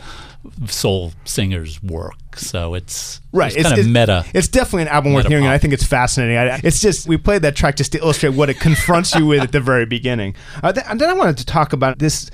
soul 0.67 1.13
singers 1.25 1.83
work. 1.83 2.15
So 2.37 2.75
it's 2.75 3.21
Right, 3.33 3.55
it's, 3.55 3.69
kind 3.69 3.79
of 3.79 3.89
meta. 3.89 4.25
It's 4.35 4.49
definitely 4.49 4.83
an 4.83 4.89
album 4.89 5.13
worth 5.13 5.27
hearing, 5.27 5.45
and. 5.45 5.53
I 5.53 5.59
think 5.59 5.73
it's 5.73 5.85
fascinating. 5.85 6.37
I, 6.37 6.61
it's 6.63 6.81
just 6.81 7.07
we 7.09 7.17
played 7.17 7.43
that 7.43 7.57
track 7.57 7.77
just 7.77 7.93
to 7.93 7.99
illustrate 7.99 8.31
what 8.31 8.51
it 8.51 8.61
confronts 8.61 9.15
you 9.15 9.27
with 9.27 9.43
at 9.43 9.53
the 9.53 9.61
very 9.61 9.87
beginning. 9.87 10.35
Uh, 10.63 10.73
th- 10.73 10.87
and 10.89 11.01
then 11.01 11.11
I 11.11 11.13
wanted 11.13 11.39
to 11.39 11.47
talk 11.47 11.73
about 11.73 11.99
this 11.99 12.31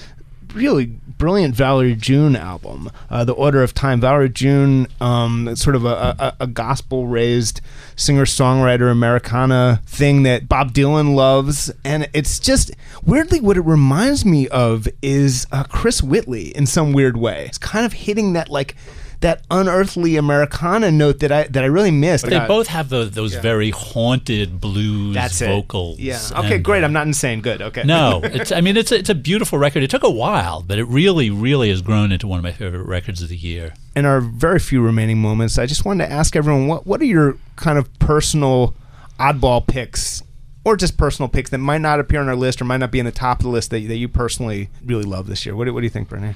really 0.55 0.87
brilliant 0.87 1.55
Valerie 1.55 1.95
June 1.95 2.37
album, 2.37 2.91
uh, 3.11 3.25
The 3.25 3.33
Order 3.33 3.63
of 3.63 3.75
Time. 3.75 4.01
Valerie 4.01 4.29
June, 4.29 4.87
um, 5.01 5.55
sort 5.57 5.77
of 5.77 5.85
a, 5.85 6.17
a, 6.19 6.37
a 6.41 6.47
gospel 6.47 7.07
raised 7.07 7.61
singer 7.97 8.25
songwriter 8.25 8.91
Americana 8.91 9.83
thing 9.87 10.23
that 10.23 10.49
Bob 10.49 10.73
Dylan 10.73 11.15
loves, 11.15 11.71
and 11.85 12.09
it's 12.13 12.39
just 12.39 12.71
weirdly 13.05 13.41
what 13.41 13.57
it 13.57 13.63
reminds 13.63 14.25
me 14.25 14.49
of 14.49 14.89
is 15.03 15.47
uh, 15.53 15.65
Chris 15.65 16.03
Whitley 16.03 16.49
in 16.57 16.67
some 16.67 16.93
weird 16.93 17.17
way. 17.17 17.47
It's 17.47 17.59
kind 17.59 17.85
of 17.85 17.93
hitting 17.93 18.33
that 18.33 18.49
like 18.49 18.75
that 19.21 19.45
unearthly 19.51 20.17
Americana 20.17 20.91
note 20.91 21.21
that 21.21 21.31
I 21.31 21.45
that 21.49 21.63
I 21.63 21.67
really 21.67 21.91
missed. 21.91 22.25
But 22.25 22.31
they 22.31 22.47
both 22.47 22.69
have 22.69 22.89
those, 22.89 23.11
those 23.13 23.35
very 23.35 23.71
haunted 23.71 24.61
blues 24.61 25.15
That's 25.15 25.41
it. 25.41 25.47
vocals. 25.47 25.99
Yeah. 25.99 26.19
Okay. 26.37 26.57
and, 26.57 26.65
great. 26.65 26.85
I'm 26.85 26.93
not 26.93 27.07
insane. 27.07 27.41
Good. 27.41 27.61
Okay. 27.61 27.83
no, 27.85 28.21
it's. 28.25 28.51
I 28.51 28.61
mean, 28.61 28.77
it's 28.77 28.93
a, 28.93 28.99
it's 28.99 29.11
a 29.11 29.15
beautiful 29.15 29.59
record. 29.59 29.83
It 29.83 29.91
took 29.91 30.05
a 30.05 30.11
while, 30.11 30.63
but 30.63 30.79
it 30.79 30.85
really, 30.85 31.31
really 31.31 31.69
has 31.69 31.83
grown 31.83 32.13
into 32.13 32.27
one 32.27 32.39
of 32.39 32.43
my 32.43 32.53
favorite 32.53 32.85
records 32.85 33.23
of 33.23 33.29
the 33.29 33.37
year. 33.37 33.75
in 33.95 34.07
our 34.07 34.21
very 34.21 34.59
few 34.59 34.83
remaining 34.83 35.19
moments, 35.19 35.59
I 35.59 35.67
just 35.67 35.85
wanted 35.85 36.07
to 36.07 36.13
ask 36.13 36.35
everyone 36.35 36.67
what 36.67 36.87
what 36.87 37.01
are 37.01 37.07
your 37.07 37.37
kind 37.57 37.79
of 37.79 37.93
personal 37.99 38.75
oddball 39.19 39.67
picks, 39.67 40.23
or 40.65 40.77
just 40.77 40.97
personal 40.97 41.29
picks 41.29 41.51
that 41.51 41.59
might 41.59 41.83
not 41.83 42.01
appear 42.01 42.21
on 42.21 42.29
our 42.29 42.37
list 42.37 42.63
or 42.63 42.65
might 42.65 42.79
not 42.79 42.91
be 42.91 42.99
in 42.99 43.07
the 43.07 43.13
top 43.13 43.41
of 43.41 43.43
the 43.45 43.51
list 43.51 43.71
that, 43.71 43.87
that 43.87 43.97
you 43.97 44.09
personally 44.09 44.71
really 44.83 45.05
love 45.05 45.27
this 45.27 45.45
year. 45.45 45.55
What 45.55 45.67
do, 45.67 45.75
what 45.75 45.81
do 45.81 45.85
you 45.85 45.91
think, 45.91 46.09
Brittany? 46.09 46.35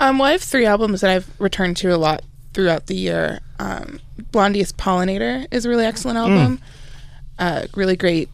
Um, 0.00 0.18
well, 0.18 0.28
I 0.28 0.32
have 0.32 0.42
three 0.42 0.66
albums 0.66 1.00
that 1.02 1.10
I've 1.10 1.28
returned 1.40 1.76
to 1.78 1.88
a 1.94 1.96
lot 1.96 2.22
throughout 2.52 2.86
the 2.86 2.94
year. 2.96 3.40
Um, 3.58 4.00
Blondie's 4.32 4.72
Pollinator 4.72 5.46
is 5.50 5.64
a 5.64 5.68
really 5.68 5.84
excellent 5.84 6.18
album. 6.18 6.60
Uh, 7.38 7.66
really 7.74 7.96
great 7.96 8.28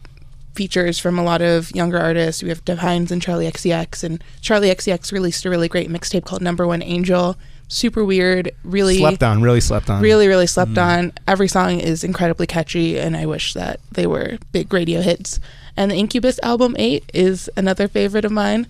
features 0.53 0.99
from 0.99 1.17
a 1.17 1.23
lot 1.23 1.41
of 1.41 1.73
younger 1.73 1.97
artists. 1.97 2.43
We 2.43 2.49
have 2.49 2.63
Dev 2.65 2.79
Hynes 2.79 3.09
and 3.11 3.21
Charli 3.21 3.49
XCX, 3.49 4.03
and 4.03 4.23
Charli 4.41 4.71
XCX 4.71 5.11
released 5.11 5.45
a 5.45 5.49
really 5.49 5.67
great 5.69 5.89
mixtape 5.89 6.25
called 6.25 6.41
Number 6.41 6.67
One 6.67 6.81
Angel. 6.83 7.35
Super 7.67 8.03
weird, 8.03 8.51
really 8.63 8.97
Slept 8.97 9.23
on, 9.23 9.41
really 9.41 9.61
slept 9.61 9.89
on. 9.89 10.01
really 10.01 10.27
really 10.27 10.45
slept 10.47 10.77
on 10.77 11.13
every 11.25 11.47
song 11.47 11.79
is 11.79 12.03
incredibly 12.03 12.45
catchy 12.45 12.99
and 12.99 13.15
i 13.15 13.25
wish 13.25 13.53
that 13.53 13.79
they 13.89 14.05
were 14.05 14.37
big 14.51 14.73
radio 14.73 14.99
hits 14.99 15.39
and 15.77 15.89
the 15.89 15.95
incubus 15.95 16.37
album 16.43 16.75
8 16.77 17.09
is 17.13 17.49
another 17.55 17.87
favorite 17.87 18.25
of 18.25 18.31
mine 18.33 18.67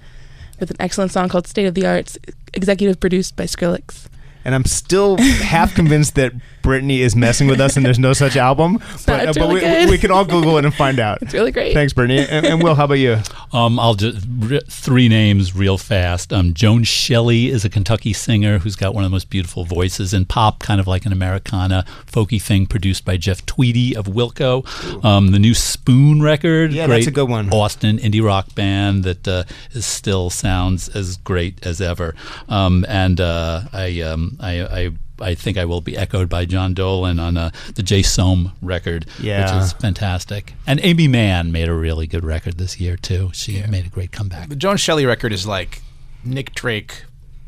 with 0.62 0.72
an 0.72 0.78
excellent 0.80 1.12
song 1.12 1.28
called 1.28 1.46
state 1.48 1.66
of 1.66 1.74
the 1.74 1.86
arts 1.86 2.18
executive 2.54 3.02
produced 3.02 3.36
by 3.36 3.44
skrillex. 3.44 4.08
And 4.46 4.56
I'm 4.56 4.66
still 4.66 5.18
half 5.18 5.76
convinced 5.76 6.16
that 6.16 6.32
Brittany 6.62 7.02
is 7.02 7.16
messing 7.16 7.48
with 7.48 7.60
us 7.60 7.78
and 7.78 7.86
there's 7.86 8.00
no 8.00 8.14
such 8.14 8.36
album. 8.36 8.80
But, 9.06 9.28
it's 9.28 9.38
uh, 9.38 9.42
but 9.42 9.48
really 9.48 9.54
we, 9.56 9.60
good. 9.62 9.90
we 9.90 9.98
can 9.98 10.12
all 10.12 10.24
Google 10.26 10.58
it 10.58 10.66
and 10.66 10.74
find 10.74 11.00
out. 11.00 11.22
It's 11.22 11.34
really 11.34 11.52
great. 11.52 11.74
Thanks, 11.74 11.92
Brittany. 11.92 12.26
And, 12.30 12.46
and 12.46 12.64
Will, 12.64 12.76
how 12.76 12.86
about 12.86 12.96
you? 12.96 13.18
Um, 13.52 13.80
I'll 13.80 13.96
just 13.96 14.26
re- 14.30 14.62
three 14.70 15.10
names 15.10 15.56
real 15.56 15.78
fast. 15.78 16.32
Um, 16.32 16.54
Joan 16.54 16.84
Shelley 16.84 17.48
is 17.50 17.66
a 17.66 17.70
Kentucky 17.70 18.14
singer 18.14 18.60
who's 18.60 18.76
got 18.76 18.94
one 18.94 19.04
of 19.04 19.10
the 19.10 19.14
most 19.14 19.30
beautiful 19.30 19.66
voices 19.66 20.14
in 20.14 20.26
pop, 20.26 20.60
kind 20.60 20.80
of 20.80 20.88
like 20.88 21.06
an 21.06 21.12
Americana 21.12 21.84
folky 22.06 22.42
thing, 22.42 22.68
produced 22.68 23.04
by 23.06 23.18
Jeff 23.18 23.46
Tweedy 23.46 23.96
of 23.96 24.06
Wilco. 24.06 24.64
Um, 25.04 25.32
the 25.32 25.40
new 25.40 25.54
Spoon 25.54 26.22
record, 26.22 26.72
Yeah, 26.74 26.86
great 26.86 26.98
that's 26.98 27.08
a 27.08 27.12
good 27.12 27.30
one. 27.30 27.52
Austin 27.52 27.98
indie 27.98 28.24
rock 28.24 28.54
band 28.56 29.04
that 29.04 29.28
uh, 29.28 29.44
is 29.72 29.86
still 29.86 30.30
sounds 30.30 30.90
as 30.90 31.18
great 31.18 31.66
as 31.66 31.82
ever. 31.82 32.14
Um, 32.48 32.86
and 32.88 33.20
uh, 33.20 33.64
I, 33.74 34.02
um, 34.02 34.38
I, 34.40 34.62
I. 34.62 34.92
I 35.22 35.36
think 35.36 35.58
I 35.58 35.66
will 35.66 35.82
be 35.82 35.96
echoed 35.98 36.30
by 36.30 36.46
Jon 36.46 36.74
Dolan 36.74 37.20
on 37.20 37.38
uh, 37.38 37.52
the 37.76 37.84
Jay 37.84 38.02
Som 38.02 38.52
record, 38.62 39.06
Yeah. 39.20 39.56
which 39.56 39.64
is 39.64 39.74
fantastic. 39.74 40.54
And 40.68 40.80
Aimee 40.84 41.08
Mann 41.08 41.52
made 41.52 41.70
a 41.70 41.74
really 41.74 42.08
good 42.08 42.24
record 42.26 42.58
this 42.58 42.80
year 42.80 42.98
too. 42.98 43.30
She 43.34 43.62
made 43.68 43.86
a 43.86 43.90
great 43.90 44.12
comeback. 44.12 44.50
The 44.50 44.56
Joan 44.56 44.78
Shelley 44.78 45.06
record 45.06 45.32
is 45.34 45.46
like 45.48 45.82
Nick 46.24 46.54
Drake 46.56 47.04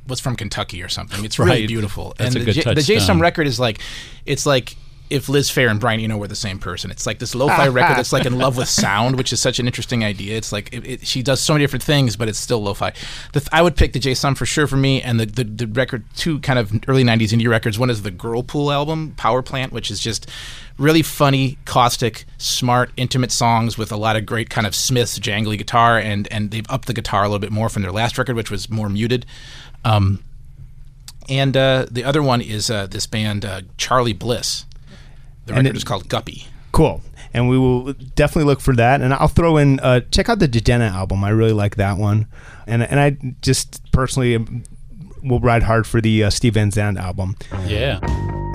was 0.08 0.20
from 0.20 0.36
Kentucky 0.36 0.84
or 0.84 0.90
something. 0.90 1.24
It's 1.24 1.40
really 1.40 1.66
beautiful. 1.68 2.14
That's 2.18 2.36
and 2.36 2.44
a 2.44 2.46
the, 2.46 2.54
good 2.54 2.64
J- 2.64 2.74
the 2.74 2.82
Jay 2.82 2.96
Som 2.96 3.00
touchstone. 3.18 3.20
record 3.22 3.48
is 3.48 3.60
like, 3.60 3.80
it's 4.26 4.46
like 4.46 4.76
if 5.14 5.30
Liz 5.30 5.48
Phair 5.48 5.70
and 5.70 5.80
Brian 5.80 6.00
Eno 6.00 6.18
were 6.18 6.28
the 6.28 6.36
same 6.36 6.58
person. 6.58 6.90
It's 6.90 7.06
like 7.06 7.20
this 7.20 7.36
lo-fi 7.36 7.68
record 7.70 7.98
that's 7.98 8.12
like 8.12 8.26
in 8.26 8.40
love 8.40 8.58
with 8.58 8.68
sound, 8.68 9.16
which 9.16 9.32
is 9.32 9.40
such 9.40 9.60
an 9.60 9.68
interesting 9.68 10.04
idea. 10.04 10.36
It's 10.36 10.52
like 10.52 10.74
it, 10.74 10.88
it, 10.88 11.08
she 11.08 11.22
does 11.22 11.40
so 11.40 11.54
many 11.54 11.64
different 11.64 11.84
things, 11.84 12.16
but 12.16 12.28
it's 12.28 12.40
still 12.40 12.64
lo-fi. 12.64 12.94
The 13.32 13.48
I 13.52 13.62
would 13.62 13.76
pick 13.76 13.94
the 13.94 14.00
Jay 14.00 14.16
Som 14.16 14.34
for 14.34 14.48
sure 14.48 14.66
for 14.66 14.76
me, 14.76 15.04
and 15.04 15.20
the, 15.20 15.28
the 15.28 15.44
the 15.44 15.68
record 15.68 16.04
two 16.16 16.40
kind 16.40 16.58
of 16.58 16.74
early 16.88 17.04
'90s 17.04 17.30
indie 17.30 17.48
records. 17.48 17.78
One 17.78 17.92
is 17.92 18.02
the 18.02 18.12
Girlpool 18.12 18.74
album, 18.74 19.14
Power 19.16 19.44
Plant, 19.44 19.72
which 19.72 19.92
is 19.92 20.00
just 20.00 20.28
really 20.80 21.04
funny, 21.04 21.60
caustic, 21.66 22.26
smart, 22.40 22.90
intimate 22.98 23.32
songs 23.32 23.78
with 23.78 23.92
a 23.92 23.98
lot 23.98 24.16
of 24.16 24.26
great 24.26 24.50
kind 24.50 24.66
of 24.66 24.74
Smiths 24.74 25.20
jangly 25.20 25.60
guitar, 25.60 26.00
and 26.00 26.28
and 26.32 26.50
they've 26.50 26.66
upped 26.70 26.88
the 26.88 26.94
guitar 26.94 27.24
a 27.24 27.28
little 27.28 27.38
bit 27.38 27.52
more 27.52 27.70
from 27.70 27.84
their 27.84 27.92
last 27.92 28.18
record, 28.18 28.36
which 28.36 28.50
was 28.50 28.68
more 28.68 28.90
muted. 28.90 29.28
Um, 29.86 30.24
and 31.30 31.56
uh, 31.56 31.86
the 31.90 32.04
other 32.04 32.24
one 32.24 32.42
is 32.42 32.72
uh, 32.72 32.88
this 32.88 33.06
band 33.06 33.46
uh, 33.46 33.62
Charly 33.78 34.18
Bliss. 34.18 34.66
The 35.46 35.54
And 35.54 35.64
record 35.66 35.76
it- 35.76 35.78
is 35.78 35.84
called 35.84 36.08
Guppy. 36.10 36.48
Cool. 36.72 37.02
And 37.36 37.50
we 37.50 37.58
will 37.58 37.94
definitely 38.16 38.46
look 38.46 38.62
for 38.62 38.76
that. 38.76 39.02
And 39.02 39.14
I'll 39.14 39.28
throw 39.28 39.58
in 39.58 39.80
uh, 39.80 40.02
check 40.12 40.30
out 40.30 40.40
the 40.40 40.48
Jidenna 40.48 40.92
album. 40.92 41.24
I 41.24 41.30
really 41.30 41.52
like 41.54 41.76
that 41.78 41.98
one. 41.98 42.28
And 42.68 42.84
and 42.84 43.00
I 43.00 43.18
just 43.42 43.92
personally 43.92 44.46
will 45.24 45.40
ride 45.40 45.64
hard 45.64 45.88
for 45.88 46.02
the 46.02 46.24
uh, 46.26 46.30
Steve 46.30 46.56
Van 46.56 46.70
Zandt 46.72 46.98
album. 46.98 47.36
Yeah. 47.66 48.00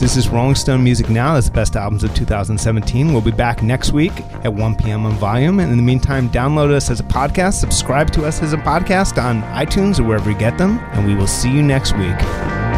This 0.00 0.16
is 0.16 0.28
Rolling 0.28 0.54
Stone 0.54 0.84
Music 0.84 1.08
Now. 1.10 1.34
That's 1.34 1.46
the 1.48 1.52
best 1.54 1.74
albums 1.74 2.04
of 2.04 2.14
2017. 2.14 3.12
We'll 3.12 3.20
be 3.20 3.32
back 3.32 3.62
next 3.64 3.92
week 3.92 4.12
at 4.44 4.52
1 4.54 4.76
p.m. 4.76 5.04
on 5.06 5.12
Volume. 5.14 5.58
And 5.58 5.72
in 5.72 5.76
the 5.76 5.82
meantime, 5.82 6.28
download 6.30 6.70
us 6.70 6.88
as 6.88 7.00
a 7.00 7.04
podcast, 7.04 7.54
subscribe 7.54 8.10
to 8.12 8.24
us 8.24 8.40
as 8.42 8.52
a 8.52 8.58
podcast 8.58 9.20
on 9.20 9.42
iTunes 9.54 9.98
or 9.98 10.04
wherever 10.04 10.30
you 10.30 10.38
get 10.38 10.56
them. 10.56 10.78
And 10.92 11.04
we 11.06 11.16
will 11.16 11.26
see 11.26 11.50
you 11.50 11.62
next 11.62 11.96
week. 11.96 12.77